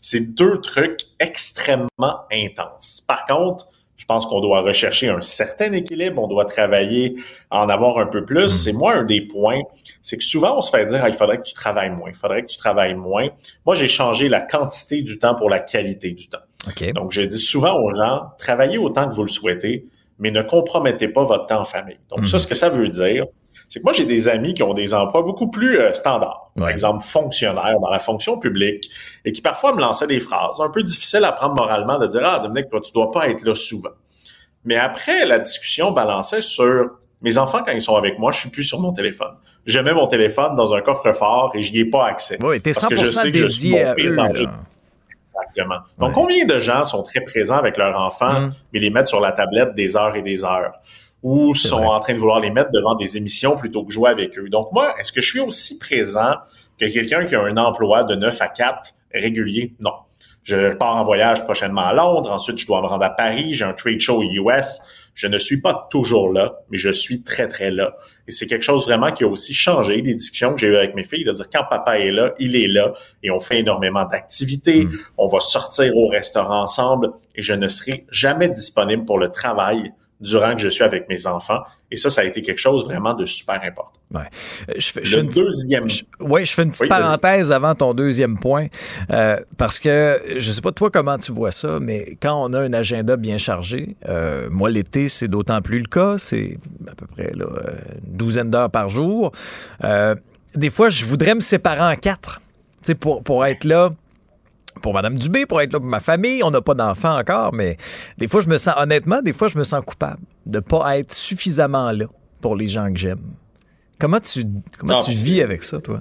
[0.00, 3.02] C'est deux trucs extrêmement intenses.
[3.06, 3.66] Par contre,
[3.98, 7.16] je pense qu'on doit rechercher un certain équilibre, on doit travailler
[7.50, 8.44] à en avoir un peu plus.
[8.44, 8.48] Mm.
[8.48, 9.60] C'est moi un des points,
[10.02, 12.16] c'est que souvent on se fait dire ah, il faudrait que tu travailles moins, il
[12.16, 13.28] faudrait que tu travailles moins.
[13.66, 16.38] Moi, j'ai changé la quantité du temps pour la qualité du temps.
[16.94, 19.86] Donc, je dis souvent aux gens, travaillez autant que vous le souhaitez,
[20.18, 21.98] mais ne compromettez pas votre temps en famille.
[22.10, 22.40] Donc, ça, mm.
[22.40, 23.24] ce que ça veut dire,
[23.68, 26.47] c'est que moi, j'ai des amis qui ont des emplois beaucoup plus euh, standards.
[26.58, 28.90] Par exemple, fonctionnaires dans la fonction publique
[29.24, 32.22] et qui parfois me lançaient des phrases un peu difficiles à prendre moralement de dire,
[32.24, 33.90] ah, Dominique, toi, tu dois pas être là souvent.
[34.64, 36.90] Mais après, la discussion balançait sur
[37.20, 39.32] mes enfants, quand ils sont avec moi, je suis plus sur mon téléphone.
[39.66, 42.38] Je mets mon téléphone dans un coffre-fort et j'y ai pas accès.
[42.40, 44.16] Oui, t'es 100% que je sais dédié à eux.
[45.40, 45.78] Exactement.
[45.98, 49.32] Donc, combien de gens sont très présents avec leurs enfants, mais les mettent sur la
[49.32, 50.72] tablette des heures et des heures?
[51.22, 54.38] Ou sont en train de vouloir les mettre devant des émissions plutôt que jouer avec
[54.38, 54.48] eux.
[54.48, 56.36] Donc moi, est-ce que je suis aussi présent
[56.78, 59.74] que quelqu'un qui a un emploi de 9 à 4 régulier?
[59.80, 59.92] Non.
[60.44, 63.64] Je pars en voyage prochainement à Londres, ensuite je dois me rendre à Paris, j'ai
[63.64, 64.80] un trade show US.
[65.14, 67.96] Je ne suis pas toujours là, mais je suis très, très là.
[68.28, 70.94] Et c'est quelque chose vraiment qui a aussi changé des discussions que j'ai eues avec
[70.94, 72.94] mes filles, de dire quand papa est là, il est là
[73.24, 74.98] et on fait énormément d'activités, mm.
[75.18, 79.92] on va sortir au restaurant ensemble et je ne serai jamais disponible pour le travail
[80.20, 81.62] durant que je suis avec mes enfants.
[81.90, 83.92] Et ça, ça a été quelque chose vraiment de super important.
[84.12, 84.22] Ouais.
[84.68, 85.86] Euh, je fais, le deuxième.
[86.20, 88.66] oui, je fais une petite parenthèse avant ton deuxième point,
[89.10, 92.60] euh, parce que je sais pas toi comment tu vois ça, mais quand on a
[92.60, 96.58] un agenda bien chargé, euh, moi l'été c'est d'autant plus le cas, c'est
[96.90, 97.46] à peu près là,
[98.06, 99.32] une douzaine d'heures par jour.
[100.54, 102.40] des fois, je voudrais me séparer en quatre,
[103.00, 103.92] pour pour être là
[104.80, 106.42] pour Mme Dubé, pour être là pour ma famille.
[106.42, 107.76] On n'a pas d'enfants encore, mais
[108.18, 110.98] des fois, je me sens, honnêtement, des fois, je me sens coupable de ne pas
[110.98, 112.06] être suffisamment là
[112.40, 113.22] pour les gens que j'aime.
[114.00, 114.44] Comment tu,
[114.78, 116.00] comment tu vis avec ça, toi?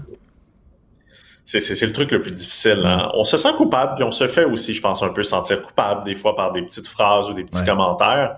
[1.45, 2.84] C'est le truc le plus difficile.
[2.86, 3.09] Hein.
[3.13, 6.03] On se sent coupable, puis on se fait aussi, je pense, un peu sentir coupable,
[6.03, 8.38] des fois par des petites phrases ou des petits commentaires.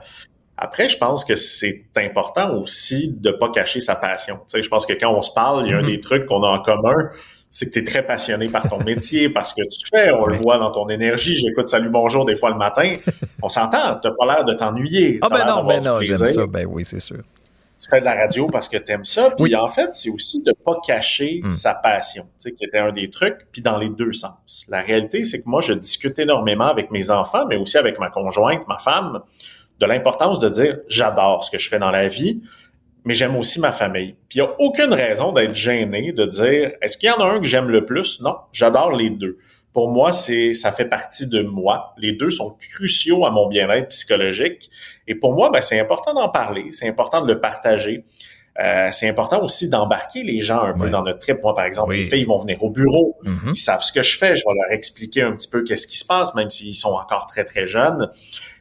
[0.58, 4.36] Après, je pense que c'est important aussi de pas cacher sa passion.
[4.36, 5.86] Tu sais, je pense que quand on se parle, il y a un mm-hmm.
[5.88, 7.10] des trucs qu'on a en commun
[7.52, 10.36] c'est que tu es très passionné par ton métier, parce que tu fais, on le
[10.36, 11.36] voit dans ton énergie.
[11.36, 12.94] J'écoute Salut Bonjour des fois le matin.
[13.42, 15.20] On s'entend, tu pas l'air de t'ennuyer.
[15.22, 17.22] Ah ben non, ben non, j'aime ça, ben oui, c'est sûr.
[17.82, 19.32] Tu fais de la radio parce que tu aimes ça.
[19.38, 21.52] Puis en fait, c'est aussi de pas cacher hmm.
[21.52, 24.66] sa passion, tu sais, qui était un des trucs, puis dans les deux sens.
[24.68, 28.10] La réalité, c'est que moi, je discute énormément avec mes enfants, mais aussi avec ma
[28.10, 29.22] conjointe, ma femme,
[29.80, 32.44] de l'importance de dire j'adore ce que je fais dans la vie
[33.06, 34.16] mais j'aime aussi ma famille.
[34.30, 37.26] Puis il n'y a aucune raison d'être gêné de dire est-ce qu'il y en a
[37.26, 38.22] un que j'aime le plus?
[38.22, 39.38] Non, j'adore les deux.
[39.74, 41.94] Pour moi, c'est ça fait partie de moi.
[41.98, 44.70] Les deux sont cruciaux à mon bien-être psychologique.
[45.08, 48.04] Et pour moi, ben, c'est important d'en parler, c'est important de le partager.
[48.60, 51.42] Euh, c'est important aussi d'embarquer les gens un peu dans notre trip.
[51.42, 53.52] Moi, par exemple, les filles vont venir au bureau, mm-hmm.
[53.54, 55.98] ils savent ce que je fais, je vais leur expliquer un petit peu qu'est-ce qui
[55.98, 58.12] se passe, même s'ils sont encore très, très jeunes.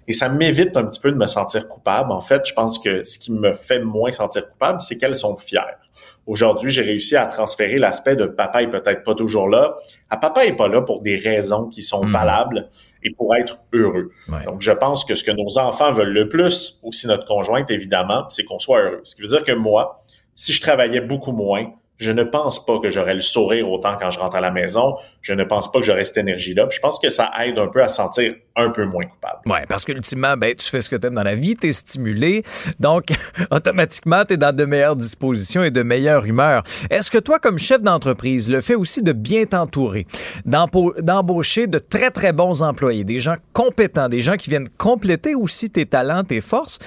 [0.09, 2.11] Et ça m'évite un petit peu de me sentir coupable.
[2.11, 5.37] En fait, je pense que ce qui me fait moins sentir coupable, c'est qu'elles sont
[5.37, 5.79] fières.
[6.27, 9.77] Aujourd'hui, j'ai réussi à transférer l'aspect de papa est peut-être pas toujours là
[10.11, 12.11] à papa est pas là pour des raisons qui sont hmm.
[12.11, 12.69] valables
[13.03, 14.11] et pour être heureux.
[14.45, 18.27] Donc, je pense que ce que nos enfants veulent le plus, aussi notre conjointe évidemment,
[18.29, 19.01] c'est qu'on soit heureux.
[19.05, 20.05] Ce qui veut dire que moi,
[20.35, 24.11] si je travaillais beaucoup moins, je ne pense pas que j'aurais le sourire autant quand
[24.11, 24.97] je rentre à la maison.
[25.21, 26.69] Je ne pense pas que j'aurais cette énergie-là.
[26.71, 29.41] Je pense que ça aide un peu à sentir un peu moins coupable.
[29.47, 31.73] Oui, parce qu'ultimement, ben, tu fais ce que tu aimes dans la vie, tu es
[31.73, 32.45] stimulé,
[32.79, 33.07] donc
[33.51, 36.63] automatiquement, tu es dans de meilleures dispositions et de meilleure humeur.
[36.91, 40.07] Est-ce que toi, comme chef d'entreprise, le fait aussi de bien t'entourer,
[40.45, 45.71] d'embaucher de très, très bons employés, des gens compétents, des gens qui viennent compléter aussi
[45.71, 46.79] tes talents, tes forces,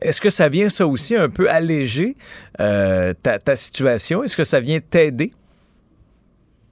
[0.00, 2.16] est-ce que ça vient, ça aussi, un peu alléger
[2.60, 4.22] euh, ta, situation?
[4.22, 5.32] Est-ce que ça vient t'aider?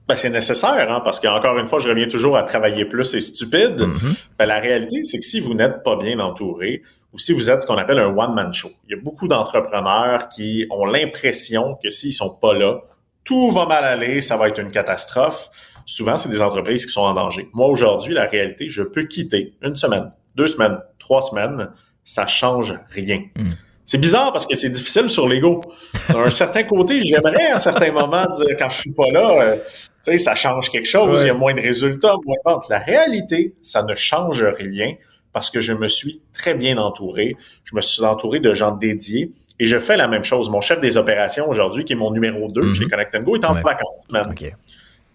[0.07, 3.19] Ben, c'est nécessaire, hein, parce qu'encore une fois, je reviens toujours à travailler plus, c'est
[3.19, 3.81] stupide.
[3.81, 4.15] Mm-hmm.
[4.39, 6.81] Ben, la réalité, c'est que si vous n'êtes pas bien entouré,
[7.13, 10.29] ou si vous êtes ce qu'on appelle un one-man show, il y a beaucoup d'entrepreneurs
[10.29, 12.79] qui ont l'impression que s'ils sont pas là,
[13.23, 15.49] tout va mal aller, ça va être une catastrophe.
[15.85, 17.49] Souvent, c'est des entreprises qui sont en danger.
[17.53, 21.69] Moi, aujourd'hui, la réalité, je peux quitter une semaine, deux semaines, trois semaines,
[22.07, 23.23] ça change rien.
[23.35, 23.51] Hmm.
[23.85, 25.61] C'est bizarre parce que c'est difficile sur l'ego.
[26.09, 29.55] D'un certain côté, j'aimerais à un certain moment dire quand je suis pas là, euh,
[30.03, 32.65] tu sais, ça change quelque chose, il y a moins de résultats, moins de ventes.
[32.69, 34.93] La réalité, ça ne change rien
[35.33, 37.35] parce que je me suis très bien entouré.
[37.65, 39.31] Je me suis entouré de gens dédiés.
[39.59, 40.49] Et je fais la même chose.
[40.49, 43.53] Mon chef des opérations aujourd'hui, qui est mon numéro 2 chez Connect Go, est en
[43.53, 44.07] vacances.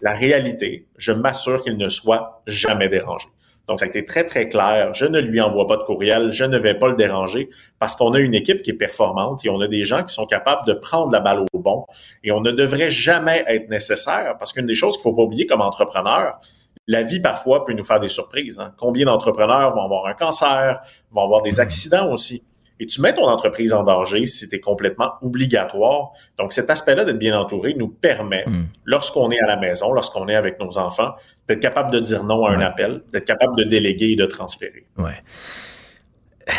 [0.01, 3.27] La réalité, je m'assure qu'il ne soit jamais dérangé.
[3.67, 4.93] Donc, ça a été très, très clair.
[4.93, 6.31] Je ne lui envoie pas de courriel.
[6.31, 7.49] Je ne vais pas le déranger
[7.79, 10.25] parce qu'on a une équipe qui est performante et on a des gens qui sont
[10.25, 11.85] capables de prendre la balle au bon.
[12.23, 15.45] Et on ne devrait jamais être nécessaire parce qu'une des choses qu'il faut pas oublier
[15.45, 16.39] comme entrepreneur,
[16.87, 18.59] la vie parfois peut nous faire des surprises.
[18.59, 18.73] Hein.
[18.77, 22.43] Combien d'entrepreneurs vont avoir un cancer, vont avoir des accidents aussi
[22.79, 26.11] et tu mets ton entreprise en danger si c'était complètement obligatoire.
[26.37, 28.65] Donc, cet aspect-là d'être bien entouré nous permet, hmm.
[28.85, 31.13] lorsqu'on est à la maison, lorsqu'on est avec nos enfants,
[31.47, 34.85] d'être capable de dire non à un appel, d'être capable de déléguer et de transférer.
[34.97, 35.21] Ouais.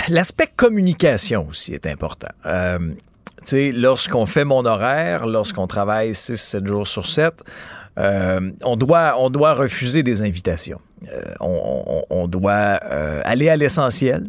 [0.08, 2.32] L'aspect communication aussi est important.
[2.46, 2.78] Euh,
[3.38, 7.34] tu sais, lorsqu'on fait mon horaire, lorsqu'on travaille 6-7 jours sur 7,
[7.98, 10.80] euh, on, doit, on doit refuser des invitations.
[11.12, 14.26] Euh, on, doit euh, aller à l'essentiel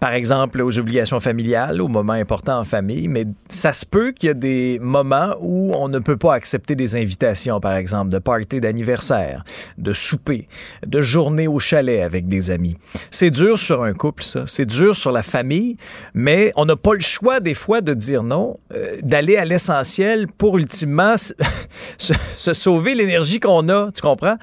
[0.00, 4.28] par exemple aux obligations familiales, aux moments importants en famille, mais ça se peut qu'il
[4.28, 8.18] y a des moments où on ne peut pas accepter des invitations, par exemple de
[8.18, 9.44] party d'anniversaire,
[9.76, 10.48] de souper,
[10.86, 12.76] de journée au chalet avec des amis.
[13.10, 14.44] C'est dur sur un couple, ça.
[14.46, 15.76] C'est dur sur la famille,
[16.14, 20.28] mais on n'a pas le choix des fois de dire non, euh, d'aller à l'essentiel
[20.28, 21.16] pour ultimement
[21.98, 24.36] se, sauver l'énergie qu'on a, tu comprends?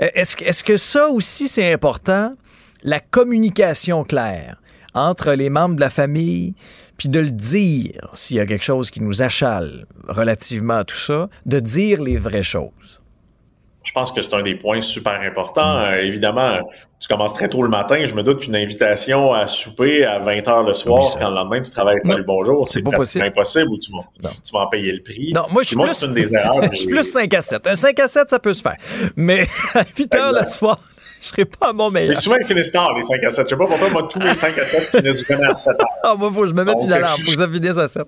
[0.00, 2.32] Euh, est-ce, est-ce que ça aussi c'est important?
[2.82, 4.56] La communication claire
[4.96, 6.54] entre les membres de la famille,
[6.96, 10.96] puis de le dire s'il y a quelque chose qui nous achale relativement à tout
[10.96, 13.00] ça, de dire les vraies choses.
[13.84, 15.78] Je pense que c'est un des points super importants.
[15.78, 15.84] Mm.
[15.84, 16.58] Euh, évidemment,
[16.98, 18.04] tu commences très tôt le matin.
[18.04, 21.60] Je me doute qu'une invitation à souper à 20 heures le soir, quand le lendemain
[21.60, 25.02] tu travailles pas le bonjour, c'est impossible ou tu vas, tu vas en payer le
[25.02, 25.32] prix.
[25.32, 27.66] Non, moi, je suis plus, une des erreurs, je suis plus 5 à 7.
[27.66, 28.76] Un 5 à 7, ça peut se faire.
[29.14, 30.80] Mais à 8 heures le soir,
[31.26, 32.10] je serais pas à mon meilleur.
[32.10, 33.44] Mais souvent, ils finissent tard, les 5 à 7.
[33.44, 35.86] Je sais pas pourquoi, moi, tous les 5 à 7 finissent vraiment à 7 heures.
[36.02, 37.20] Ah, moi, faut que je me mette une alarme.
[37.22, 38.06] Faut que ça finisse à 7.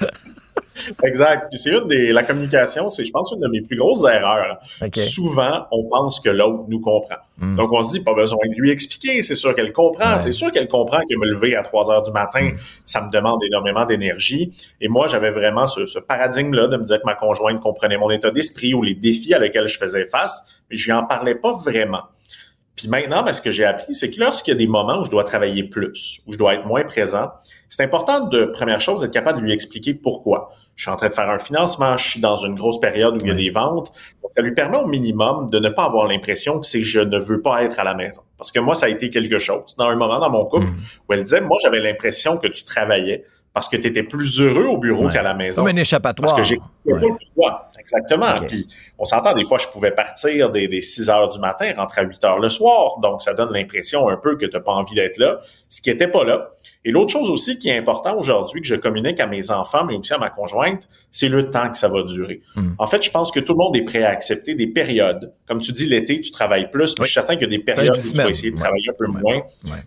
[1.04, 1.48] exact.
[1.50, 4.60] Puis c'est une des, la communication, c'est, je pense, une de mes plus grosses erreurs.
[4.94, 7.16] Souvent, on pense que l'autre nous comprend.
[7.38, 7.56] Hmm.
[7.56, 9.22] Donc, on se dit, pas besoin de lui expliquer.
[9.22, 10.18] C'est sûr qu'elle comprend.
[10.18, 12.58] C'est sûr qu'elle comprend que me lever à 3 heures du matin, hmm.
[12.86, 14.52] ça me demande énormément d'énergie.
[14.80, 18.10] Et moi, j'avais vraiment ce, ce paradigme-là de me dire que ma conjointe comprenait mon
[18.10, 21.34] état d'esprit ou les défis à lesquels je faisais face, mais je lui en parlais
[21.34, 22.02] pas vraiment.
[22.80, 25.04] Puis maintenant, ben, ce que j'ai appris, c'est que lorsqu'il y a des moments où
[25.04, 27.28] je dois travailler plus, où je dois être moins présent,
[27.68, 30.50] c'est important de, première chose, d'être capable de lui expliquer pourquoi.
[30.76, 33.18] Je suis en train de faire un financement, je suis dans une grosse période où
[33.22, 33.92] il y a des ventes.
[34.34, 37.42] ça lui permet au minimum de ne pas avoir l'impression que c'est je ne veux
[37.42, 38.22] pas être à la maison.
[38.38, 39.76] Parce que moi, ça a été quelque chose.
[39.76, 40.78] Dans un moment dans mon couple mm.
[41.06, 44.66] où elle disait, moi, j'avais l'impression que tu travaillais parce que tu étais plus heureux
[44.66, 45.62] au bureau qu'à la maison.
[45.62, 46.28] Comme un échappatoire.
[46.28, 47.70] Parce que j'expliquais pas pourquoi.
[47.78, 48.34] Exactement.
[48.46, 52.02] Puis on s'entend, des fois, je pouvais partir des, des 6 heures du matin, rentrer
[52.02, 53.00] à 8 heures le soir.
[53.00, 55.40] Donc, ça donne l'impression un peu que tu n'as pas envie d'être là,
[55.70, 56.50] ce qui n'était pas là.
[56.84, 59.96] Et l'autre chose aussi qui est important aujourd'hui, que je communique à mes enfants, mais
[59.96, 62.42] aussi à ma conjointe, c'est le temps que ça va durer.
[62.56, 62.72] Hmm.
[62.78, 65.32] En fait, je pense que tout le monde est prêt à accepter des périodes.
[65.46, 67.62] Comme tu dis, l'été, tu travailles plus, mais je suis certain qu'il y a des
[67.62, 69.42] périodes où tu vas essayer de travailler un peu moins.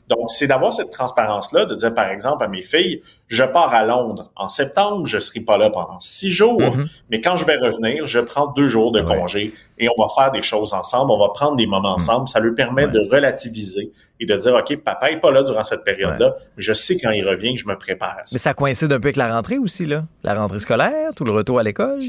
[0.08, 3.84] Donc, c'est d'avoir cette transparence-là, de dire, par exemple, à mes filles, je pars à
[3.84, 6.88] Londres en septembre, je serai pas là pendant six jours, mm-hmm.
[7.10, 10.32] mais quand je vais revenir, je prends deux jours de congé et on va faire
[10.32, 12.02] des choses ensemble, on va prendre des moments mm.
[12.02, 12.28] ensemble.
[12.30, 13.92] Ça lui permet de relativiser
[14.24, 17.28] et de dire, OK, papa est pas là durant cette période-là, je sais quand il
[17.28, 20.04] revient que je me prépare Mais ça coïncide un peu avec la rentrée aussi, là.
[20.24, 22.02] La rentrée scolaire, tout le retour à l'école.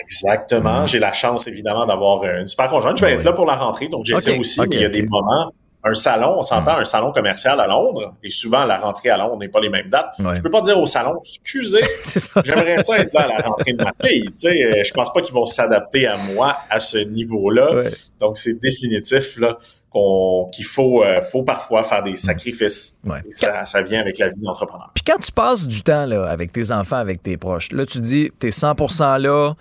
[0.00, 0.82] Exactement.
[0.82, 0.88] Mm.
[0.88, 2.98] J'ai la chance, évidemment, d'avoir une super conjointe.
[2.98, 4.88] Je vais être là pour la rentrée, donc j'ai ça aussi, mais il y a
[4.88, 5.52] des moments
[5.84, 6.80] un salon, on s'entend hmm.
[6.80, 9.88] un salon commercial à Londres, et souvent la rentrée à Londres n'est pas les mêmes
[9.88, 10.12] dates.
[10.18, 11.80] Je Je peux pas dire au salon, excusez,
[12.44, 14.24] j'aimerais ça être là à la rentrée de ma fille.
[14.24, 17.90] Tu sais, euh, je pense pas qu'ils vont s'adapter à moi à ce niveau-là.
[18.18, 19.58] Donc c'est définitif là
[19.92, 23.00] qu'il faut, euh, faut parfois faire des sacrifices.
[23.32, 24.90] Ça, ça, vient avec la vie d'entrepreneur.
[24.94, 27.98] Puis quand tu passes du temps là, avec tes enfants, avec tes proches, là, tu
[27.98, 29.54] dis, tu es 100% là,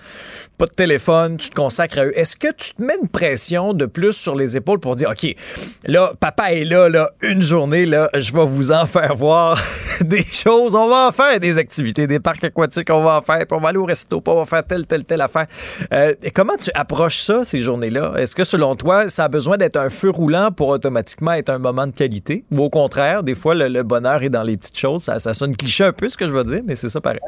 [0.58, 2.18] pas de téléphone, tu te consacres à eux.
[2.18, 5.36] Est-ce que tu te mets une pression de plus sur les épaules pour dire, OK,
[5.86, 9.62] là, papa est là, là, une journée, là, je vais vous en faire voir
[10.02, 10.76] des choses.
[10.76, 13.60] On va en faire des activités, des parcs aquatiques, on va en faire, puis on
[13.60, 15.46] va aller au resto, puis on va faire telle, telle, telle affaire.
[15.94, 18.14] Euh, et comment tu approches ça, ces journées-là?
[18.18, 20.12] Est-ce que selon toi, ça a besoin d'être un feu
[20.56, 22.44] pour automatiquement être un moment de qualité?
[22.52, 25.04] Ou au contraire, des fois, le, bonheur est dans les petites choses?
[25.04, 27.20] Ça, ça sonne cliché un peu, ce que je veux dire, mais c'est ça pareil.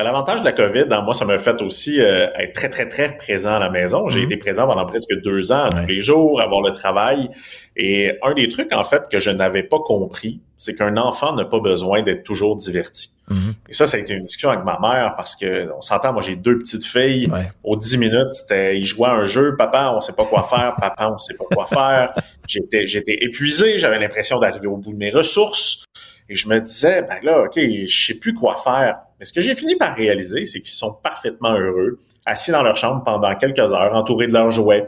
[0.00, 2.88] Ben, l'avantage de la COVID, dans moi, ça m'a fait aussi euh, être très, très,
[2.88, 4.08] très présent à la maison.
[4.08, 4.24] J'ai mm-hmm.
[4.24, 7.28] été présent pendant presque deux ans, tous les jours, avoir le travail.
[7.76, 11.44] Et un des trucs, en fait, que je n'avais pas compris, c'est qu'un enfant n'a
[11.44, 13.10] pas besoin d'être toujours diverti.
[13.28, 13.54] Mm-hmm.
[13.68, 16.22] Et ça, ça a été une discussion avec ma mère parce que on s'entend, moi
[16.22, 17.30] j'ai deux petites filles.
[17.62, 20.76] Aux dix minutes, c'était ils jouaient à un jeu, papa, on sait pas quoi faire,
[20.80, 22.14] papa, on sait pas quoi faire.
[22.48, 25.84] J'étais, j'étais épuisé, j'avais l'impression d'arriver au bout de mes ressources.
[26.30, 29.00] Et je me disais, ben là, OK, je sais plus quoi faire.
[29.18, 32.76] Mais ce que j'ai fini par réaliser, c'est qu'ils sont parfaitement heureux, assis dans leur
[32.76, 34.86] chambre pendant quelques heures, entourés de leurs jouets.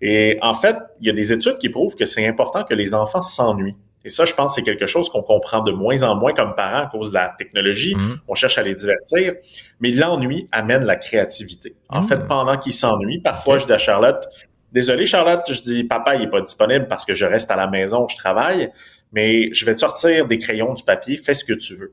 [0.00, 2.94] Et en fait, il y a des études qui prouvent que c'est important que les
[2.94, 3.76] enfants s'ennuient.
[4.04, 6.84] Et ça, je pense, c'est quelque chose qu'on comprend de moins en moins comme parents
[6.84, 7.96] à cause de la technologie.
[7.96, 8.18] Mm-hmm.
[8.28, 9.34] On cherche à les divertir.
[9.80, 11.74] Mais l'ennui amène la créativité.
[11.88, 12.06] En mm.
[12.06, 14.24] fait, pendant qu'ils s'ennuient, parfois, je dis à Charlotte,
[14.70, 17.66] désolé Charlotte, je dis, papa, il est pas disponible parce que je reste à la
[17.66, 18.70] maison, je travaille,
[19.14, 21.92] mais je vais te sortir des crayons, du papier, fais ce que tu veux.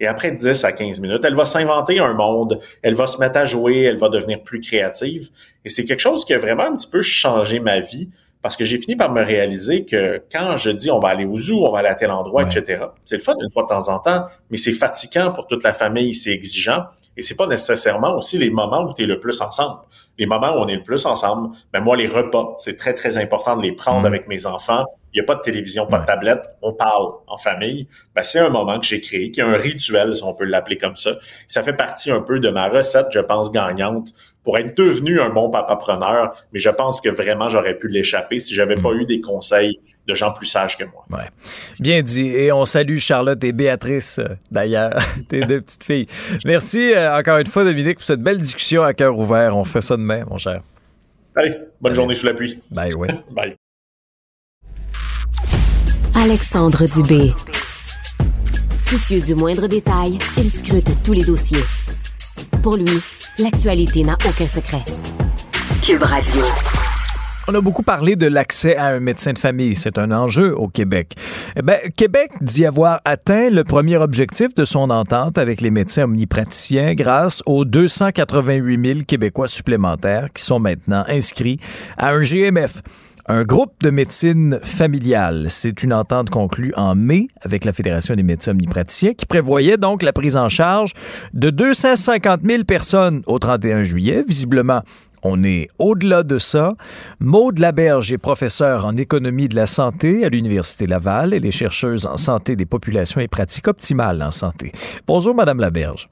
[0.00, 3.38] Et après 10 à 15 minutes, elle va s'inventer un monde, elle va se mettre
[3.38, 5.28] à jouer, elle va devenir plus créative.
[5.64, 8.08] Et c'est quelque chose qui a vraiment un petit peu changé ma vie
[8.42, 11.36] parce que j'ai fini par me réaliser que quand je dis on va aller au
[11.36, 13.88] zoo, on va aller à tel endroit, etc., c'est le fun une fois de temps
[13.88, 16.84] en temps, mais c'est fatigant pour toute la famille, c'est exigeant
[17.16, 19.80] et c'est pas nécessairement aussi les moments où tu es le plus ensemble.
[20.18, 23.16] Les moments où on est le plus ensemble, ben moi les repas, c'est très très
[23.16, 24.06] important de les prendre mm.
[24.06, 24.84] avec mes enfants.
[25.14, 27.86] Il n'y a pas de télévision, pas de tablette, on parle en famille.
[28.16, 30.76] Ben, c'est un moment que j'ai créé, qui est un rituel, si on peut l'appeler
[30.76, 31.12] comme ça.
[31.46, 34.08] Ça fait partie un peu de ma recette, je pense, gagnante
[34.42, 38.54] pour être devenu un bon papa-preneur, mais je pense que vraiment j'aurais pu l'échapper si
[38.54, 39.00] j'avais pas mm.
[39.00, 41.04] eu des conseils de gens plus sages que moi.
[41.10, 41.30] Ouais.
[41.80, 42.28] Bien dit.
[42.28, 44.92] Et on salue Charlotte et Béatrice, euh, d'ailleurs,
[45.28, 46.06] tes deux petites filles.
[46.44, 49.56] Merci euh, encore une fois, Dominique, pour cette belle discussion à cœur ouvert.
[49.56, 50.60] On fait ça demain, mon cher.
[51.34, 52.60] Allez, bonne journée sous la pluie.
[52.70, 53.08] Bye, oui.
[53.30, 53.54] Bye.
[56.16, 57.32] Alexandre Dubé.
[58.80, 61.62] Soucieux du moindre détail, il scrute tous les dossiers.
[62.62, 63.00] Pour lui,
[63.38, 64.84] l'actualité n'a aucun secret.
[65.82, 66.40] Cube Radio.
[67.48, 69.74] On a beaucoup parlé de l'accès à un médecin de famille.
[69.74, 71.14] C'est un enjeu au Québec.
[71.56, 76.04] Eh ben, Québec dit avoir atteint le premier objectif de son entente avec les médecins
[76.04, 81.58] omnipraticiens grâce aux 288 000 Québécois supplémentaires qui sont maintenant inscrits
[81.98, 82.82] à un GMF.
[83.26, 88.22] Un groupe de médecine familiale, c'est une entente conclue en mai avec la Fédération des
[88.22, 90.92] médecins omnipraticiens qui prévoyait donc la prise en charge
[91.32, 94.26] de 250 000 personnes au 31 juillet.
[94.28, 94.82] Visiblement,
[95.22, 96.74] on est au-delà de ça.
[97.18, 101.32] Maude Laberge est professeure en économie de la santé à l'Université Laval.
[101.32, 104.70] Elle est chercheuse en santé des populations et pratiques optimales en santé.
[105.06, 106.10] Bonjour, Madame Laberge.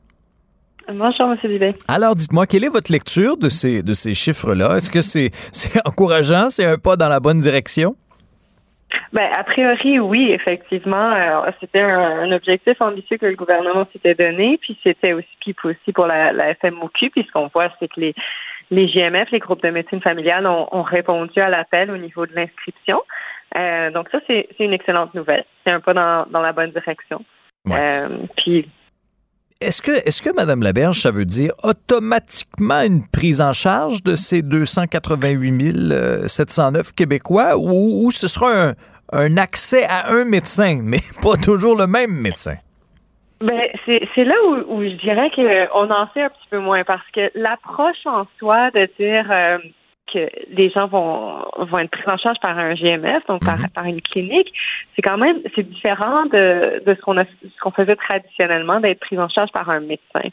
[0.89, 1.37] Bonjour, M.
[1.45, 1.75] Dubé.
[1.89, 4.77] Alors, dites-moi, quelle est votre lecture de ces, de ces chiffres-là?
[4.77, 5.31] Est-ce que c'est
[5.85, 6.49] encourageant?
[6.51, 7.97] C'est un pas dans la bonne direction?
[9.13, 11.13] Ben, a priori, oui, effectivement.
[11.61, 16.07] C'était un, objectif ambitieux que le gouvernement s'était donné, puis c'était aussi, puis aussi pour
[16.07, 18.15] la, la FMOQ, puis ce qu'on voit, c'est que les,
[18.71, 23.01] les GMF, les groupes de médecine familiale, ont, répondu à l'appel au niveau de l'inscription.
[23.57, 25.45] Euh, donc ça, c'est une excellente nouvelle.
[25.63, 27.23] C'est un pas dans, dans la bonne direction.
[27.71, 28.69] Euh, puis
[29.63, 34.17] est-ce que, est-ce que, Mme Laberge, ça veut dire automatiquement une prise en charge de
[34.17, 38.73] ces 288 709 Québécois ou, ce sera
[39.13, 42.57] un, accès à un médecin, mais pas toujours le même médecin?
[43.41, 44.35] Ben, c'est là
[44.69, 48.71] où, je dirais qu'on en sait un petit peu moins parce que l'approche en soi
[48.71, 49.59] de dire euh,
[50.13, 53.69] que les gens vont, vont être pris en charge par un GMF, donc par, mhm.
[53.71, 54.53] par une clinique,
[54.95, 59.19] c'est quand même c'est différent de, de ce qu'on ce qu'on faisait traditionnellement d'être pris
[59.19, 60.29] en charge par un médecin.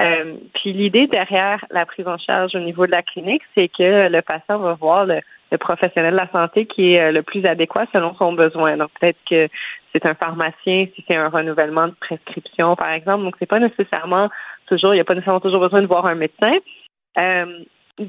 [0.00, 4.08] Euh, puis l'idée derrière la prise en charge au niveau de la clinique, c'est que
[4.08, 7.44] le patient va voir le, le professionnel de la santé qui est euh, le plus
[7.46, 8.76] adéquat selon son besoin.
[8.76, 9.48] Donc peut-être que
[9.92, 13.24] c'est un pharmacien si c'est un renouvellement de prescription, par exemple.
[13.24, 14.28] Donc c'est pas nécessairement
[14.66, 16.54] toujours, il n'y a pas nécessairement toujours besoin de voir un médecin.
[17.18, 17.64] Euh,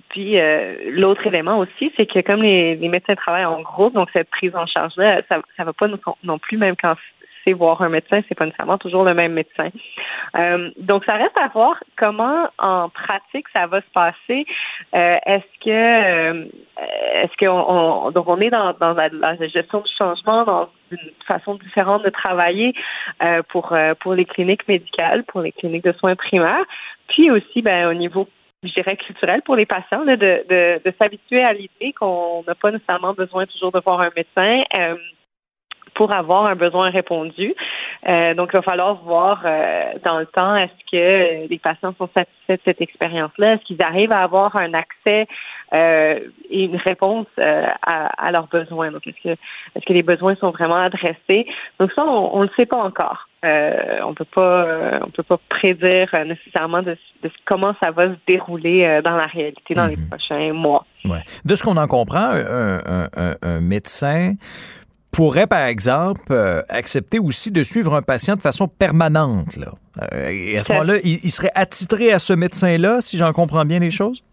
[0.09, 4.29] puis euh, l'autre élément aussi, c'est que comme les, médecins travaillent en groupe, donc cette
[4.29, 5.87] prise en charge-là, ça ne va pas
[6.23, 6.95] non, plus, même quand
[7.43, 9.69] c'est voir un médecin, c'est pas nécessairement toujours le même médecin.
[10.37, 14.45] Euh, donc ça reste à voir comment en pratique ça va se passer.
[14.93, 16.49] Euh, est-ce que
[17.23, 22.03] est-ce qu'on donc on est dans, dans la, gestion du changement, dans une façon différente
[22.03, 22.73] de travailler
[23.47, 26.65] pour pour les cliniques médicales, pour les cliniques de soins primaires,
[27.07, 28.27] puis aussi ben au niveau
[28.63, 32.71] je dirais, culturel pour les patients, de, de, de s'habituer à l'idée qu'on n'a pas
[32.71, 34.63] nécessairement besoin toujours de voir un médecin.
[34.75, 34.95] Euh,
[35.99, 37.53] pour avoir un besoin répondu.
[38.07, 42.07] Euh, donc, il va falloir voir euh, dans le temps, est-ce que les patients sont
[42.13, 43.55] satisfaits de cette expérience-là?
[43.55, 45.27] Est-ce qu'ils arrivent à avoir un accès
[45.73, 46.19] euh,
[46.49, 48.91] et une réponse à, à, leurs besoins?
[48.91, 49.37] Donc, est-ce que,
[49.75, 51.45] est-ce que les besoins sont vraiment adressés?
[51.81, 53.27] Donc, ça, on ne le sait pas encore.
[53.43, 54.65] Euh, on peut pas
[55.05, 59.73] on peut pas prédire nécessairement de, de, comment ça va se dérouler dans la réalité
[59.75, 60.09] dans les mhm.
[60.09, 60.85] prochains mois.
[61.05, 61.23] Ouais.
[61.45, 64.33] De ce qu'on en comprend, un, un, un, un médecin
[65.11, 69.57] pourrait, par exemple, euh, accepter aussi de suivre un patient de façon permanente.
[69.57, 69.71] Là.
[70.01, 73.79] Euh, et à ce moment-là, il, serait attitré à ce médecin-là, si j'en comprends bien
[73.79, 74.23] les choses?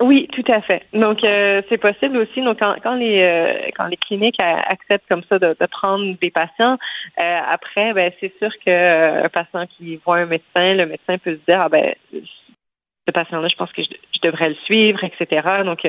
[0.00, 0.84] Oui, tout à fait.
[0.92, 2.40] Donc, euh, c'est possible aussi.
[2.40, 6.78] Donc, quand, les quand les cliniques acceptent comme ça de, prendre des patients,
[7.16, 11.52] après, ben, c'est sûr que un patient qui voit un médecin, le médecin peut se
[11.52, 15.48] dire, ah ben, ce patient-là, je pense que je, devrais le suivre, etc.
[15.64, 15.82] Donc,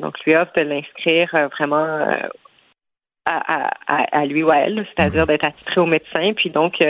[0.00, 1.98] donc lui offre de l'inscrire vraiment
[3.26, 5.28] à, à, lui ou à elle, c'est-à-dire mhm.
[5.28, 6.32] d'être attitré au médecin.
[6.36, 6.82] Puis donc,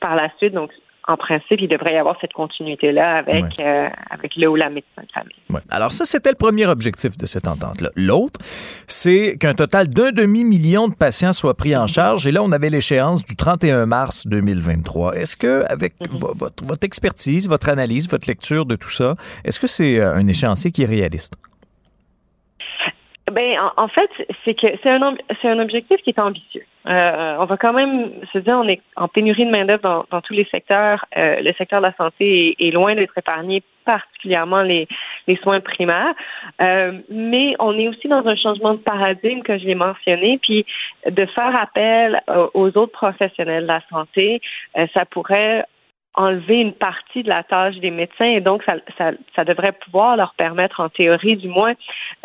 [0.00, 0.70] par la suite, donc
[1.08, 5.02] en principe, il devrait y avoir cette continuité-là avec, euh, avec le ou la médecin
[5.02, 5.62] de famille.
[5.70, 7.90] Alors ça, c'était le premier objectif de cette entente-là.
[7.96, 8.38] L'autre,
[8.86, 12.26] c'est qu'un total d'un demi-million de patients soient pris en charge.
[12.26, 15.16] Et là, on avait l'échéance du 31 mars 2023.
[15.16, 16.18] Est-ce que, avec mhm.
[16.18, 20.28] votre, votre expertise, votre analyse, votre lecture de tout ça, est-ce que c'est euh, un
[20.28, 21.34] échéancier qui est réaliste?
[23.30, 24.10] Ben, en, fait,
[24.44, 26.64] c'est que c'est un, c'est un objectif qui est ambitieux.
[26.88, 30.32] Euh, on va quand même se dire, on est en pénurie de main-d'œuvre dans, tous
[30.32, 31.04] les secteurs.
[31.22, 34.88] Euh, le secteur de la santé est, loin d'être épargné, particulièrement les,
[35.28, 36.14] les soins primaires.
[36.60, 40.66] Euh, mais on est aussi dans un changement de paradigme que je l'ai mentionné, puis
[41.08, 42.20] de faire appel
[42.54, 44.40] aux autres professionnels de la santé,
[44.94, 45.64] ça pourrait
[46.14, 50.16] enlever une partie de la tâche des médecins et donc ça, ça, ça devrait pouvoir
[50.16, 51.74] leur permettre, en théorie du moins,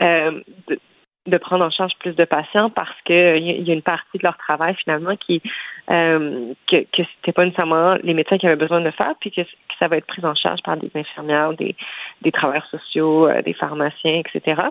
[0.02, 0.80] euh, de,
[1.28, 4.24] de prendre en charge plus de patients parce que il y a une partie de
[4.24, 5.42] leur travail finalement qui
[5.90, 9.42] euh, que, que c'était pas nécessairement les médecins qui avaient besoin de faire, puis que,
[9.80, 11.76] ça va être pris en charge par des infirmières, des,
[12.22, 14.62] des travailleurs sociaux, euh, des pharmaciens, etc.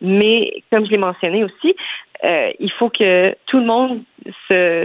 [0.00, 1.74] Mais comme je l'ai mentionné aussi,
[2.24, 4.02] euh, il faut que tout le monde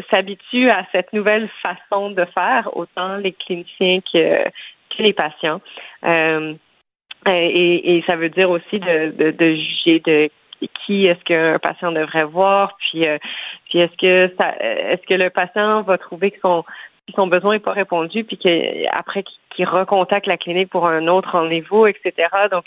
[0.09, 5.61] s'habitue à cette nouvelle façon de faire, autant les cliniciens que, que les patients.
[6.05, 6.53] Euh,
[7.27, 10.29] et, et, ça veut dire aussi de, de, de juger de
[10.85, 13.17] qui est-ce qu'un patient devrait voir, puis, euh,
[13.69, 16.63] puis est-ce que ça, est-ce que le patient va trouver que son
[17.15, 19.23] son besoin n'est pas répondu, puis qu'après
[19.55, 22.13] qu'il recontacte la clinique pour un autre rendez-vous, etc.
[22.51, 22.65] Donc,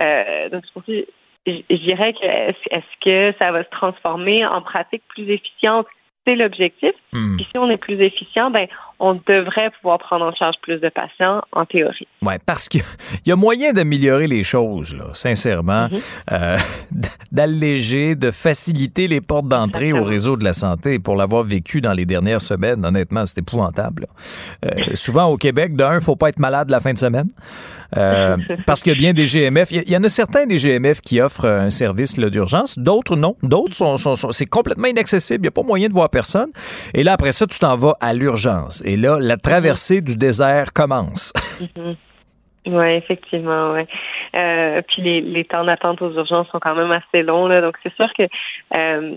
[0.00, 5.86] euh, donc je, dirais que est-ce que ça va se transformer en pratique plus efficiente?
[6.26, 6.92] C'est l'objectif.
[7.12, 7.36] Hmm.
[7.36, 8.66] Puis si on est plus efficient, ben
[8.98, 12.08] on devrait pouvoir prendre en charge plus de patients en théorie.
[12.22, 12.82] Oui, parce qu'il
[13.26, 15.98] y a moyen d'améliorer les choses, là, sincèrement, mhm.
[16.32, 16.56] euh,
[17.32, 20.98] d'alléger, de faciliter les portes d'entrée au réseau de la santé.
[20.98, 24.06] Pour l'avoir vécu dans les dernières semaines, honnêtement, c'est épouvantable.
[24.64, 27.28] Euh, souvent au Québec, d'un, il ne faut pas être malade la fin de semaine.
[27.96, 28.36] Euh,
[28.66, 29.70] parce qu'il y a bien des GMF.
[29.70, 33.36] Il y, en a certains des GMF qui offrent un service d'urgence, d'autres non.
[33.42, 33.96] D'autres sont,
[34.32, 35.40] c'est complètement inaccessible.
[35.40, 36.50] Il n'y a pas moyen de voir personne.
[36.94, 38.82] Et là, après ça, tu t'en vas à l'urgence.
[38.86, 41.32] Et là, la traversée du désert commence.
[41.56, 41.96] Mm-hmm.
[42.66, 43.86] Oui, effectivement, ouais.
[44.34, 47.76] Euh, puis les, les temps d'attente aux urgences sont quand même assez longs, là, donc
[47.82, 48.24] c'est sûr que
[48.74, 49.14] euh,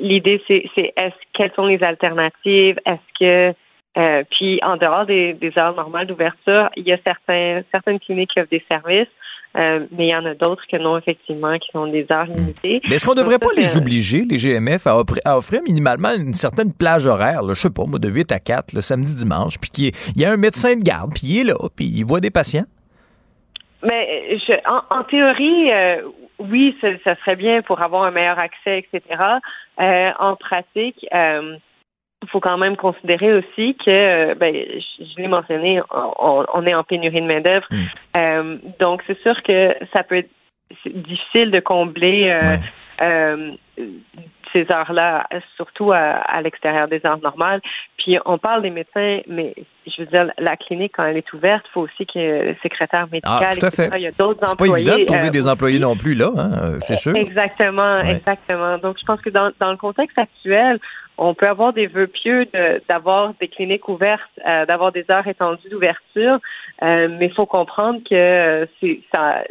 [0.00, 3.54] l'idée c'est, c'est est-ce quelles sont les alternatives, est-ce que
[3.98, 8.40] euh, puis en dehors des, heures normales d'ouverture, il y a certains, certaines cliniques qui
[8.40, 9.08] offrent des services.
[9.58, 12.80] Euh, mais il y en a d'autres que non, effectivement, qui ont des heures limitées.
[12.88, 16.72] Mais est-ce qu'on ne devrait pas les obliger, les GMF, à, offrir, minimalement une certaine
[16.72, 19.70] plage horaire, là, je sais pas, moi, de 8 à 4, le samedi, dimanche, puis
[19.70, 22.30] qu'il y, a un médecin de garde, puis il est là, puis il voit des
[22.30, 22.66] patients?
[23.82, 26.02] Mais je, en, théorie, euh,
[26.38, 29.20] oui, ça, serait bien pour avoir un meilleur accès, etc.
[29.78, 31.04] en pratique,
[32.22, 36.82] il faut quand même considérer aussi que, euh, ben, je, l'ai mentionné, on, est en
[36.82, 37.66] pénurie de main-d'œuvre.
[37.70, 37.84] Mm.
[38.16, 40.30] Euh, donc, c'est sûr que ça peut être
[40.86, 42.30] difficile de combler
[43.00, 43.52] euh,
[44.52, 45.26] ces heures-là,
[45.56, 47.60] surtout à, l'extérieur des heures normales.
[47.98, 49.54] Puis on parle des médecins, mais
[49.86, 52.44] je veux dire, la clinique, quand elle est ouverte, il faut aussi qu'il y ait
[52.44, 53.50] le secrétaire médical.
[53.52, 53.90] Ah, tout à fait.
[53.94, 54.74] Il y a d'autres employés.
[54.78, 57.14] C'est pas évident de trouver des employés non plus, là, hein, c'est sûr.
[57.14, 58.78] Exactement, exactement.
[58.78, 60.78] Donc, je pense que dans, dans le contexte actuel,
[61.18, 62.46] on peut avoir des vœux pieux
[62.88, 66.38] d'avoir des cliniques ouvertes, euh, d'avoir des heures étendues d'ouverture,
[66.82, 69.42] euh, mais il faut comprendre que c'est ça,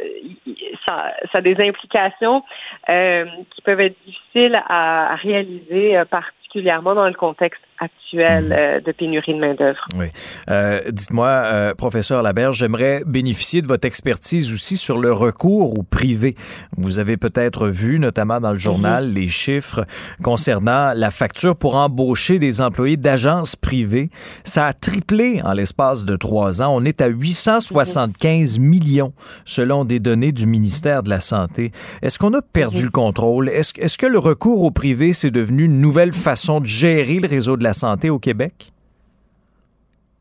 [0.86, 2.42] ça, ça, a des implications
[2.88, 8.52] euh, qui peuvent être difficiles à, à réaliser particulièrement dans le contexte actuelle mhm.
[8.52, 9.86] euh, de pénurie de main-d'œuvre.
[9.96, 10.06] Oui.
[10.50, 15.82] Euh, dites-moi, euh, professeur Laberge, j'aimerais bénéficier de votre expertise aussi sur le recours au
[15.82, 16.34] privé.
[16.76, 19.14] Vous avez peut-être vu, notamment dans le journal, mhm.
[19.14, 19.84] les chiffres
[20.22, 24.08] concernant la facture pour embaucher des employés d'agences privées.
[24.44, 26.74] Ça a triplé en l'espace de trois ans.
[26.74, 29.12] On est à 875 millions
[29.44, 31.72] selon des données du ministère de la Santé.
[32.02, 32.84] Est-ce qu'on a perdu mhm.
[32.84, 33.48] le contrôle?
[33.48, 37.26] Est-ce est que le recours au privé, c'est devenu une nouvelle façon de gérer le
[37.28, 38.70] réseau de la santé au Québec?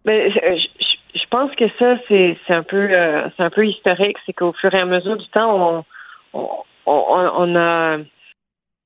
[0.06, 4.18] Ben, je, pense que ça, c'est un peu euh, un peu historique.
[4.26, 5.84] C'est qu'au fur et à mesure du temps,
[6.86, 7.98] on, a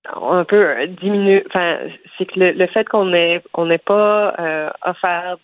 [0.06, 1.44] un peu diminué.
[1.48, 1.78] Enfin,
[2.18, 5.38] c'est que le, fait qu'on n'ait on pas euh, offert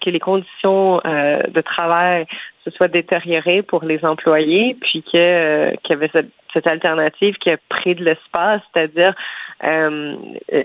[0.00, 2.26] que les conditions euh, de travail
[2.64, 7.50] se soit détérioré pour les employés, puis que qu'il y avait cette, cette, alternative qui
[7.50, 9.14] a pris de l'espace, c'est-à-dire
[9.64, 10.16] euh,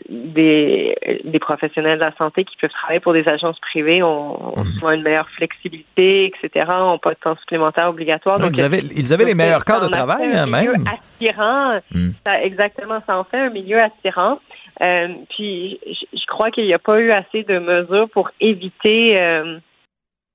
[0.09, 4.63] des, des professionnels de la santé qui peuvent travailler pour des agences privées ont, ont
[4.63, 4.93] mhm.
[4.93, 8.39] une meilleure flexibilité, etc., ont pas de temps supplémentaire obligatoire.
[8.39, 10.85] Donc, ils avaient, ils avaient les meilleurs cas de travail, hein, même.
[10.87, 11.79] attirant.
[11.91, 12.09] Hmm.
[12.25, 14.39] Ça, exactement, ça en fait un milieu attirant.
[14.81, 19.57] Euh, puis, je, crois qu'il n'y a pas eu assez de mesures pour éviter euh,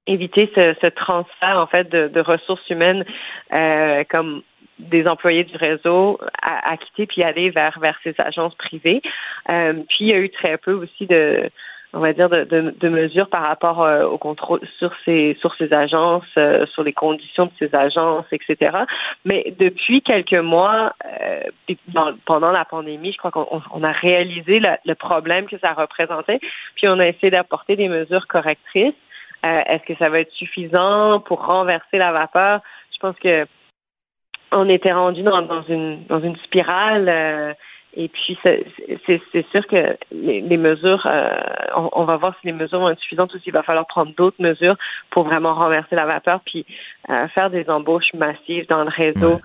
[0.06, 3.04] éviter ce, ce, transfert en fait de, de ressources humaines
[3.52, 4.42] euh, comme
[4.78, 9.00] des employés du réseau à, quitter puis aller vers vers ces agences privées.
[9.48, 11.50] Euh, puis il y a eu très peu aussi de
[11.94, 15.72] on va dire de, de, mesures par rapport euh, au contrôle sur ces sur ces
[15.74, 18.78] agences, euh, sur les conditions de ces agences, etc.
[19.26, 20.94] Mais depuis quelques mois,
[22.24, 26.40] pendant la pandémie, je crois qu'on a réalisé le problème que ça représentait,
[26.76, 28.94] puis on a essayé d'apporter des mesures correctrices.
[29.42, 32.60] Est-ce que ça va être suffisant pour renverser la vapeur?
[32.92, 33.46] Je pense que
[34.52, 37.54] on était rendu dans, dans, une dans une spirale euh,
[37.94, 41.36] et puis c'est sûr que les, mesures, euh,
[41.74, 44.40] on, va voir si les mesures vont être suffisantes ou s'il va falloir prendre d'autres
[44.40, 44.76] mesures
[45.10, 46.64] pour vraiment renverser la vapeur, puis
[47.10, 49.40] euh, faire des embauches massives dans le réseau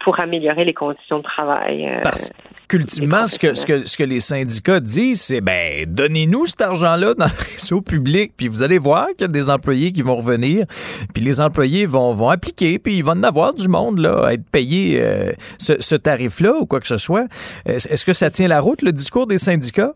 [0.00, 2.00] pour améliorer les conditions de travail.
[2.02, 2.32] Parce
[2.66, 7.14] qu'ultimement, ce que, ce, que, ce que les syndicats disent, c'est ben donnez-nous cet argent-là
[7.14, 10.16] dans le réseau public, puis vous allez voir qu'il y a des employés qui vont
[10.16, 10.66] revenir,
[11.14, 14.32] puis les employés vont, vont appliquer, puis ils vont en avoir du monde là, à
[14.32, 15.00] être payés
[15.56, 17.26] ce, ce tarif-là ou quoi que ce soit.
[17.70, 19.92] Est-ce que ça tient la route, le discours des syndicats?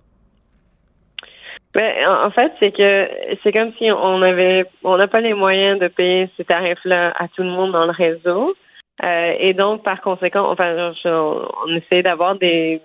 [1.75, 3.11] Ben, en fait, c'est que
[3.43, 7.27] c'est comme si on avait, on n'a pas les moyens de payer ces tarifs-là à
[7.27, 8.55] tout le monde dans le réseau,
[9.03, 12.81] euh, et donc par conséquent, enfin, on essaie d'avoir des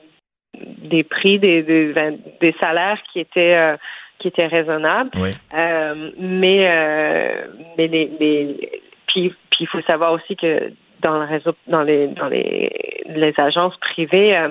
[0.58, 3.78] des prix, des, des, salaires qui étaient euh,
[4.18, 5.12] qui étaient raisonnables,
[5.54, 7.46] euh, mais
[7.78, 12.08] mais les, les puis puis il faut savoir aussi que dans le réseau, dans les
[12.08, 14.50] dans les les agences privées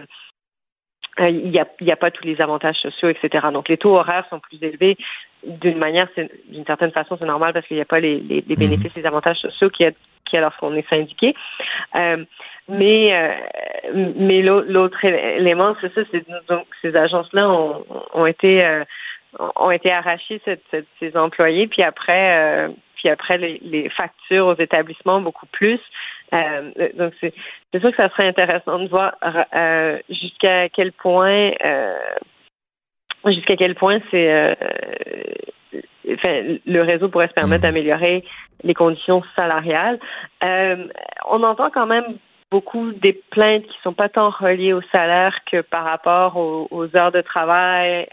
[1.20, 3.47] il n'y a, y a pas tous les avantages sociaux, etc.
[3.53, 4.97] Donc les taux horaires sont plus élevés.
[5.45, 8.55] D'une manière, d'une certaine façon, c'est normal parce qu'il n'y a pas les, les, les
[8.55, 8.61] mhm.
[8.61, 9.85] bénéfices, les avantages sociaux qui,
[10.28, 11.35] qui lorsqu'on est syndiqué.
[11.95, 12.24] Euh,
[12.69, 18.85] mais euh, mais l'autre élément, c'est ça, c'est donc ces agences-là ont, ont été euh,
[19.57, 24.59] ont été arrachées cette, ces employés, puis après euh, puis après les, les factures aux
[24.59, 25.81] établissements beaucoup plus.
[26.35, 27.33] Euh, donc c'est
[27.81, 29.15] sûr que ça serait intéressant de voir
[29.55, 31.97] euh, jusqu'à quel point euh,
[33.27, 34.57] jusqu'à quel point c'est
[36.13, 37.69] enfin, le réseau pourrait se permettre mmh.
[37.69, 38.25] d'améliorer
[38.63, 39.99] les conditions salariales.
[40.43, 42.19] on entend quand même
[42.51, 47.13] beaucoup des plaintes qui sont pas tant reliées au salaire que par rapport aux, heures
[47.13, 48.07] de travail.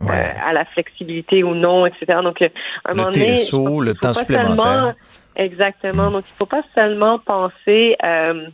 [0.00, 2.20] à la flexibilité ou non, etc.
[2.22, 2.46] Donc, à
[2.84, 4.94] un le moment donné, le temps supplémentaire.
[5.36, 6.10] Exactement.
[6.10, 8.48] Donc, il ne faut pas seulement penser euh,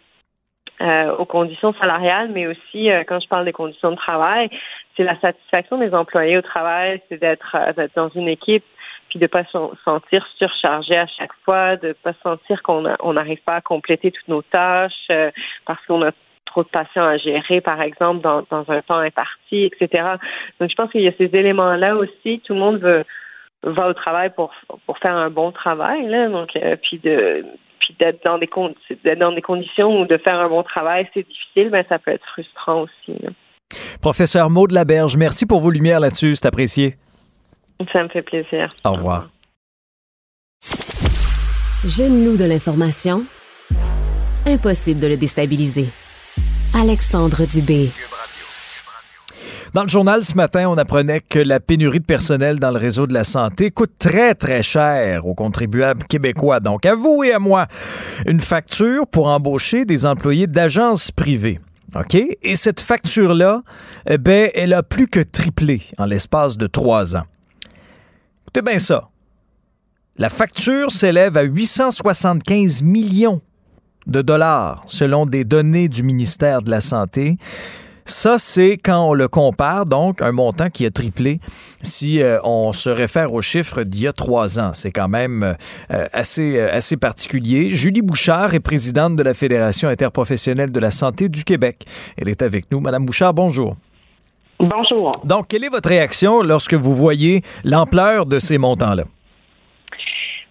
[0.81, 4.51] euh, aux conditions salariales, mais aussi, euh, quand je parle des conditions de travail,
[4.97, 7.57] c'est la satisfaction des employés au travail, c'est d'être
[7.97, 8.65] dans une équipe
[9.11, 12.83] puis de pas se sentir surchargé à chaque fois, de pas sentir qu'on
[13.13, 15.09] n'arrive pas à compléter toutes nos tâches
[15.67, 16.11] parce qu'on a
[16.47, 20.15] trop de patients à gérer, par exemple, dans, dans un temps imparti, etc.
[20.59, 22.41] Donc, je pense qu'il y a ces éléments-là aussi.
[22.45, 23.05] Tout le monde veut
[23.65, 24.51] va au travail pour
[24.87, 26.29] pour faire un bon travail là.
[26.29, 27.45] Donc euh, puis de
[27.81, 28.49] puis d'être dans des
[29.17, 32.25] dans des conditions où de faire un bon travail c'est difficile mais ça peut être
[32.33, 33.19] frustrant aussi
[34.01, 36.95] Professeur Maud Laberge merci pour vos lumières là-dessus c'est apprécié.
[37.93, 38.69] Ça me fait plaisir.
[38.85, 39.29] Au revoir.
[41.85, 43.23] Jeune-nous de l'information
[44.47, 45.89] impossible de le déstabiliser.
[46.75, 47.89] Alexandre Dubé
[49.75, 53.09] dans le journal ce matin, on apprenait que la pénurie de personnel dans le réseau
[53.09, 56.61] de la santé coûte très, très cher aux contribuables québécois.
[56.61, 57.67] Donc, à vous et à moi,
[58.25, 61.59] une facture pour embaucher des employés d'agences privées.
[61.97, 62.15] OK?
[62.15, 63.63] Et cette facture-là,
[64.09, 67.25] eh ben, elle a plus que triplé en l'espace de trois ans.
[68.43, 69.09] Écoutez bien ça.
[70.17, 73.41] La facture s'élève à 875 millions
[74.07, 77.39] de dollars selon des données du ministère de la Santé.
[78.07, 81.41] Ça, c'est quand on le compare, donc un montant qui a triplé
[81.81, 84.73] si euh, on se réfère aux chiffres d'il y a trois ans.
[84.75, 85.57] C'est quand même
[85.91, 87.71] euh, assez, euh, assez particulier.
[87.71, 91.87] Julie Bouchard est présidente de la Fédération interprofessionnelle de la santé du Québec.
[92.19, 92.81] Elle est avec nous.
[92.81, 93.75] Madame Bouchard, bonjour.
[94.61, 95.11] Bonjour.
[95.25, 99.05] Donc, quelle est votre réaction lorsque vous voyez l'ampleur de ces montants-là?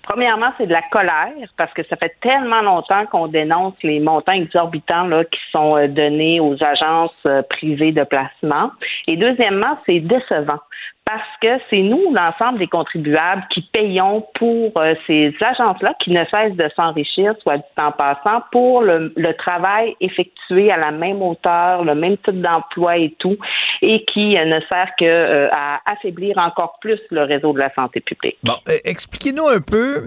[0.03, 4.34] Premièrement, c'est de la colère parce que ça fait tellement longtemps qu'on dénonce les montants
[4.34, 8.71] exorbitants qui sont euh, donnés aux agences euh, privées de placement.
[9.07, 10.59] Et deuxièmement, c'est décevant
[11.05, 16.23] parce que c'est nous, l'ensemble des contribuables, qui payons pour euh, ces agences-là qui ne
[16.25, 21.84] cessent de s'enrichir, soit du temps passant, pour le, travail effectué à la même hauteur,
[21.84, 23.35] le même type d'emploi et tout,
[23.81, 27.73] et qui euh, ne sert que euh, à affaiblir encore plus le réseau de la
[27.73, 28.38] santé publique.
[28.43, 28.53] Bon,
[28.85, 30.03] expliquez-nous un peu,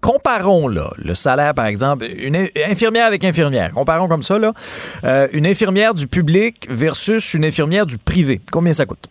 [0.00, 2.36] comparons là, le salaire, par exemple, une
[2.66, 4.52] infirmière avec infirmière, comparons comme ça, là,
[5.32, 8.40] une infirmière du public versus une infirmière du privé.
[8.50, 9.08] Combien ça coûte?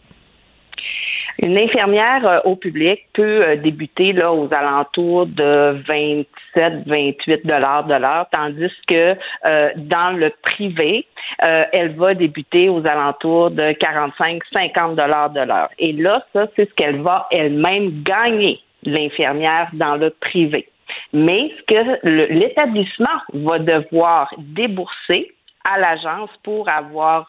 [1.42, 7.86] Une infirmière euh, au public peut euh, débuter là aux alentours de 27, 28 dollars
[7.86, 11.06] de l'heure, tandis que euh, dans le privé,
[11.40, 15.70] elle va débuter aux alentours de 45, 50 dollars de l'heure.
[15.78, 20.68] Et là, ça, c'est ce qu'elle va elle-même gagner, l'infirmière dans le privé.
[21.14, 25.32] Mais ce que l'établissement va devoir débourser
[25.72, 27.28] à l'agence pour avoir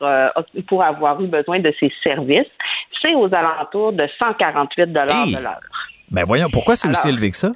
[0.68, 2.50] pour avoir eu besoin de ses services,
[3.02, 5.60] c'est aux alentours de 148 dollars de l'heure.
[6.10, 7.50] Ben voyons, pourquoi c'est aussi élevé que ça?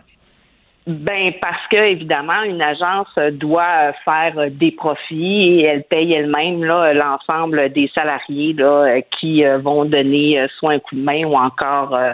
[0.87, 6.93] Ben parce que évidemment une agence doit faire des profits et elle paye elle-même là
[6.93, 11.37] l'ensemble des salariés là qui euh, vont donner euh, soit un coup de main ou
[11.37, 12.13] encore euh,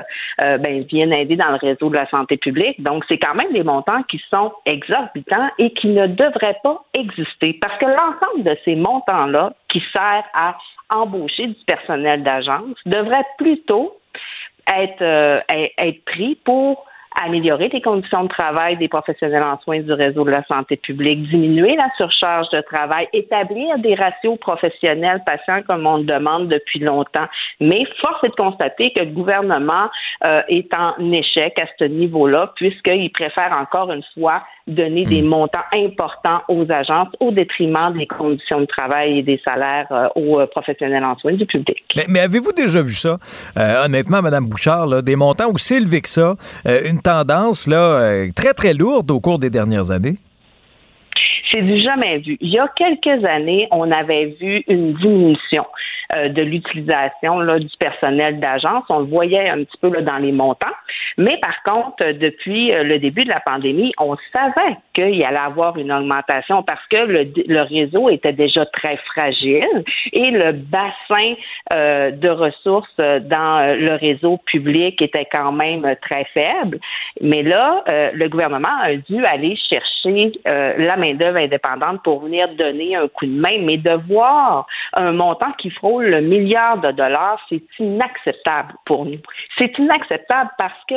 [0.59, 2.81] ben viennent aider dans le réseau de la santé publique.
[2.81, 7.59] Donc c'est quand même des montants qui sont exorbitants et qui ne devraient pas exister
[7.61, 10.57] parce que l'ensemble de ces montants là qui servent à
[10.91, 13.97] embaucher du personnel d'agence devrait plutôt
[14.69, 16.87] être, être pris pour
[17.21, 21.29] améliorer les conditions de travail des professionnels en soins du réseau de la santé publique,
[21.29, 26.79] diminuer la surcharge de travail, établir des ratios professionnels patients comme on le demande depuis
[26.79, 27.27] longtemps.
[27.61, 29.91] Mais force est de constater que le gouvernement
[30.25, 35.27] euh, est en échec à ce niveau-là, puisqu'il préfère encore une fois donner des hmm.
[35.27, 40.41] montants importants aux agences au détriment des conditions de travail et des salaires euh, aux
[40.41, 41.83] euh, professionnels en soins du public.
[42.09, 43.19] Mais, avez-vous déjà vu ça,
[43.57, 46.35] euh, honnêtement, Mme Bouchard, des montants aussi élevés que ça,
[46.65, 50.17] une tendance là, très, très lourde au cours des dernières années?
[51.51, 52.37] C'est du jamais vu.
[52.41, 55.65] Il y a quelques années, on avait vu une diminution
[56.17, 58.85] euh, de l'utilisation du personnel d'agence.
[58.89, 60.67] On le voyait un petit peu dans les montants.
[61.19, 65.77] Mais par contre, depuis euh, le début de la pandémie, on savait qu'il allait avoir
[65.77, 71.35] une augmentation parce que le, réseau était déjà très fragile et le bassin
[71.73, 76.81] euh, de ressources dans le réseau public était quand même très faible.
[77.21, 83.09] Mais là, le gouvernement a dû aller chercher la main-d'œuvre indépendante pour venir donner un
[83.09, 87.63] coup de main, mais de voir un montant qui frôle le milliard de dollars, c'est
[87.79, 89.21] inacceptable pour nous.
[89.59, 90.95] C'est inacceptable parce que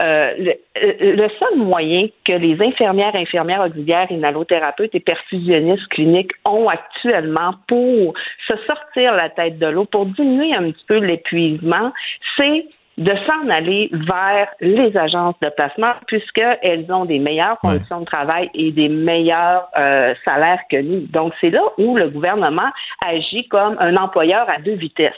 [0.00, 7.54] euh, le, seul moyen que les infirmières, infirmières auxiliaires, inhalothérapeutes et perfusionnistes cliniques ont actuellement
[7.68, 8.14] pour
[8.46, 11.92] se sortir la tête de l'eau, pour diminuer un petit peu l'épuisement,
[12.36, 12.66] c'est
[12.98, 18.50] de s'en aller vers les agences de placement puisqu'elles ont des meilleures conditions de travail
[18.54, 21.06] et des meilleurs euh, salaires que nous.
[21.08, 22.70] Donc, c'est là où le gouvernement
[23.04, 25.12] agit comme un employeur à deux vitesses.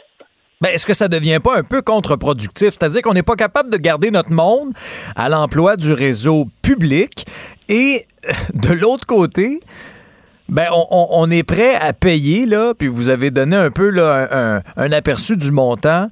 [0.60, 2.70] Ben, est-ce que ça devient pas un peu contre-productif?
[2.70, 4.72] C'est-à-dire qu'on n'est pas capable de garder notre monde
[5.14, 7.26] à l'emploi du réseau public
[7.68, 8.06] et
[8.55, 9.60] de l'autre côté,
[10.49, 14.93] ben, on, est prêt à payer, là, puis vous avez donné un peu là, un,
[14.93, 16.09] aperçu du montant,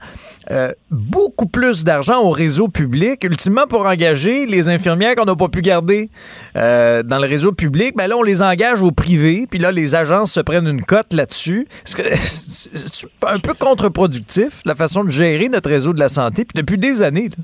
[0.51, 5.49] euh, beaucoup plus d'argent au réseau public, ultimement pour engager les infirmières qu'on n'a pas
[5.49, 6.11] pu garder
[6.57, 7.95] euh, dans le réseau public.
[7.97, 11.15] Ben là, on les engage au privé, puis là, les agences se prennent une cote
[11.15, 11.67] là-dessus.
[11.87, 16.45] Est-ce que c'est un peu contre-productif, la façon de gérer notre réseau de la santé,
[16.45, 17.31] puis depuis des années?
[17.31, 17.43] Là?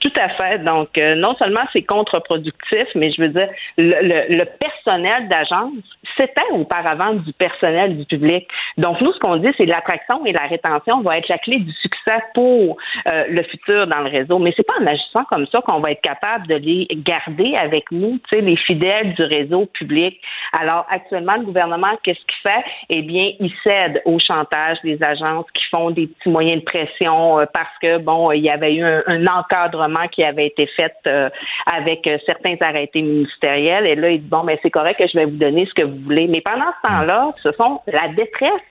[0.00, 0.64] Tout à fait.
[0.64, 5.72] Donc, euh, non seulement c'est contre-productif, mais je veux dire, le, le personnel d'agence
[6.16, 8.46] c'était auparavant du personnel du public.
[8.76, 11.72] Donc, nous, ce qu'on dit, c'est l'attraction et la rétention va être la clé du
[11.72, 14.38] succès pour euh, le futur dans le réseau.
[14.38, 17.90] Mais c'est pas en agissant comme ça qu'on va être capable de les garder avec
[17.90, 20.20] nous, tu sais, les fidèles du réseau public.
[20.52, 22.64] Alors, actuellement, le gouvernement, qu'est-ce qu'il fait?
[22.88, 27.40] Eh bien, il cède au chantage des agences qui font des petits moyens de pression
[27.40, 31.28] euh, parce que, bon, il y avait eu un, encadrement qui avait été fait euh,
[31.66, 33.86] avec certains arrêtés ministériels.
[33.86, 35.82] Et là, il dit, bon, mais c'est correct que je vais vous donner ce que
[35.82, 38.62] vous mais pendant ce temps-là, ce sont la détresse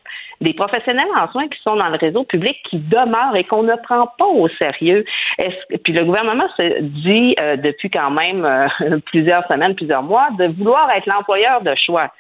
[0.42, 3.76] des professionnels en soins qui sont dans le réseau public qui demeurent et qu'on ne
[3.76, 5.04] prend pas au sérieux.
[5.84, 8.68] puis le gouvernement se dit euh, depuis quand même euh,
[9.06, 12.12] plusieurs semaines, plusieurs mois, de vouloir être l'employeur de choix.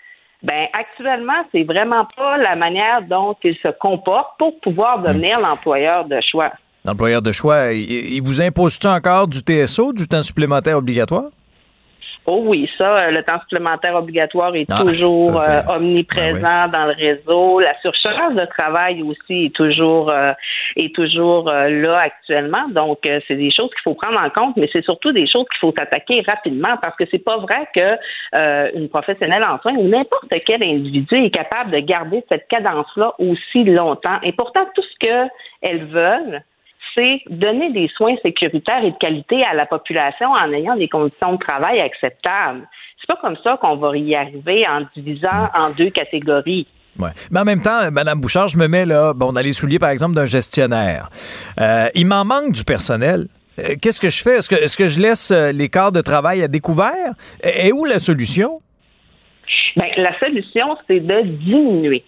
[0.42, 6.06] Ben actuellement, c'est vraiment pas la manière dont il se comporte pour pouvoir devenir l'employeur
[6.06, 6.52] de choix.
[6.90, 11.26] L'employeur de choix, il, vous impose-tu encore du TSO, du temps supplémentaire obligatoire?
[12.26, 16.86] Oh oui, ça, euh, le temps supplémentaire obligatoire est Ah, toujours ça, euh, omniprésent dans
[16.86, 17.60] le réseau.
[17.60, 20.34] La surcharge de travail aussi est toujours euh,
[20.76, 22.68] est toujours euh, là actuellement.
[22.70, 25.60] Donc, c'est des choses qu'il faut prendre en compte, mais c'est surtout des choses qu'il
[25.60, 30.34] faut s'attaquer rapidement parce que c'est pas vrai que une professionnelle en soins ou n'importe
[30.46, 34.20] quel individu est capable de garder cette cadence-là aussi longtemps.
[34.24, 36.42] Et pourtant, tout ce qu'elles veulent,
[36.96, 41.34] c'est donner des soins sécuritaires et de qualité à la population en ayant des conditions
[41.34, 42.68] de travail acceptables.
[43.00, 46.68] C'est pas comme ça qu'on va y arriver en divisant en deux catégories.
[46.98, 47.12] Ouais.
[47.32, 49.90] Mais en même temps, Madame Bouchard, je me mets là, bon, dans les souliers, par
[49.90, 51.10] exemple, d'un gestionnaire.
[51.60, 53.28] Euh, il m'en manque du personnel.
[53.60, 54.38] Euh, Qu'est-ce que je fais?
[54.38, 57.14] Est-ce que, je laisse euh, les quarts de travail à découvert?
[57.42, 58.60] Et, et où la solution?
[59.78, 62.04] Ben, la solution, c'est de diminuer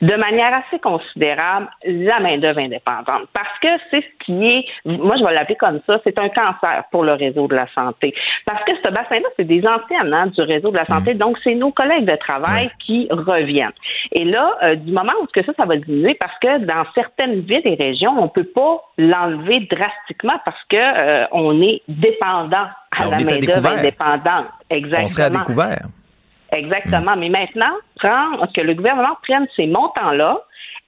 [0.00, 3.28] de manière assez considérable la main-d'œuvre indépendante.
[3.32, 6.84] Parce que c'est ce qui est, moi je vais l'appeler comme ça, c'est un cancer
[6.90, 8.14] pour le réseau de la santé.
[8.46, 11.54] Parce que ce bassin-là, c'est des anciennes hein, du réseau de la santé, donc c'est
[11.54, 13.72] nos collègues de travail qui reviennent.
[14.12, 17.40] Et là, euh, du moment où que ça, ça va diminuer, parce que dans certaines
[17.40, 22.66] villes et régions, on peut pas l'enlever drastiquement parce que euh, on est dépendant
[22.98, 24.46] à Ben, la main-d'œuvre indépendante.
[24.68, 25.04] Exactement.
[25.04, 25.86] On serait à découvert.
[26.52, 27.16] Exactement.
[27.16, 30.40] Mais maintenant, prend, que le gouvernement prenne ces montants-là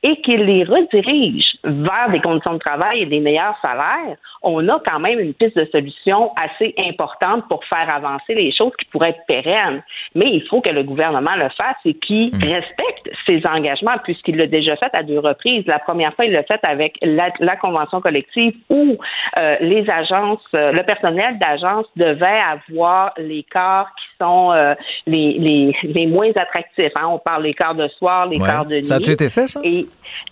[0.02, 4.80] et qu'il les redirige vers des conditions de travail et des meilleurs salaires, on a
[4.84, 9.10] quand même une piste de solution assez importante pour faire avancer les choses qui pourraient
[9.10, 9.82] être pérennes.
[10.16, 14.48] Mais il faut que le gouvernement le fasse et qu'il respecte ses engagements, puisqu'il l'a
[14.48, 15.64] déjà fait à deux reprises.
[15.66, 18.98] La première fois, il l'a fait avec la, la convention collective où
[19.38, 24.74] euh, les agences, euh, le personnel d'agence devait avoir les corps qui sont euh,
[25.06, 26.92] les, les, les moins attractifs.
[26.96, 27.06] hein.
[27.08, 28.46] On parle des quarts de soir, les Ouais.
[28.46, 28.84] quarts de nuit.
[28.84, 29.60] Ça a-tu été fait, ça?
[29.64, 29.86] Et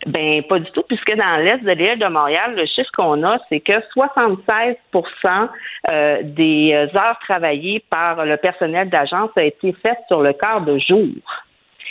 [0.07, 3.39] ben pas du tout, puisque dans l'est de l'île de Montréal, le chiffre qu'on a,
[3.49, 5.49] c'est que 76%
[5.89, 10.61] euh, des euh, heures travaillées par le personnel d'agence a été fait sur le quart
[10.62, 11.07] de jour.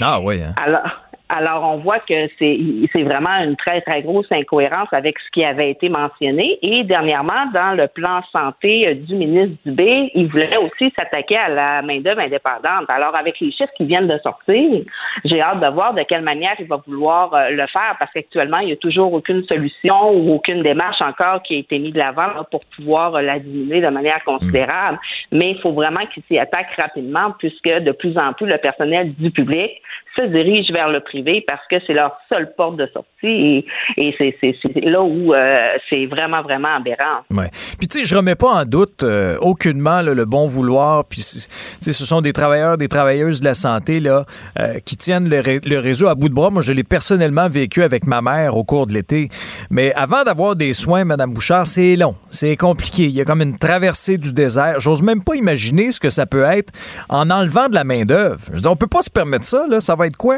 [0.01, 0.53] Ah oui, hein?
[0.63, 0.81] Alors,
[1.29, 5.69] alors on voit que c'est vraiment une très très grosse incohérence avec ce qui avait
[5.69, 6.57] été mentionné.
[6.63, 11.49] Et dernièrement, dans le plan santé euh, du ministre Dubé, il voulait aussi s'attaquer à
[11.49, 12.89] la main d'œuvre indépendante.
[12.89, 14.81] Alors avec les chiffres qui viennent de sortir,
[15.23, 18.59] j'ai hâte de voir de quelle manière il va vouloir euh, le faire parce qu'actuellement
[18.59, 21.99] il n'y a toujours aucune solution ou aucune démarche encore qui a été mise de
[21.99, 24.97] l'avant pour pouvoir euh, la diminuer de manière considérable.
[25.31, 29.13] Mais il faut vraiment qu'il s'y attaque rapidement puisque de plus en plus le personnel
[29.13, 29.79] du public
[30.15, 33.65] se dirige vers le privé parce que c'est leur seule porte de sortie
[33.97, 34.35] et, c'est,
[34.81, 37.21] là où euh, c'est vraiment, vraiment aberrant.
[37.31, 37.49] Ouais.
[37.77, 41.05] Puis tu sais, je remets pas en doute euh, aucunement le bon vouloir.
[41.05, 44.25] Puis tu sais, ce sont des travailleurs, des travailleuses de la santé là
[44.59, 46.49] euh, qui tiennent le, ré- le réseau à bout de bras.
[46.49, 49.29] Moi, je l'ai personnellement vécu avec ma mère au cours de l'été.
[49.69, 53.03] Mais avant d'avoir des soins, Madame Bouchard, c'est long, c'est compliqué.
[53.03, 54.79] Il y a comme une traversée du désert.
[54.79, 56.73] J'ose même pas imaginer ce que ça peut être
[57.09, 58.41] en enlevant de la main d'œuvre.
[58.65, 59.65] On peut pas se permettre ça.
[59.67, 60.37] Là, ça va être quoi?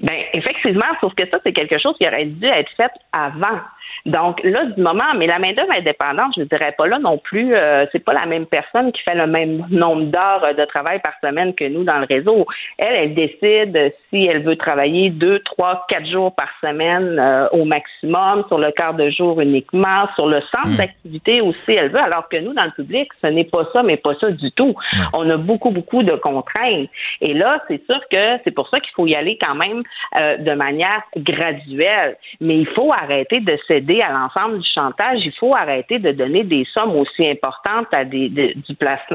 [0.00, 3.60] Ben, effectivement, sauf que ça, c'est quelque chose qui aurait dû être fait avant.
[4.06, 7.54] Donc là, du moment, mais la main-d'œuvre indépendante, je ne dirais pas là non plus,
[7.54, 11.00] euh, c'est pas la même personne qui fait le même nombre d'heures euh, de travail
[11.00, 12.46] par semaine que nous dans le réseau.
[12.78, 17.64] Elle, elle décide si elle veut travailler deux, trois, quatre jours par semaine euh, au
[17.64, 22.28] maximum, sur le quart de jour uniquement, sur le centre d'activité aussi, elle veut, alors
[22.28, 24.74] que nous, dans le public, ce n'est pas ça, mais pas ça du tout.
[25.12, 26.88] On a beaucoup, beaucoup de contraintes.
[27.20, 29.82] Et là, c'est sûr que c'est pour ça qu'il faut y aller quand même
[30.16, 32.16] euh, de manière graduelle.
[32.40, 35.18] Mais il faut arrêter de céder à l'ensemble du chantage.
[35.24, 38.54] Il faut arrêter de donner des sommes aussi importantes à des,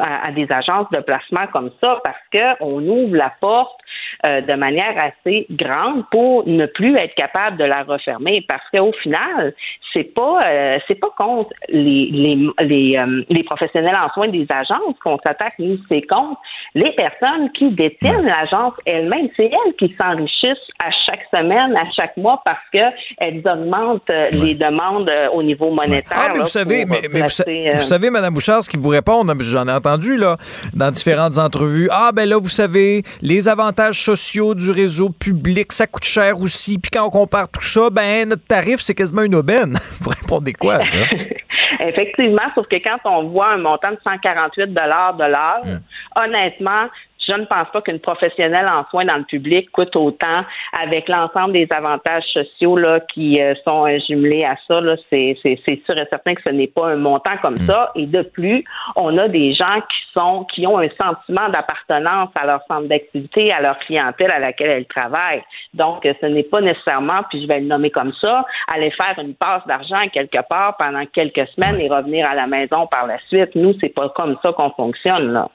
[0.02, 3.80] à des agences de placement comme ça parce qu'on ouvre la porte
[4.26, 8.92] euh, de manière assez grande pour ne plus être capable de la refermer parce qu'au
[9.04, 9.54] final,
[9.94, 14.46] c'est pas euh, c'est pas contre les les les, euh, les professionnels en soins des
[14.50, 16.40] agences qu'on s'attaque, nous c'est contre
[16.74, 19.30] les personnes qui détiennent l'agence elles-mêmes.
[19.38, 22.80] C'est elles qui s'enrichissent à chaque semaine, à chaque mois parce que
[23.18, 26.18] elles augmentent euh, les demandes euh, au niveau monétaire.
[26.20, 28.70] Ah, mais là, vous savez, mais, mais vous, sa- placer, vous savez, Madame Bouchard, ce
[28.70, 30.38] qu'ils vous répondent, j'en ai entendu là,
[30.74, 31.88] dans différentes entrevues.
[31.92, 34.15] Ah, ben là, vous savez, les avantages sociaux
[34.56, 36.80] du réseau public, ça coûte cher aussi.
[36.80, 39.74] Puis quand on compare tout ça, ben notre tarif, c'est quasiment une aubaine.
[40.02, 40.98] vous répondez quoi à ça?
[41.80, 45.80] Effectivement, sauf que quand on voit un montant de 148 de l'heure,
[46.16, 46.88] honnêtement,
[47.28, 50.44] je ne pense pas qu'une professionnelle en soins dans le public coûte autant
[50.80, 54.82] avec l'ensemble des avantages sociaux là, qui euh, sont euh, jumelés à ça.
[54.82, 57.92] Là, c'est, c'est, c'est sûr et certain que ce n'est pas un montant comme ça.
[57.96, 58.64] Et de plus,
[58.96, 63.52] on a des gens qui sont qui ont un sentiment d'appartenance à leur centre d'activité,
[63.52, 65.44] à leur clientèle à laquelle elles travaillent.
[65.74, 69.16] Donc, euh, ce n'est pas nécessairement, puis je vais le nommer comme ça, aller faire
[69.20, 73.18] une passe d'argent quelque part pendant quelques semaines et revenir à la maison par la
[73.28, 73.56] suite.
[73.56, 75.50] Nous, c'est pas comme ça qu'on fonctionne là.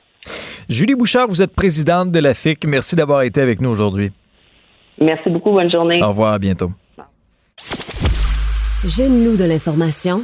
[0.68, 2.64] Julie Bouchard, vous êtes présidente de la FIC.
[2.66, 4.12] Merci d'avoir été avec nous aujourd'hui.
[5.00, 5.52] Merci beaucoup.
[5.52, 6.02] Bonne journée.
[6.02, 6.34] Au revoir.
[6.34, 6.70] À bientôt.
[8.84, 10.22] Jeune loup de l'information.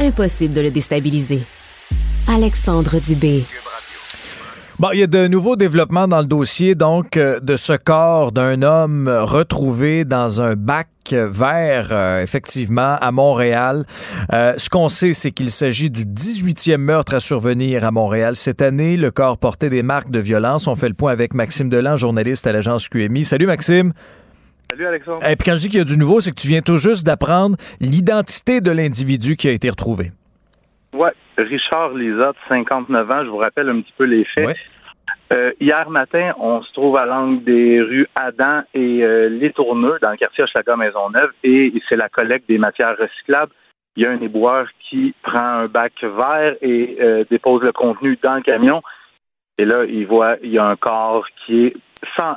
[0.00, 1.42] Impossible de le déstabiliser.
[2.28, 3.44] Alexandre Dubé.
[4.80, 8.32] Bon, il y a de nouveaux développements dans le dossier, donc, euh, de ce corps
[8.32, 13.84] d'un homme retrouvé dans un bac vert, euh, effectivement, à Montréal.
[14.32, 18.34] Euh, ce qu'on sait, c'est qu'il s'agit du 18e meurtre à survenir à Montréal.
[18.34, 20.66] Cette année, le corps portait des marques de violence.
[20.66, 23.24] On fait le point avec Maxime Delan, journaliste à l'agence QMI.
[23.24, 23.92] Salut, Maxime.
[24.72, 25.24] Salut, Alexandre.
[25.24, 26.78] Et puis quand je dis qu'il y a du nouveau, c'est que tu viens tout
[26.78, 30.10] juste d'apprendre l'identité de l'individu qui a été retrouvé.
[30.94, 33.24] Oui, Richard Lisotte, 59 ans.
[33.24, 34.56] Je vous rappelle un petit peu les faits.
[35.32, 39.98] Euh, hier matin, on se trouve à l'angle des rues Adam et euh, Les Tourneux,
[40.00, 43.52] dans le quartier Hochelaga Maisonneuve, et c'est la collecte des matières recyclables.
[43.96, 48.16] Il y a un éboueur qui prend un bac vert et euh, dépose le contenu
[48.22, 48.80] dans le camion.
[49.58, 51.76] Et là, il voit, il y a un corps qui est
[52.16, 52.36] sans.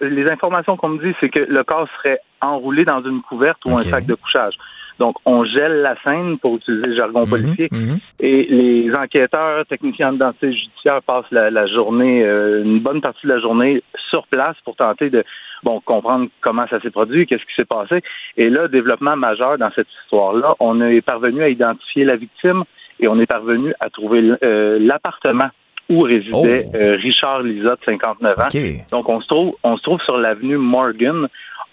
[0.00, 3.76] les informations qu'on me dit, c'est que le corps serait enroulé dans une couverte ou
[3.76, 4.54] un sac de couchage.
[4.98, 7.98] Donc, on gèle la scène, pour utiliser le jargon mhm, policier, mhm.
[8.20, 13.40] et les enquêteurs, techniciens d'identité judiciaire passent la, journée, euh, une bonne partie de la
[13.40, 15.24] journée sur place pour tenter de
[15.62, 18.02] bon comprendre comment ça s'est produit, qu'est-ce qui s'est passé.
[18.36, 22.64] Et là, développement majeur dans cette histoire-là, on est parvenu à identifier la victime
[23.00, 25.48] et on est parvenu à trouver euh, l'appartement
[25.88, 26.76] où résidait oh.
[26.76, 28.48] euh, Richard Lisotte, 59 ans.
[28.90, 31.28] Donc, on se trouve, on se trouve sur l'avenue Morgan.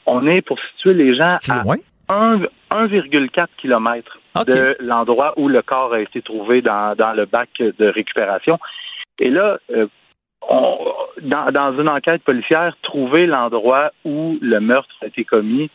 [0.06, 1.64] On est pour situer les gens à
[2.10, 8.60] 1,4 km de l'endroit où le corps a été trouvé dans, le bac de récupération.
[9.19, 9.88] Et là, euh,
[11.22, 15.69] dans, une enquête policière, trouver l'endroit où le meurtre a été commis,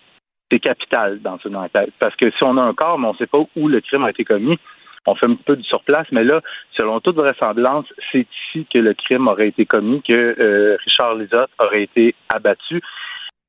[0.51, 1.93] c'est capital dans une enquête.
[1.98, 4.05] Parce que si on a un corps, mais on ne sait pas où le crime
[4.05, 4.59] a été commis,
[5.07, 6.40] on fait un peu du surplace, mais là,
[6.73, 11.51] selon toute vraisemblance, c'est ici que le crime aurait été commis, que euh, Richard Lisotte
[11.59, 12.81] aurait été abattu.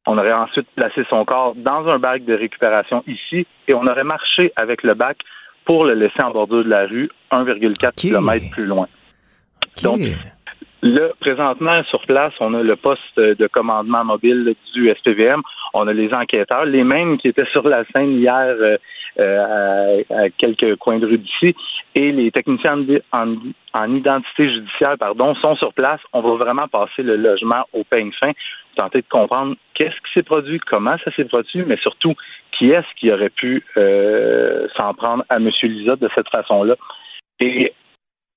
[0.09, 4.05] On aurait ensuite placé son corps dans un bac de récupération ici et on aurait
[4.05, 5.17] marché avec le bac
[5.65, 8.87] pour le laisser en bordure de la rue 1,4 km plus loin.
[9.83, 9.99] Donc,
[10.81, 15.41] là, présentement, sur place, on a le poste de commandement mobile du SPVM.
[15.73, 18.77] On a les enquêteurs, les mêmes qui étaient sur la scène hier euh,
[19.19, 21.55] euh, à, quelques coins de rue d'ici.
[21.95, 22.77] Et les techniciens
[23.11, 25.99] en, identité judiciaire pardon, sont sur place.
[26.13, 28.31] On va vraiment passer le logement au peigne fin,
[28.75, 32.13] tenter de comprendre qu'est-ce qui s'est produit, comment ça s'est produit, mais surtout
[32.51, 35.49] qui est-ce qui aurait pu euh, s'en prendre à M.
[35.63, 36.75] Lisotte de cette façon-là.
[37.39, 37.73] Et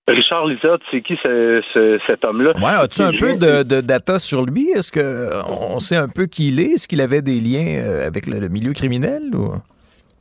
[0.09, 2.53] Richard Lisotte, c'est qui cet homme-là?
[2.57, 4.69] Ouais, as-tu un peu de, data sur lui?
[4.71, 6.75] Est-ce qu'on sait un peu qui il est?
[6.75, 9.23] Est-ce qu'il avait des liens euh, avec le, milieu criminel?
[9.35, 9.55] Ou?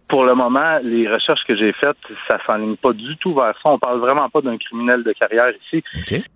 [0.10, 1.98] Pour le moment, les recherches que j'ai faites,
[2.28, 3.70] ça s'enligne pas du tout vers ça.
[3.70, 5.84] On parle vraiment pas d'un criminel de carrière ici.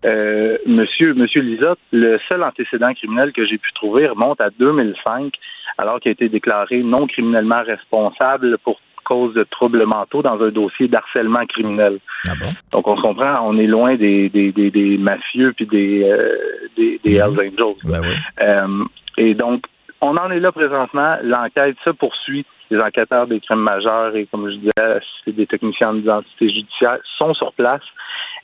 [0.05, 5.33] Euh, monsieur, monsieur Lisotte, le seul antécédent criminel que j'ai pu trouver remonte à 2005,
[5.79, 10.49] alors qu'il a été déclaré non criminellement responsable pour cause de troubles mentaux dans un
[10.49, 11.99] dossier d'harcèlement criminel.
[12.27, 12.53] Ah bon?
[12.71, 16.29] Donc on se comprend, on est loin des, des, des, des mafieux puis des, euh,
[16.77, 17.17] des, des mhm.
[17.17, 17.75] Hells Angels.
[17.83, 18.15] Ben oui.
[18.41, 18.85] euh,
[19.17, 19.65] et donc,
[20.01, 21.17] on en est là présentement.
[21.23, 26.49] L'enquête se poursuit les enquêteurs des crimes majeurs et, comme je disais, des techniciens d'identité
[26.49, 27.83] judiciaire sont sur place.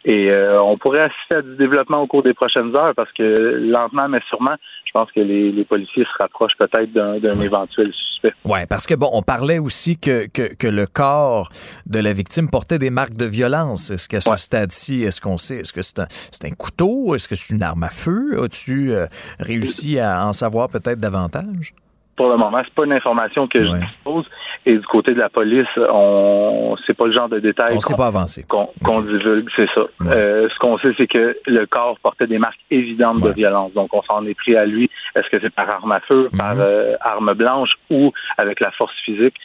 [0.05, 3.23] Et euh, on pourrait assister à du développement au cours des prochaines heures parce que
[3.23, 4.55] lentement mais sûrement,
[4.85, 8.33] je pense que les, policiers se rapprochent peut-être d'un éventuel suspect.
[8.45, 11.49] Oui, parce que bon, on parlait aussi que, que, le corps
[11.85, 13.91] de la victime portait des marques de violence.
[13.91, 17.15] Est-ce qu'à ce stade-ci, est-ce qu'on sait, est-ce que c'est un, un, couteau?
[17.15, 18.41] Est-ce que c'est une arme à feu?
[18.41, 19.07] As-tu euh,
[19.39, 21.73] réussi à en savoir peut-être davantage?
[22.19, 24.25] pour le moment, c'est pas une information que je dispose.
[24.65, 28.07] Et du côté de la police, on c'est pas le genre de détails on pas
[28.07, 28.45] avancé.
[28.47, 29.81] qu'on divulgue, c'est ça.
[30.07, 33.73] Euh, ce qu'on sait, c'est que le corps portait des marques évidentes de violence.
[33.73, 34.89] Donc, on s'en est pris à lui.
[35.15, 36.61] Est-ce que c'est par arme à feu, par mhm.
[36.61, 39.35] euh, arme blanche ou avec la force physique?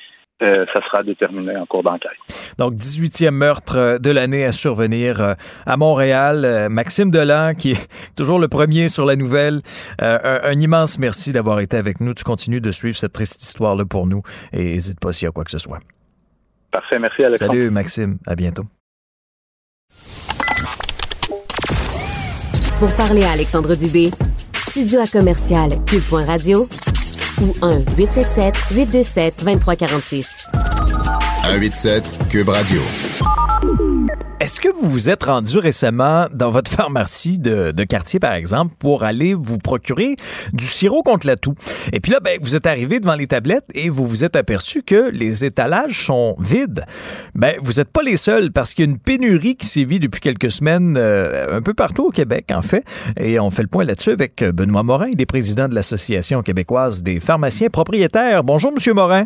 [0.42, 2.10] Euh, ça sera déterminé en cours d'enquête.
[2.58, 5.34] Donc, 18e meurtre euh, de l'année à survenir euh,
[5.64, 6.68] à Montréal.
[6.70, 9.60] Maxime Delan, qui est toujours le premier sur la nouvelle,
[10.00, 12.14] un, immense merci d'avoir été avec nous.
[12.14, 15.32] Tu continues de suivre cette triste histoire-là pour nous et n'hésite pas s'il y a
[15.32, 15.78] quoi que ce soit.
[16.72, 17.52] Parfait, merci Alexandre.
[17.52, 18.64] Salut Maxime, à bientôt.
[22.80, 24.10] Pour parler à Alexandre Dubé,
[24.52, 26.66] studio à commercial cube.radio
[27.40, 30.26] ou 1-877-827-2346.
[31.42, 32.82] 187 Cube Radio.
[34.44, 39.02] Est-ce que vous vous êtes rendu récemment dans votre pharmacie de, quartier, par exemple, pour
[39.02, 40.16] aller vous procurer
[40.52, 41.54] du sirop contre la toux?
[41.94, 44.82] Et puis là, ben, vous êtes arrivé devant les tablettes et vous vous êtes aperçu
[44.82, 46.84] que les étalages sont vides.
[47.34, 50.20] Ben, vous n'êtes pas les seuls parce qu'il y a une pénurie qui sévit depuis
[50.20, 52.84] quelques semaines euh, un peu partout au Québec, en fait.
[53.18, 57.02] Et on fait le point là-dessus avec Benoît Morin, il est président de l'Association québécoise
[57.02, 58.44] des pharmaciens propriétaires.
[58.44, 59.24] Bonjour, Monsieur Morin.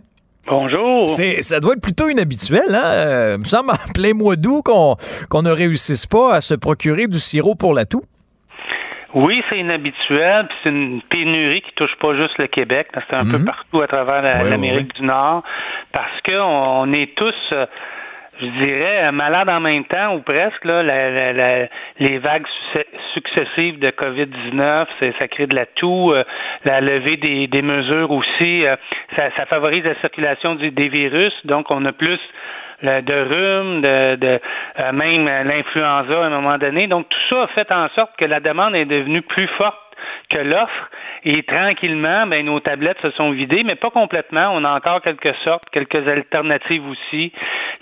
[0.48, 1.08] Bonjour.
[1.08, 2.84] C'est, ça doit être plutôt inhabituel, hein?
[2.84, 4.96] Euh, il me semble en plein mois d'août qu'on,
[5.28, 8.02] qu'on ne réussisse pas à se procurer du sirop pour la toux.
[9.14, 13.24] Oui, c'est inhabituel, puis c'est une pénurie qui touche pas juste le Québec, c'est un
[13.24, 13.46] peu mhm.
[13.46, 15.42] partout à travers l'Amérique du Nord,
[15.92, 17.66] parce qu'on est tous euh,
[18.40, 20.64] je dirais, malade en même temps ou presque.
[20.64, 20.82] Là,
[21.98, 22.46] les vagues
[23.14, 24.86] successives de COVID-19,
[25.18, 26.24] ça crée de la toux, euh,
[26.64, 28.76] la levée des, mesures aussi, euh,
[29.16, 31.32] ça, favorise la circulation des virus.
[31.44, 32.20] Donc, on a plus
[32.82, 34.40] de rhume, de, de
[34.78, 36.86] euh, même l'influenza à un moment donné.
[36.86, 39.87] Donc, tout ça a fait en sorte que la demande est devenue plus forte
[40.30, 40.90] que l'offre.
[41.24, 44.50] Et tranquillement, ben, nos tablettes se sont vidées, mais pas complètement.
[44.52, 47.32] On a encore quelques sortes, quelques alternatives aussi.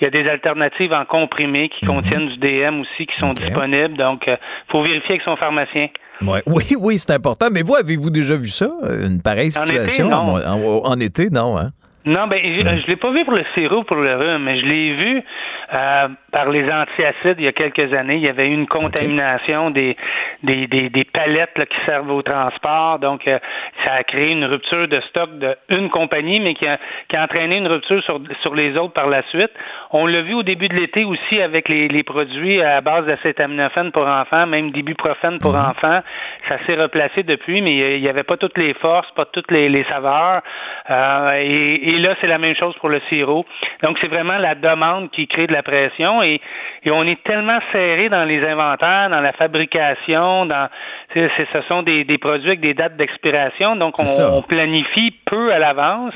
[0.01, 1.95] Il y a des alternatives en comprimés qui mhm.
[1.95, 3.97] contiennent du DM aussi qui sont disponibles.
[3.97, 4.37] Donc, il euh,
[4.69, 5.89] faut vérifier avec son pharmacien.
[6.23, 7.49] Oui, oui, c'est important.
[7.53, 8.71] Mais vous, avez-vous déjà vu ça?
[9.05, 10.11] Une pareille situation?
[10.11, 11.59] En, été, non.
[11.59, 11.73] Hein?
[12.07, 14.65] Non, ben, je, ne l'ai pas vu pour le sirop, pour le rhume, mais je
[14.65, 15.23] l'ai vu
[15.73, 18.17] euh, par les antiacides il y a quelques années.
[18.17, 19.97] Il y avait eu une contamination des,
[20.43, 22.99] des, des, des, palettes qui servent au transport.
[23.01, 23.39] Donc, euh,
[23.85, 25.31] ça a créé une rupture de stock
[25.69, 26.79] d'une compagnie, mais qui a,
[27.09, 29.51] qui a entraîné une rupture sur, sur les autres par la suite.
[29.91, 33.91] On l'a vu au début de l'été aussi avec les, les produits à base d'acétaminophène
[33.91, 35.71] pour enfants, même d'ibuprofène pour mhm.
[35.71, 36.01] enfants.
[36.49, 39.69] Ça s'est replacé depuis, mais il n'y avait pas toutes les forces, pas toutes les,
[39.69, 40.43] les saveurs.
[40.91, 43.45] Euh, et, et là, c'est la même chose pour le sirop.
[43.83, 46.41] Donc, c'est vraiment la demande qui crée de la pression et,
[46.85, 50.69] et on est tellement serré dans les inventaires, dans la fabrication, dans
[51.15, 56.15] ce sont des, des produits avec des dates d'expiration, donc on, planifie peu à l'avance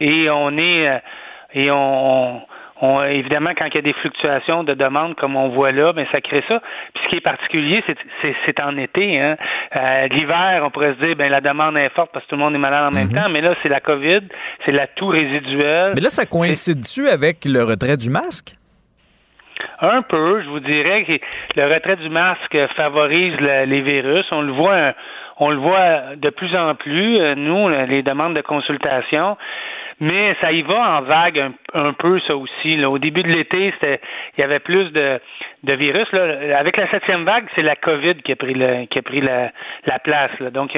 [0.00, 0.98] et on est euh,
[1.54, 2.42] et on
[3.08, 6.10] évidemment, quand il y a des fluctuations de demande comme on voit là, mais ben,
[6.12, 6.60] ça crée ça.
[6.94, 7.82] Puis ce qui est particulier,
[8.46, 9.20] c'est en été.
[9.20, 9.36] Hein.
[9.76, 12.42] Euh, L'hiver, on pourrait se dire, ben la demande est forte parce que tout le
[12.42, 13.14] monde est malade en même mhm.
[13.14, 14.20] temps, mais là, c'est la COVID,
[14.64, 15.92] c'est la toux résiduelle.
[15.96, 18.54] Mais là, ça coïncide-tu avec le retrait du masque?
[19.80, 21.12] Un peu, je vous dirais que
[21.56, 24.26] le retrait du masque favorise les virus.
[24.32, 24.94] On le voit,
[25.38, 27.18] on le voit de plus en plus.
[27.18, 29.36] Euh, nous, les demandes de consultation,
[30.00, 32.76] mais ça y va en vague un, peu ça aussi.
[32.76, 32.90] Là.
[32.90, 35.20] Au début de l'été, il y avait plus de,
[35.64, 36.10] de virus.
[36.12, 36.58] Là.
[36.58, 39.50] Avec la septième vague, c'est la COVID qui a pris le, qui a pris la,
[39.86, 40.30] la place.
[40.40, 40.50] Là.
[40.50, 40.76] Donc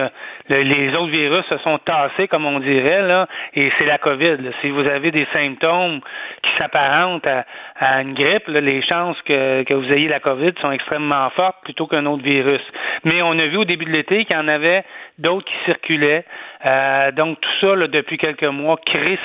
[0.48, 4.38] les autres virus se sont tassés, comme on dirait, là, et c'est la COVID.
[4.38, 4.50] Là.
[4.60, 6.00] Si vous avez des symptômes
[6.42, 7.44] qui s'apparentent à,
[7.78, 11.86] à, une grippe, les chances que, que vous ayez la COVID sont extrêmement fortes plutôt
[11.86, 12.62] qu'un autre virus.
[13.04, 14.84] Mais on a vu au début de l'été qu'il y en avait
[15.18, 16.24] d'autres qui circulaient.
[16.64, 19.18] Euh, donc tout ça, depuis quelques mois, crée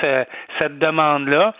[0.58, 1.54] cette demande-là.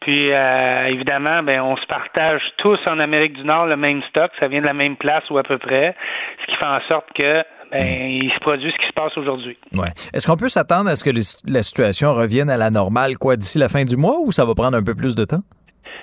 [0.00, 4.30] Puis euh, évidemment, ben on se partage tous en Amérique du Nord le même stock,
[4.40, 5.94] ça vient de la même place ou à peu près,
[6.40, 9.56] ce qui fait en sorte que ben, il se produit ce qui se passe aujourd'hui.
[9.72, 9.90] Ouais.
[10.12, 11.10] Est-ce qu'on peut s'attendre à ce que
[11.46, 14.54] la situation revienne à la normale quoi d'ici la fin du mois ou ça va
[14.54, 15.42] prendre un peu plus de temps?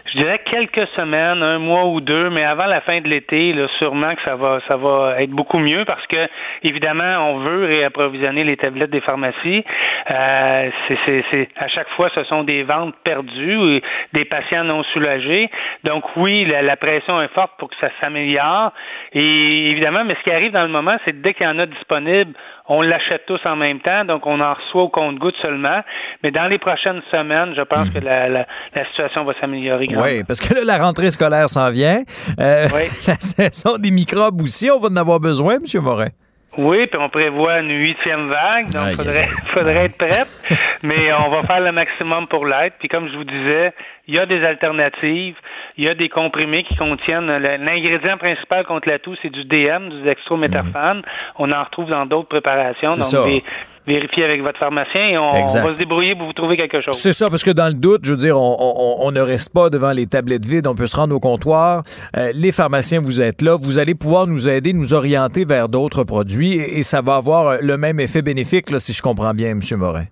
[0.07, 4.15] Je dirais quelques semaines, un mois ou deux, mais avant la fin de l'été, sûrement
[4.15, 6.27] que ça va, ça va être beaucoup mieux parce que,
[6.63, 9.63] évidemment, on veut réapprovisionner les tablettes des pharmacies.
[10.09, 10.69] Euh,
[11.05, 13.81] c'est, à chaque fois, ce sont des ventes perdues,
[14.13, 15.49] des patients non soulagés.
[15.83, 18.71] Donc oui, la, pression est forte pour que ça s'améliore.
[19.13, 21.65] Et évidemment, mais ce qui arrive dans le moment, c'est dès qu'il y en a
[21.65, 22.33] disponible,
[22.67, 25.81] on l'achète tous en même temps, donc on en reçoit au compte-goutte seulement.
[26.23, 28.45] Mais dans les prochaines semaines, je pense que la, la,
[28.89, 29.87] situation va s'améliorer.
[29.95, 32.03] Oui, parce que là, la rentrée scolaire s'en vient.
[32.39, 32.83] Euh, oui.
[33.07, 35.81] La saison des microbes aussi, on va en avoir besoin, M.
[35.81, 36.09] Morin.
[36.57, 40.57] Oui, puis on prévoit une huitième vague, donc il faudrait, faudrait être prête.
[40.83, 42.75] mais on va faire le maximum pour l'être.
[42.79, 43.73] Puis comme je vous disais,
[44.07, 45.35] il y a des alternatives.
[45.77, 49.89] Il y a des comprimés qui contiennent l'ingrédient principal contre la toux, c'est du DM,
[49.89, 51.03] du dextrométhorphane.
[51.37, 52.89] On en retrouve dans d'autres préparations.
[52.89, 53.43] Donc,
[53.87, 56.93] vérifiez avec votre pharmacien et on, va se débrouiller pour vous trouver quelque chose.
[56.93, 59.91] C'est ça, parce que dans le doute, je veux dire, on, ne reste pas devant
[59.91, 61.83] les tablettes vides, on peut se rendre au comptoir.
[62.17, 66.03] Euh, les pharmaciens, vous êtes là, vous allez pouvoir nous aider, nous orienter vers d'autres
[66.03, 69.61] produits et, ça va avoir le même effet bénéfique, là, si je comprends bien, M.
[69.77, 70.05] Morin.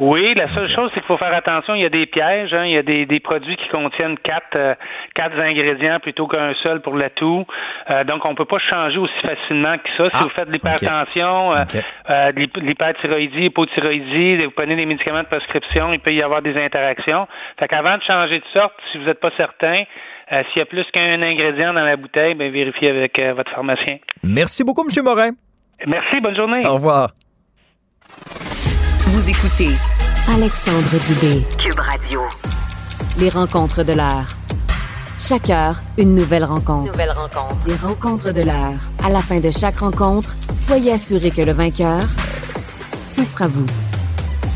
[0.00, 1.74] Oui, la seule chose, c'est qu'il faut faire attention.
[1.74, 2.54] Il y a des pièges.
[2.54, 2.64] Hein.
[2.64, 4.74] Il y a des, des produits qui contiennent quatre, euh,
[5.14, 7.44] quatre ingrédients plutôt qu'un seul pour la toux.
[7.90, 10.06] Euh, donc, on peut pas changer aussi facilement que ça.
[10.06, 15.28] Si ah, vous faites de l'hypertension, euh, de l'hyperthyroïdie, hypothyroïdie, vous prenez des médicaments de
[15.28, 17.28] prescription, il peut y avoir des interactions.
[17.58, 19.84] Fait qu'avant de changer de sorte, si vous n'êtes pas certain,
[20.32, 23.50] Euh, s'il y a plus qu'un ingrédient dans la bouteille, ben, vérifiez avec euh, votre
[23.50, 23.98] pharmacien.
[24.22, 25.04] Merci beaucoup, M.
[25.04, 25.30] Morin.
[25.86, 26.64] Merci, bonne journée.
[26.64, 27.10] Au revoir.
[29.12, 29.70] Vous écoutez
[30.32, 32.20] Alexandre Dubé, Cube Radio.
[33.18, 34.28] Les rencontres de l'heure.
[35.18, 36.92] Chaque heure, une nouvelle rencontre.
[36.92, 37.66] Nouvelle rencontre.
[37.66, 38.78] Les rencontres de l'heure.
[39.04, 42.04] À la fin de chaque rencontre, soyez assuré que le vainqueur,
[43.12, 43.66] ce sera vous.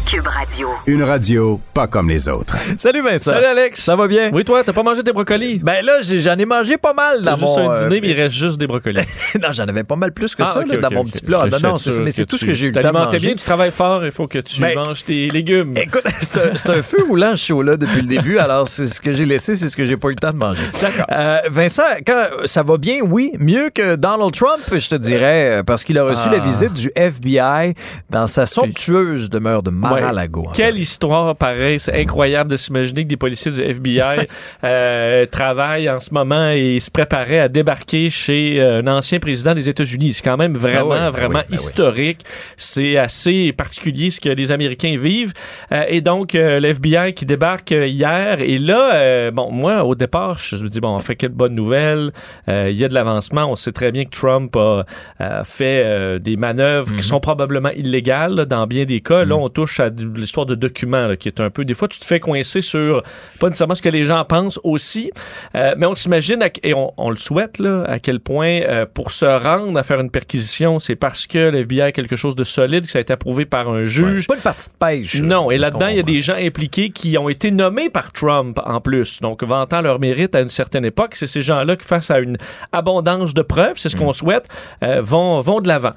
[0.07, 0.69] Cube Radio.
[0.87, 2.57] Une radio pas comme les autres.
[2.79, 3.31] Salut Vincent.
[3.33, 3.83] Salut Alex.
[3.83, 4.31] Ça va bien?
[4.33, 5.59] Oui, toi, t'as pas mangé tes brocolis?
[5.63, 7.71] Ben là, j'ai- j'en ai mangé pas mal dans juste mon...
[7.71, 9.01] un dîner, euh, mais il reste juste des brocolis.
[9.43, 11.47] non, j'en avais pas mal plus que Ah, ça ok, là, dans mon petit plat.
[11.51, 13.19] Je Non, non, c'est- mais c'est tout ce que j'ai eu le temps de manger.
[13.19, 15.75] bien, tu travailles fort, il faut que tu Ben, manges tes légumes.
[15.77, 19.01] Écoute, c'est un, c'est un feu roulant ce show-là depuis le début, alors c'est ce
[19.01, 20.63] que j'ai laissé, c'est ce que j'ai pas eu le temps de manger.
[20.81, 21.07] D'accord.
[21.11, 25.83] Euh, Vincent, quand ça va bien, oui, mieux que Donald Trump, je te dirais, parce
[25.83, 26.33] qu'il a reçu Ah.
[26.33, 27.75] la visite du FBI
[28.11, 30.43] dans sa somptueuse demeure de Mar-a-Lago.
[30.43, 30.49] Ouais.
[30.55, 31.81] Quelle histoire pareille.
[31.81, 34.27] C'est incroyable de s'imaginer que des policiers du FBI
[34.65, 39.55] euh, travaillent en ce moment et se préparaient à débarquer chez euh, un ancien président
[39.55, 40.15] des États-Unis.
[40.15, 41.55] C'est quand même vraiment, Ah ben vraiment oui.
[41.55, 42.25] historique.
[42.57, 45.33] C'est assez particulier ce que les Américains vivent.
[45.73, 48.41] Euh, et donc, euh, le FBI qui débarque euh, hier.
[48.41, 51.55] Et là, euh, bon, moi, au départ, je me dis, bon, on fait quelle bonne
[51.55, 52.13] nouvelle.
[52.49, 53.47] Euh, Il y a de l'avancement.
[53.51, 54.85] On sait très bien que Trump a,
[55.19, 59.25] a fait euh, des manœuvres qui sont probablement illégales là, dans bien des cas.
[59.25, 61.65] Là, on touche à de- l'histoire de documents là, qui est un peu...
[61.65, 63.03] Des fois, tu te fais coincer sur
[63.41, 65.11] pas nécessairement ce que les gens pensent aussi,
[65.57, 68.87] euh, mais on s'imagine, à- et on, on le souhaite, là, à quel point euh,
[68.93, 72.37] pour se rendre à faire une perquisition, c'est parce que le FBI a quelque chose
[72.37, 74.21] de solide, que ça a été approuvé par un Ouais, juge.
[74.23, 75.21] c'est pas une partie de pêche.
[75.21, 78.59] Non, et là-dedans, il y a des gens impliqués qui ont été nommés par Trump
[78.65, 81.15] en plus, donc vantant leur mérite à une certaine époque.
[81.17, 82.37] C'est ces gens-là qui, face à une
[82.73, 84.01] abondance de preuves, c'est ce Mm.
[84.01, 84.49] qu'on souhaite,
[84.83, 85.93] euh, vont, vont de l'avant.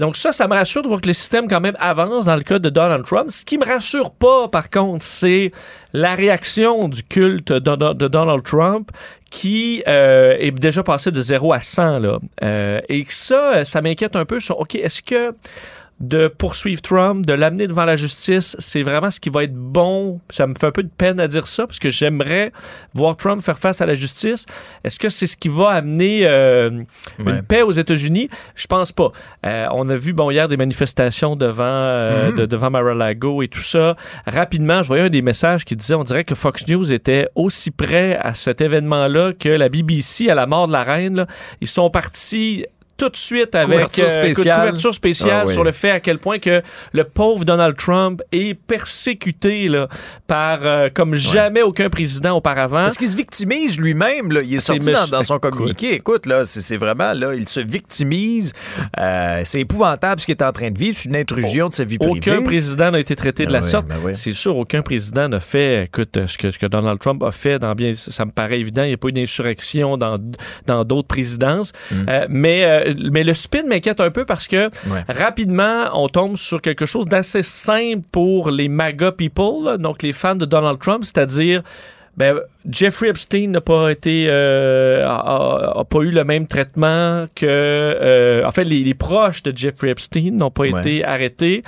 [0.00, 2.42] Donc ça, ça me rassure de voir que le système quand même avance dans le
[2.42, 3.30] cas de Donald Trump.
[3.30, 5.52] Ce qui me rassure pas, par contre, c'est
[5.92, 8.90] la réaction du culte de, Donald Trump
[9.30, 11.98] qui euh, est déjà passé de 0 à 100.
[12.00, 12.18] Là.
[12.42, 15.32] Euh, et ça, ça m'inquiète un peu sur, OK, est-ce que
[15.98, 20.20] de poursuivre Trump, de l'amener devant la justice, c'est vraiment ce qui va être bon.
[20.28, 22.52] Ça me fait un peu de peine à dire ça parce que j'aimerais
[22.92, 24.44] voir Trump faire face à la justice.
[24.84, 26.68] Est-ce que c'est ce qui va amener euh,
[27.18, 27.32] Ouais.
[27.38, 28.28] une paix aux États-Unis?
[28.54, 29.10] Je pense pas.
[29.46, 32.36] Euh, on a vu bon hier des manifestations devant euh, Mhm.
[32.36, 33.96] de- devant Mar-a-Lago et tout ça.
[34.26, 37.70] Rapidement, je voyais un des messages qui disait on dirait que Fox News était aussi
[37.70, 41.16] prêt à cet événement-là que la BBC à la mort de la reine.
[41.16, 41.26] là.
[41.62, 42.66] Ils sont partis
[42.96, 44.58] tout de suite avec Couverture euh, spéciale.
[44.60, 45.52] couverture spéciale Ah oui.
[45.52, 46.62] sur le fait à quel point que
[46.92, 49.88] le pauvre Donald Trump est persécuté là,
[50.26, 52.82] par euh, comme jamais aucun président auparavant.
[52.82, 54.32] Parce qu'il se victimise lui-même.
[54.32, 54.40] là.
[54.44, 55.94] Il est sorti dans, monsieur- dans son communiqué.
[55.94, 58.52] Écoute, là, c'est vraiment, là, il se victimise.
[58.98, 60.96] Euh, c'est épouvantable ce qu'il est en train de vivre.
[60.98, 62.12] C'est une intrusion de sa vie privée.
[62.18, 63.86] Aucun président n'a été traité de Ben la oui, sorte.
[63.86, 64.12] ben oui.
[64.14, 67.58] C'est sûr, aucun président n'a fait, écoute, ce que, ce que Donald Trump a fait
[67.58, 68.82] dans bien, ça me paraît évident.
[68.84, 70.18] Il n'y a pas eu d'insurrection dans
[70.66, 71.72] dans d'autres présidences.
[72.08, 74.66] Euh, mais, mais le spin m'inquiète un peu parce que.
[74.88, 75.04] Ouais.
[75.08, 80.12] rapidement, on tombe sur quelque chose d'assez simple pour les MAGA people, là, donc les
[80.12, 81.62] fans de Donald Trump, c'est-à-dire
[82.16, 82.38] ben,
[82.70, 87.44] Jeffrey Epstein n'a pas été euh, a, a- a pas eu le même traitement que
[87.46, 90.80] euh, en fait les, les proches de Jeffrey Epstein n'ont pas Ouais.
[90.80, 91.62] été arrêtés.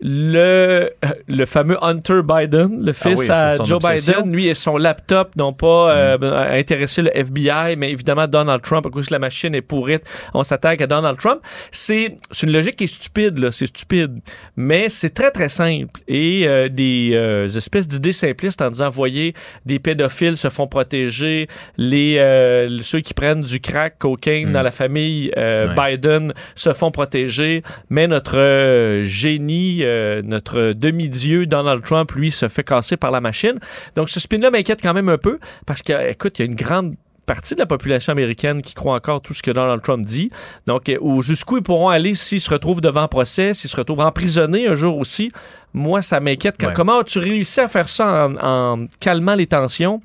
[0.00, 0.90] Le,
[1.26, 4.12] le fameux Hunter Biden, le fils Ah oui, c'est à Joe obsession.
[4.18, 8.86] Biden, lui et son laptop n'ont pas euh, intéressé le FBI, mais évidemment Donald Trump,
[8.86, 10.02] à cause que la machine est pourrite,
[10.34, 11.40] on s'attaque à Donald Trump.
[11.72, 14.20] C'est c'est une logique qui est stupide, là, c'est stupide,
[14.56, 16.00] mais c'est très très simple.
[16.06, 19.34] Et euh, des euh, espèces d'idées simplistes en disant, voyez,
[19.66, 24.70] des pédophiles se font protéger, les euh, ceux qui prennent du crack, cocaine dans la
[24.70, 25.96] famille euh, Ouais.
[25.96, 32.48] Biden se font protéger, mais notre euh, génie, euh, notre demi-dieu Donald Trump, lui, se
[32.48, 33.58] fait casser par la machine.
[33.96, 36.56] Donc ce spin-là m'inquiète quand même un peu parce que, écoute, il y a une
[36.56, 36.94] grande
[37.26, 40.30] partie de la population américaine qui croit encore tout ce que Donald Trump dit.
[40.66, 44.00] Donc, euh, où- jusqu'où ils pourront aller s'ils se retrouvent devant procès, s'ils se retrouvent
[44.00, 45.30] emprisonnés un jour aussi.
[45.74, 46.56] Moi, ça m'inquiète.
[46.62, 46.72] Ouais.
[46.74, 50.00] Comment as-tu réussi à faire ça en, en calmant les tensions?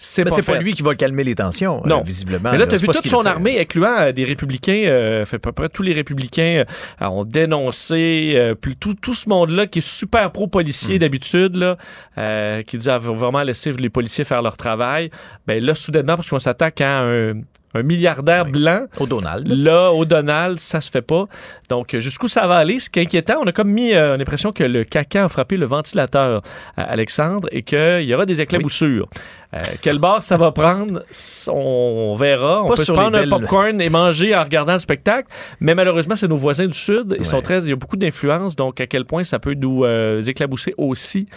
[0.00, 2.02] C'est pas, pas lui qui va calmer les tensions, euh, Non.
[2.02, 2.50] visiblement.
[2.52, 5.38] Mais là, tu as vu toute son armée, incluant euh, des républicains, euh, fait à
[5.40, 6.62] peu près tous les républicains
[7.02, 10.98] euh, ont dénoncé euh, plus- tout, tout ce monde-là qui est super pro-policier Mm.
[11.00, 11.76] d'habitude, là,
[12.16, 15.10] euh, qui dit ah, vraiment laisser les policiers faire leur travail.
[15.48, 17.32] Ben là, soudainement, parce qu'on s'attaque à un
[17.74, 18.86] un milliardaire blanc.
[18.98, 19.46] Au Donald.
[19.52, 21.26] Là, au Donald, ça se fait pas.
[21.68, 22.78] Donc, jusqu'où ça va aller?
[22.78, 25.58] Ce qui est inquiétant, on a comme mis euh, l'impression que le caca a frappé
[25.58, 26.40] le ventilateur,
[26.78, 29.06] à Alexandre, et qu'il y aura des éclaboussures.
[29.54, 31.02] Euh, quel bar ça va prendre,
[31.50, 32.64] on verra.
[32.64, 35.28] On Pas peut se prendre les un belles- popcorn et manger en regardant le spectacle,
[35.60, 37.16] mais malheureusement, c'est nos voisins du Sud.
[37.18, 39.84] Ils sont très, il y a beaucoup d'influence, donc à quel point ça peut nous
[39.84, 41.28] euh, éclabousser aussi.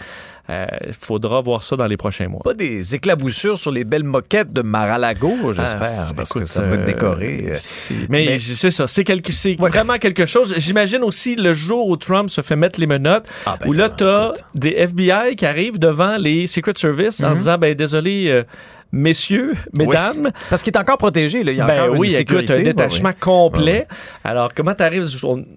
[0.48, 2.40] Il faudra voir ça dans les prochains mois.
[2.44, 6.74] Pas des éclaboussures sur les belles moquettes de Mar-a-Lago, j'espère, Ah, parce que ça va
[6.76, 7.44] euh, décorer.
[7.48, 10.52] euh, c'est- Mais, c'est ça, c'est quelque, c'est vraiment quelque chose.
[10.58, 13.88] J'imagine aussi le jour où Trump se fait mettre les menottes, Ah, ben où là,
[13.88, 17.36] t'as des FBI qui arrivent devant les Secret Service en Mhm.
[17.38, 18.44] disant, ben désolé, euh,
[18.92, 20.30] messieurs, mesdames.
[20.50, 21.52] Parce qu'il est encore protégé, là.
[21.52, 22.54] Il y a ben encore oui, une écoute, sécurité.
[22.54, 23.14] un détachement ouais.
[23.18, 23.86] complet.
[24.24, 25.06] Alors, comment t'arrives?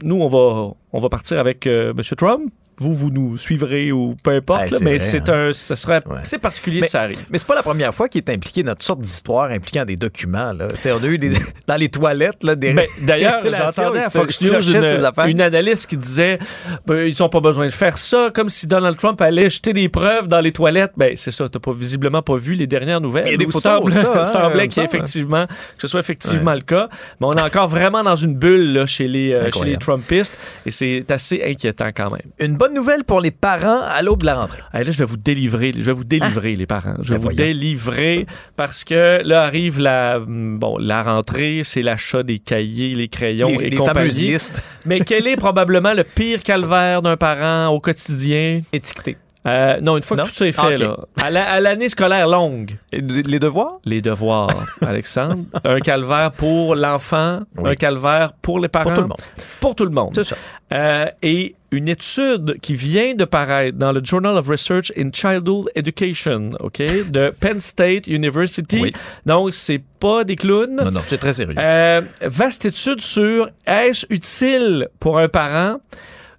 [0.03, 2.01] Nous, on va, on va partir avec euh, M.
[2.17, 2.51] Trump.
[2.77, 5.47] Vous, vous nous suivrez ou peu importe, Ben, là, mais c'est hein.
[5.49, 7.23] un, ce serait assez particulier Mais, si ça arrive.
[7.29, 9.95] mais c'est pas la première fois qu'il est impliqué dans toutes sortes d'histoires impliquant des
[9.95, 10.51] documents.
[10.51, 10.67] Là.
[10.81, 11.31] Tu on a eu des,
[11.67, 15.97] dans les toilettes là, des Ben, D'ailleurs, j'entendais à Fox News une, une analyste qui
[15.97, 16.39] disait
[16.85, 19.87] ben, ils n'ont pas besoin de faire ça, comme si Donald Trump allait jeter des
[19.89, 20.91] preuves dans les toilettes.
[20.97, 23.27] Ben, c'est ça, t'as pas visiblement pas vu les dernières nouvelles.
[23.27, 25.99] Il y a des photos semble- de ça, hein, semblait qu'il effectivement, que ce soit
[25.99, 26.89] effectivement le cas.
[27.21, 29.77] Mais on est encore vraiment dans une bulle là, chez, les, euh, chez les.
[29.77, 32.21] Trumpistes et c'est assez inquiétant quand même.
[32.39, 34.61] Une bonne nouvelle pour les parents à l'aube de la rentrée.
[34.73, 36.95] Là, je vais vous délivrer, je vais vous délivrer les parents.
[37.01, 37.37] Je vais Ben vous voyons.
[37.37, 38.25] délivrer
[38.55, 43.49] parce que là arrive la hum, bon la rentrée, c'est l'achat des cahiers, les crayons
[43.49, 43.99] Les- et les compagnie.
[43.99, 44.63] fameuses listes.
[44.85, 48.59] Mais quel est probablement le pire calvaire d'un parent au quotidien?
[48.73, 49.17] Étiqueté.
[49.47, 50.23] Euh, non, une fois Non?
[50.23, 52.77] que tout ça est fait, Ah, là, à la- à l'année scolaire longue.
[52.91, 53.77] les devoirs?
[53.85, 54.49] Les devoirs,
[54.81, 55.43] Alexandre.
[55.63, 57.71] un calvaire pour l'enfant, Oui.
[57.71, 58.85] un calvaire pour les parents.
[58.85, 59.21] Pour tout le monde.
[59.59, 60.11] Pour tout le monde.
[60.15, 60.35] C'est ça.
[60.73, 65.69] Euh, et une étude qui vient de paraître dans le Journal of Research in Childhood
[65.75, 66.79] Education, OK,
[67.11, 68.79] de Penn State University.
[68.81, 68.91] Oui.
[69.25, 70.75] Donc, c'est pas des clowns.
[70.77, 71.55] Non, non, c'est très sérieux.
[71.59, 75.77] Euh, vaste étude sur est-ce utile pour un parent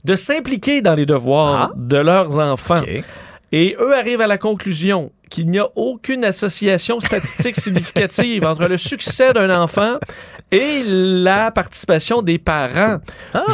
[0.06, 2.82] de s'impliquer dans les devoirs de leurs enfants.
[3.50, 8.76] Et eux arrivent à la conclusion qu'il n'y a aucune association statistique significative entre le
[8.76, 9.98] succès d'un enfant
[10.52, 12.98] et la participation des parents.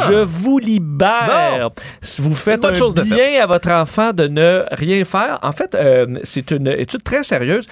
[0.07, 1.69] Je vous libère.
[2.01, 5.75] Si vous faites un chose bien à votre enfant de ne rien faire, en fait,
[5.75, 7.65] euh, c'est une étude très sérieuse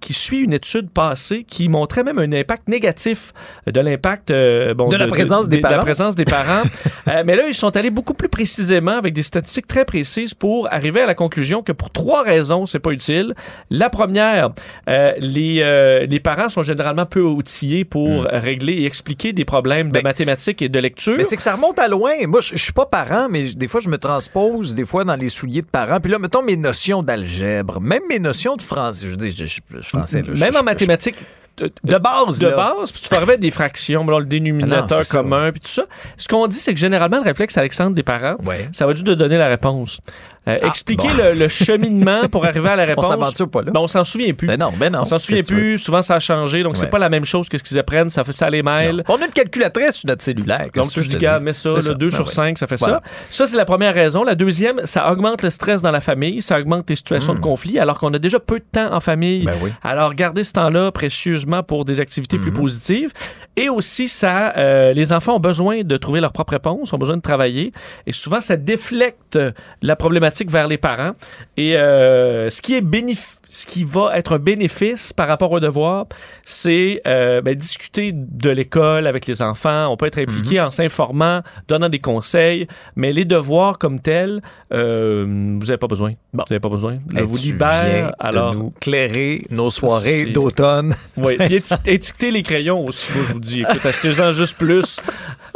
[0.00, 3.32] qui suit une étude passée qui montrait même un impact négatif
[3.66, 5.82] de l'impact euh, bon, De la présence des de la parents.
[5.82, 6.62] présence des parents.
[7.08, 10.72] Euh, mais là, ils sont allés beaucoup plus précisément avec des statistiques très précises pour
[10.72, 13.31] arriver à la conclusion que pour trois raisons, c'est pas utile.
[13.70, 14.50] La première,
[14.88, 19.90] euh, les, euh, les parents sont généralement peu outillés pour régler et expliquer des problèmes
[19.90, 21.14] de mathématiques et de lecture.
[21.14, 21.18] Hmm.
[21.18, 22.12] Mais c'est que ça remonte à loin.
[22.26, 25.28] Moi, je suis pas parent, mais des fois, je me transpose des fois dans les
[25.28, 26.00] souliers de parents.
[26.00, 29.06] Puis là, mettons mes notions d'algèbre, même mes notions de français.
[29.10, 30.22] Je dis, je, je- je- français.
[30.22, 31.16] là, Même en mathématiques.
[31.58, 32.56] De, de base, de là.
[32.56, 35.84] base, puis tu ferais des fractions, le Ah dénominateur commun, puis tout ça.
[36.16, 38.36] Ce qu'on dit, c'est que généralement, le réflexe, Alexandre, des parents,
[38.72, 40.00] ça va juste de donner la réponse.
[40.48, 41.22] Euh, expliquer Ah, bon.
[41.34, 43.06] le, le cheminement pour arriver à la réponse.
[43.06, 43.70] s'aventure pas là.
[43.72, 44.48] Ben, on s'en souvient plus.
[44.48, 45.02] Ben non, ben non.
[45.02, 45.78] On s'en souvient plus.
[45.78, 46.62] Souvent, ça a changé.
[46.64, 48.10] Donc, c'est pas la même chose que ce qu'ils apprennent.
[48.10, 49.04] Ça, fait, ça les mêle.
[49.08, 50.66] On a une calculatrice sur notre cellulaire.
[50.74, 53.00] Donc, tu dis, gars, mets ça, 2 sur 5, ça fait ça.
[53.30, 54.24] Ça, c'est la première raison.
[54.24, 57.78] La deuxième, ça augmente le stress dans la famille, ça augmente les situations de conflit,
[57.78, 59.44] alors qu'on a déjà peu de temps en famille.
[59.44, 59.70] Ben oui.
[59.84, 62.42] Alors, gardez ce temps-là précieusement pour des activités Mhm.
[62.42, 63.12] plus positives.
[63.54, 67.18] Et aussi, ça, euh, les enfants ont besoin de trouver leur propre réponse, ont besoin
[67.18, 67.70] de travailler.
[68.06, 69.38] Et souvent, ça déflecte
[69.82, 71.12] la problématique vers les parents.
[71.58, 75.60] Et euh, ce qui est bénéf- ce qui va être un bénéfice par rapport aux
[75.60, 76.06] devoirs,
[76.42, 79.88] c'est euh, ben, discuter de l'école avec les enfants.
[79.92, 80.66] On peut être impliqué Mhm.
[80.66, 82.66] en s'informant, donnant des conseils,
[82.96, 84.40] mais les devoirs comme tels,
[84.72, 85.24] euh,
[85.60, 86.14] vous n'avez pas besoin.
[86.32, 86.98] Vous n'avez pas besoin.
[87.12, 88.14] Je Hey, vous libère.
[88.18, 90.94] Alors, de nous clairer nos soirées d'automne.
[91.18, 94.96] oui, puis étiqueter les crayons aussi, moi je vous dis, écoute, achetez-en juste plus,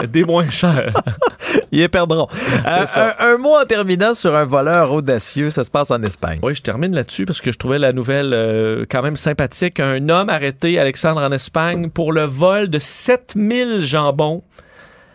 [0.04, 0.92] des moins chers.
[1.72, 2.28] Ils les perdront.
[2.66, 6.38] Euh, un mot en terminant sur un voleur audacieux, ça se passe en Espagne.
[6.42, 9.80] Oui, je termine là-dessus parce que je trouvais la nouvelle euh, quand même sympathique.
[9.80, 14.42] Un homme arrêté, Alexandre, en Espagne, pour le vol de 7000 jambons.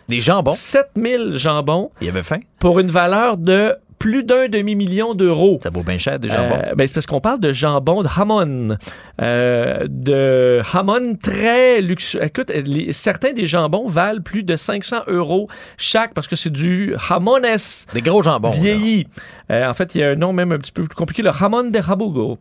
[0.08, 0.52] Des jambons?
[0.52, 1.90] 7000 jambons.
[2.00, 2.40] Il avait faim?
[2.58, 5.60] Pour une valeur de plus d'un demi-million d'euros.
[5.62, 6.58] Ça vaut bien cher, des jambons.
[6.66, 8.76] Euh, ben, c'est parce qu'on parle de jambon, de jamon.
[9.20, 12.18] Euh, de jamon très luxueux.
[12.24, 15.46] Écoute, les- certains des jambons valent plus de 500 euros
[15.76, 17.46] chaque parce que c'est du jamones.
[17.94, 18.48] Des gros jambons.
[18.48, 19.06] Vieilli.
[19.52, 21.30] Euh, en fait, il y a un nom même un petit peu plus compliqué, le
[21.30, 22.38] jamon de Rabugo.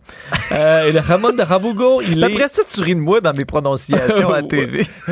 [0.51, 2.33] Et le jamon de Rabugo, il est...
[2.33, 4.83] Après ça, tu ris de moi dans mes prononciations à TV.
[5.05, 5.11] tu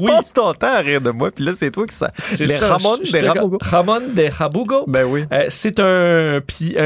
[0.00, 0.06] oui.
[0.06, 2.10] passes ton temps à rire de moi, puis là, c'est toi qui ça.
[2.18, 2.56] C'est Les.
[2.56, 3.58] Ramon de Rabugo.
[3.60, 4.84] Ramon de Rabugo.
[4.88, 5.24] Ben oui.
[5.62, 6.78] C'est un, un pied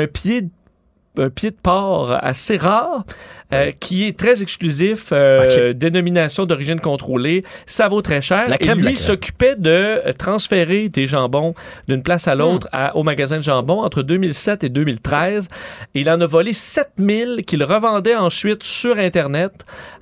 [1.17, 3.05] un pied de porc assez rare
[3.55, 7.44] euh, qui est très exclusif, euh, dénomination d'origine contrôlée.
[7.66, 8.48] Ça vaut très cher.
[8.48, 11.55] La crème et lui s'occupait de euh, transférer des jambons
[11.89, 12.90] d'une place à l'autre Hmm.
[12.94, 15.48] au magasin de jambon entre 2007 et 2013.
[15.94, 19.52] Et il en a volé 7000 qu'il revendait ensuite sur Internet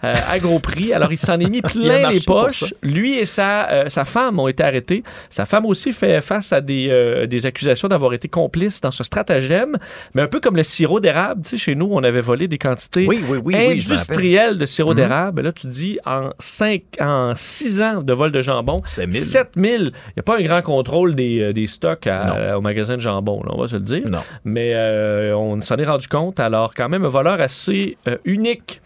[0.04, 0.92] euh, à gros prix.
[0.92, 2.74] Alors, il s'en est mis plein les poches.
[2.82, 5.02] Lui et sa, euh, sa femme ont été arrêtés.
[5.30, 9.04] Sa femme aussi fait face à des, euh, des accusations d'avoir été complice dans ce
[9.04, 9.76] stratagème.
[10.14, 11.42] Mais un peu comme le sirop d'érable.
[11.42, 14.90] Tu sais, chez nous, on avait volé des quantités Oui, oui, oui, industrielles de sirop
[14.90, 14.96] Mhm.
[14.96, 15.42] d'érable.
[15.42, 19.20] Là, tu dis en 5, en 6 ans de vol de jambon, 7000.
[19.20, 19.80] 7000.
[19.80, 23.00] Il n'y a pas un grand contrôle des, euh, des stocks à- au magasin de
[23.00, 24.08] jambon, là, on va se le dire.
[24.08, 24.20] Non.
[24.44, 26.40] Mais euh, on s'en est rendu compte.
[26.40, 28.80] Alors, quand même, un voleur assez euh, unique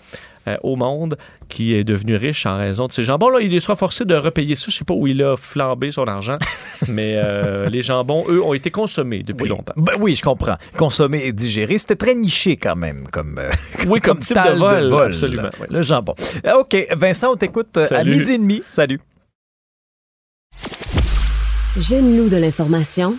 [0.48, 1.16] euh, au monde
[1.48, 3.28] qui est devenu riche en raison de ces jambons.
[3.28, 4.66] Là, il sera forcé de repayer ça.
[4.68, 6.39] Je sais pas où il a flambé son argent,
[6.89, 9.74] mais euh, les jambons, eux, ont été consommés depuis longtemps.
[9.77, 10.56] Ben oui, je comprends.
[10.77, 13.51] Consommer et digérer, c'était très niché quand même, comme, euh,
[13.86, 15.51] Oui, comme type de vol, vol, absolument, là.
[15.60, 15.66] oui.
[15.70, 16.14] Le jambon.
[16.47, 18.62] Euh, OK, Vincent, on t'écoute à midi et demi.
[18.68, 19.01] Salut.
[21.78, 23.16] Jeune loup de l'information,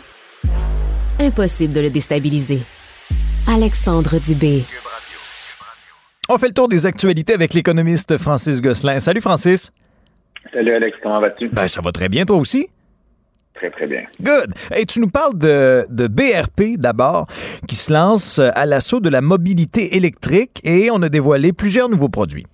[1.20, 2.62] impossible de le déstabiliser.
[3.48, 4.64] Alexandre Dubé.
[6.30, 9.00] On fait le tour des actualités avec l'économiste Francis Gosselin.
[9.00, 9.72] Salut Francis.
[10.52, 11.48] Salut Alex, comment vas-tu?
[11.48, 12.68] Ben, ça va très bien, toi aussi?
[13.54, 14.02] Très, très bien.
[14.22, 14.54] Good.
[14.76, 17.28] Et tu nous parles de, de BRP d'abord,
[17.68, 22.10] qui se lance à l'assaut de la mobilité électrique et on a dévoilé plusieurs nouveaux
[22.10, 22.46] produits.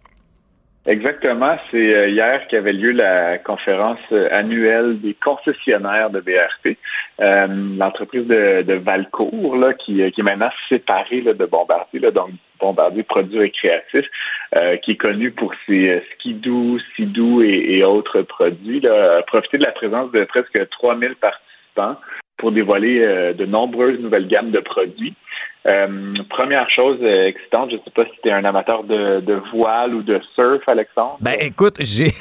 [0.85, 1.57] Exactement.
[1.71, 6.77] C'est euh, hier qu'avait lieu la conférence euh, annuelle des concessionnaires de BRP.
[7.21, 7.47] Euh,
[7.77, 12.11] L'entreprise de, de Valcourt, là, qui, euh, qui est maintenant séparée là, de Bombardier, là,
[12.11, 14.09] donc Bombardier Produits récréatifs,
[14.55, 19.21] euh, qui est connu pour ses euh, skidoo, sidou et, et autres produits, là, a
[19.21, 21.52] profité de la présence de presque 3000 participants
[22.37, 25.15] pour dévoiler euh, de nombreuses nouvelles gammes de produits.
[25.65, 29.21] Euh, première chose euh, excitante, je ne sais pas si tu es un amateur de,
[29.21, 31.17] de voile ou de surf, Alexandre.
[31.21, 32.11] Ben écoute, j'ai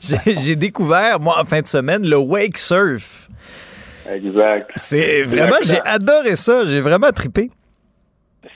[0.00, 3.28] j'ai découvert, moi, en fin de semaine, le wake surf.
[4.10, 4.70] Exact.
[4.74, 6.62] C'est vraiment, j'ai adoré ça.
[6.64, 7.50] J'ai vraiment trippé.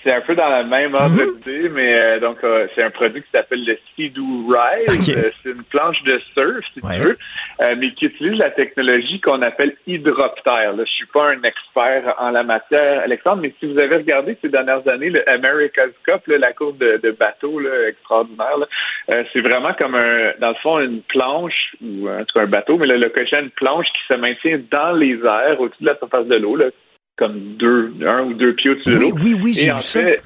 [0.02, 1.36] C'est un peu dans la même ordre Mhm.
[1.40, 5.10] d'idée, mais euh, donc euh, c'est un produit qui s'appelle le Sea-Doo Rise.
[5.10, 5.14] Ok.
[5.16, 6.96] Euh, c'est une planche de surf, si Ouais.
[6.96, 7.18] tu veux,
[7.60, 10.72] euh, mais qui utilise la technologie qu'on appelle hydroptère.
[10.74, 14.38] Là, je suis pas un expert en la matière, Alexandre, mais si vous avez regardé
[14.40, 18.66] ces dernières années le America's Cup, là, la course de, de bateau là, extraordinaire, là,
[19.10, 22.46] euh, c'est vraiment comme un, dans le fond, une planche ou en tout cas un
[22.46, 25.88] bateau, mais là, le cochon, une planche qui se maintient dans les airs au-dessus de
[25.90, 26.66] la surface de l'eau, là,
[27.16, 29.16] comme deux, un ou deux pieds au-dessus de Oui, l'eau.
[29.22, 30.00] oui, oui, j'ai vu ça.
[30.02, 30.20] fait,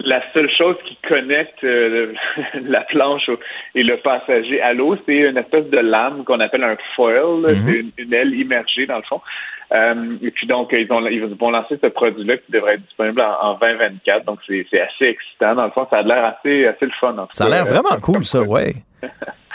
[0.00, 2.12] la seule chose qui connecte euh,
[2.54, 3.30] le- la planche
[3.74, 7.40] et le passager à l'eau, c'est une espèce de lame qu'on appelle un foil.
[7.42, 7.54] Mhm.
[7.66, 9.20] C'est une, une aile immergée dans le fond.
[9.72, 13.20] Euh, et puis donc, ils, ont, ils vont lancer ce produit-là qui devrait être disponible
[13.20, 14.24] en, en 2024.
[14.24, 15.54] Donc, c'est assez excitant.
[15.56, 17.16] Dans le fond, ça a l'air assez, assez le fun.
[17.18, 18.74] en Ça a l'air vraiment cool, ça, ouais.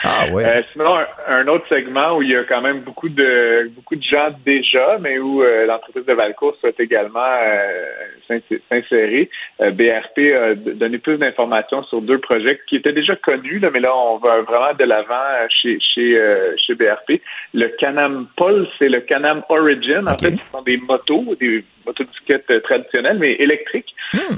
[0.04, 0.44] Ah ouais.
[0.46, 3.96] Euh, sinon, un, un autre segment où il y a quand même beaucoup de beaucoup
[3.96, 7.86] de gens déjà, mais où euh, l'entreprise de Valcourt souhaite également euh,
[8.28, 9.30] s'ins- s'insérer.
[9.62, 13.80] Euh, BRP a donné plus d'informations sur deux projets qui étaient déjà connus, là, mais
[13.80, 17.22] là, on va vraiment de l'avant euh, chez chez euh, chez BRP.
[17.54, 22.50] Le Canam Pulse et le Canam Origin, en fait, ce sont des motos, des motocyclettes
[22.50, 23.94] euh, traditionnelles, mais électriques,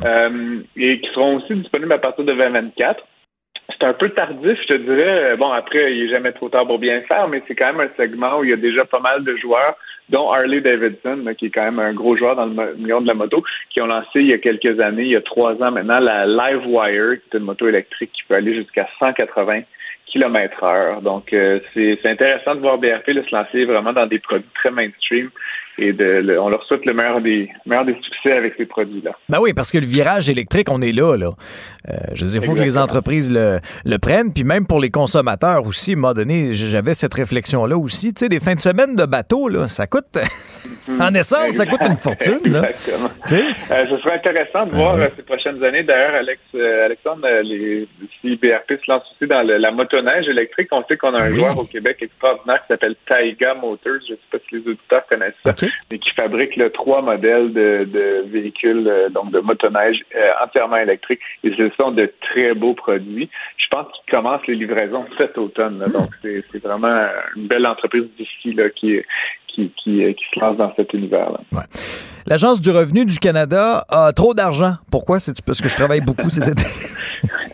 [0.05, 3.01] euh, et qui seront aussi disponibles à partir de 2024
[3.79, 5.35] c'est un peu tardif, je te dirais.
[5.37, 7.95] Bon, après, il est jamais trop tard pour bien faire, mais c'est quand même un
[7.97, 9.75] segment où il y a déjà pas mal de joueurs,
[10.09, 13.13] dont Harley Davidson, qui est quand même un gros joueur dans le million de la
[13.13, 15.99] moto, qui ont lancé il y a quelques années, il y a trois ans maintenant,
[15.99, 19.61] la Livewire, qui est une moto électrique qui peut aller jusqu'à 180
[20.07, 21.01] km heure.
[21.01, 25.29] Donc, euh, c'est intéressant de voir BRP se lancer vraiment dans des produits très mainstream
[25.77, 29.11] et de, le- on leur souhaite le meilleur des, meilleur des succès avec ces produits-là.
[29.29, 31.31] Ben oui, parce que le virage électrique, on est là, là.
[31.89, 34.79] Euh, je veux dire, il faut que les entreprises le, le prennent, puis même pour
[34.79, 38.13] les consommateurs aussi, à un moment donné, j'avais cette réflexion-là aussi.
[38.13, 40.05] Tu sais, des fins de semaine de bateau, là, ça coûte...
[40.99, 42.69] en essence, ça coûte une fortune, là.
[42.69, 43.09] Exactement.
[43.31, 45.83] Euh, ce serait intéressant de voir euh, ces prochaines années.
[45.83, 46.39] D'ailleurs, Alex,
[46.85, 47.87] Alexandre, les,
[48.21, 51.31] si BRP se lance aussi dans le- la motoneige électrique, on sait qu'on a un
[51.31, 51.39] Oui.
[51.39, 53.93] joueur au Québec extraordinaire qui s'appelle Taiga Motors.
[54.07, 55.53] Je ne sais pas si les auditeurs connaissent ça,
[55.91, 60.77] mais qui fabrique là, trois modèles de, de véhicules, euh, donc de motoneige euh, entièrement
[60.77, 61.22] électriques.
[61.44, 63.30] Et ce sont de très beaux produits.
[63.57, 65.80] Je pense qu'ils commencent les livraisons cet automne.
[65.80, 65.88] là.
[65.88, 69.02] donc, c'est vraiment une belle entreprise d'ici qui,
[69.48, 71.40] qui, qui, qui se lance dans cet univers-là.
[72.26, 74.76] L'Agence du revenu du Canada a trop d'argent.
[74.90, 75.19] Pourquoi?
[75.19, 76.64] C'est parce que je travaille beaucoup cet été.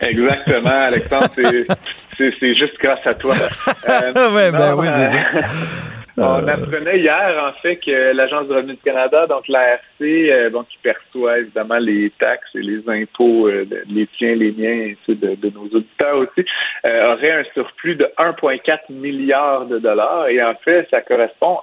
[0.00, 3.34] Exactement, Alexandre, c'est- juste grâce à toi.
[3.88, 5.48] Euh, ouais, ben non, oui, c'est euh, ça.
[6.22, 10.78] On apprenait hier, en fait, que l'Agence du revenu du Canada, donc l'ARC, euh, qui
[10.82, 15.50] perçoit évidemment les taxes et les impôts, euh, les tiens, les miens, et ceux de,
[15.54, 16.46] nos auditeurs aussi,
[16.84, 20.28] euh, aurait un surplus de 1,4 milliard de dollars.
[20.28, 21.60] Et en fait, ça correspond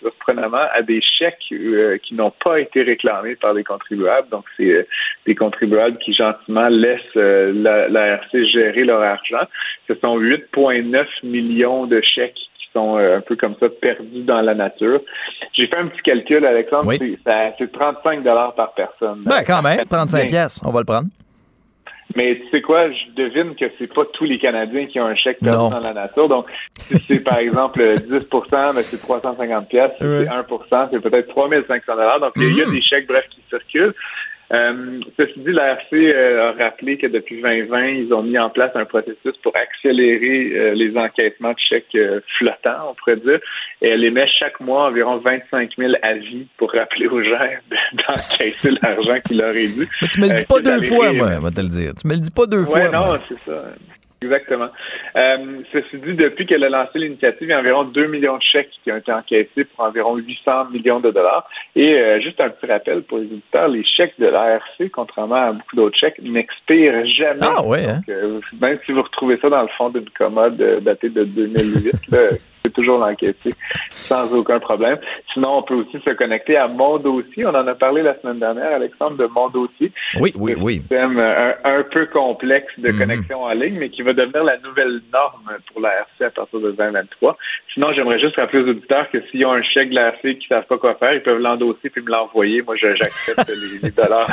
[0.00, 4.28] surprenamment à des chèques qui n'ont pas été réclamés par les contribuables.
[4.28, 4.86] Donc, c'est
[5.24, 9.46] des contribuables qui gentiment laissent l'ARC gérer leur argent.
[9.86, 12.47] Ce sont 8,9 millions de chèques
[12.78, 15.00] sont euh, un peu comme ça perdus dans la nature.
[15.52, 19.22] J'ai fait un petit calcul, Alexandre, c'est 35 dollars par personne.
[19.24, 21.08] Ben, quand même, 35 pièces, on va le prendre.
[22.16, 25.14] Mais tu sais quoi, je devine que c'est pas tous les Canadiens qui ont un
[25.14, 26.28] chèque perdu dans la nature.
[26.28, 26.46] Donc,
[26.78, 29.92] si c'est par exemple 10% ben, c'est 350 pièces.
[30.00, 32.20] Si c'est 1% c'est peut-être 3500 dollars.
[32.20, 32.72] Donc, il y a mmh.
[32.72, 33.94] des chèques, bref, qui circulent.
[34.50, 38.70] Euh, ceci dit, l'ARC euh, a rappelé que depuis 2020, ils ont mis en place
[38.74, 43.40] un processus pour accélérer euh, les enquêtements de chèques euh, flottants, on pourrait dire.
[43.82, 47.48] Et elle émet chaque mois environ 25 000 avis pour rappeler aux gens
[47.92, 49.86] d'encaisser l'argent qu'il leur est dû.
[50.00, 51.92] Mais tu me le dis pas deux fois, moi, on va te le dire.
[52.00, 52.88] Tu me le dis pas deux ouais, fois.
[52.88, 53.64] Non, c'est ça.
[54.20, 54.68] Exactement.
[55.16, 58.42] Euh, ceci dit, depuis qu'elle a lancé l'initiative, il y a environ 2 millions de
[58.42, 61.48] chèques qui ont été encaissés pour environ 800 millions de dollars.
[61.76, 65.52] Et euh, juste un petit rappel pour les auditeurs, les chèques de l'ARC, contrairement à
[65.52, 67.40] beaucoup d'autres chèques, n'expirent jamais.
[67.42, 68.00] Ah ouais, hein?
[68.08, 72.10] euh, même si vous retrouvez ça dans le fond d'une commode euh, datée de 2008,
[72.10, 72.18] là,
[72.70, 73.54] toujours l'enquêter
[73.90, 74.98] sans aucun problème.
[75.32, 77.46] Sinon, on peut aussi se connecter à Mon Dossier.
[77.46, 79.92] On en a parlé la semaine dernière, Alexandre, de Mon Dossier.
[80.20, 80.76] Oui, oui, oui.
[80.76, 82.98] Un système euh, un, peu complexe de mhm.
[82.98, 86.60] connexion en ligne, mais qui va devenir la nouvelle norme pour la RC à partir
[86.60, 87.36] de 2023.
[87.74, 90.46] Sinon, j'aimerais juste rappeler aux auditeurs que s'ils ont un chèque de la RC qui
[90.50, 92.62] ne savent pas quoi faire, ils peuvent l'endosser puis me l'envoyer.
[92.62, 93.50] Moi, j'accepte
[93.82, 94.28] les, dollars.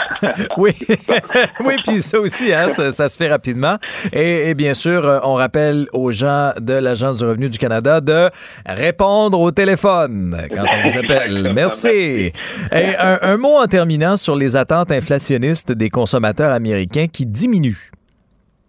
[0.57, 0.71] oui,
[1.65, 3.77] oui, puis ça aussi, hein, ça, se fait rapidement.
[4.13, 8.01] Et, et bien sûr, euh, on rappelle aux gens de l'Agence du revenu du Canada
[8.01, 8.24] de
[8.65, 11.51] répondre au téléphone quand on vous appelle.
[11.53, 12.31] Merci.
[12.71, 17.91] Et un, mot en terminant sur les attentes inflationnistes des consommateurs américains qui diminuent.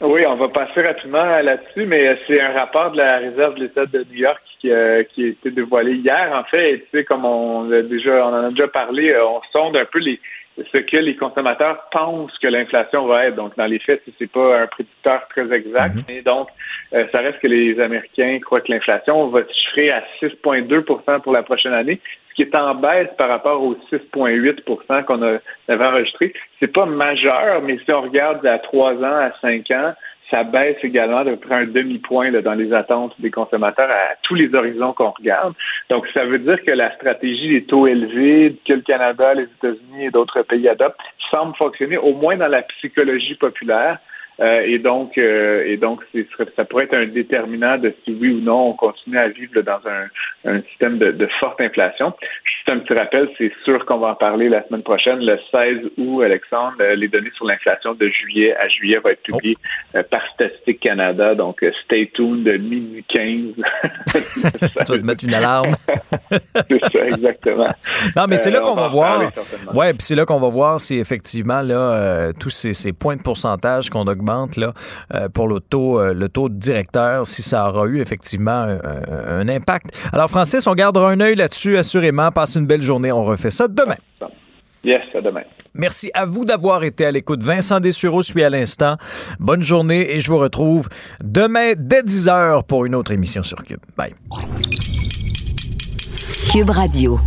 [0.03, 3.87] Oui, on va passer rapidement là-dessus, mais c'est un rapport de la Réserve de l'État
[3.87, 6.33] de New York qui, euh, qui a été dévoilé hier.
[6.35, 9.41] En fait, tu sais, comme on a déjà, on en a déjà parlé, euh, on
[9.53, 10.21] sonde un peu les,
[10.57, 13.37] ce que les consommateurs pensent que l'inflation va être.
[13.37, 16.03] Donc, dans les faits, c'est pas un prédicteur très exact, mhm.
[16.09, 16.49] mais donc,
[16.95, 21.33] euh, ça reste que les Américains croient que l'inflation va se chiffrer à 6,2% pour
[21.33, 22.01] la prochaine année,
[22.31, 26.33] ce qui est en baisse par rapport aux 6,8% qu'on avait enregistré.
[26.61, 29.95] C'est pas majeur, mais si on regarde à 3 ans, à 5 ans,
[30.31, 34.53] ça baisse également de près un demi-point dans les attentes des consommateurs à tous les
[34.55, 35.55] horizons qu'on regarde.
[35.89, 40.07] Donc, ça veut dire que la stratégie des taux élevés que le Canada, les États-Unis
[40.07, 40.99] et d'autres pays adoptent
[41.31, 43.99] semble fonctionner, au moins dans la psychologie populaire.
[44.41, 46.03] Euh, et donc, euh, et donc,
[46.57, 49.81] ça pourrait être un déterminant de si oui ou non on continue à vivre dans
[49.87, 52.13] un, un système de, de, forte inflation.
[52.45, 55.91] Juste un petit rappel, c'est sûr qu'on va en parler la semaine prochaine, le 16
[55.97, 56.75] août, Alexandre.
[56.81, 59.57] Euh, les données sur l'inflation de juillet à juillet vont être publiées
[60.11, 61.35] par Statistique Canada.
[61.35, 63.23] Donc, stay tuned de midi 15.
[64.13, 65.75] tu vas te mettre une alarme.
[66.69, 67.69] c'est ça, exactement.
[68.15, 69.33] Non, mais c'est là qu'on va, voir.
[69.73, 73.23] Ouais, puis c'est là qu'on va voir si effectivement là tous ces, ces points de
[73.23, 74.26] pourcentage qu'on augmente
[74.57, 74.73] là,
[75.15, 79.87] euh, pour le taux, euh, le taux directeur, si ça aura eu effectivement un, impact.
[80.13, 82.31] Alors, Francis, on gardera un œil là-dessus, assurément.
[82.31, 83.13] Passe une belle journée.
[83.13, 83.97] On refait ça demain.
[84.85, 85.43] Yes, à demain.
[85.75, 87.43] Merci à vous d'avoir été à l'écoute.
[87.43, 88.97] Vincent Dessureau suit à l'instant.
[89.41, 90.89] Bonne journée et je vous retrouve
[91.23, 93.81] demain dès 10h pour une autre émission sur Cube.
[93.97, 94.15] Bye.
[96.53, 97.19] Cube Radio.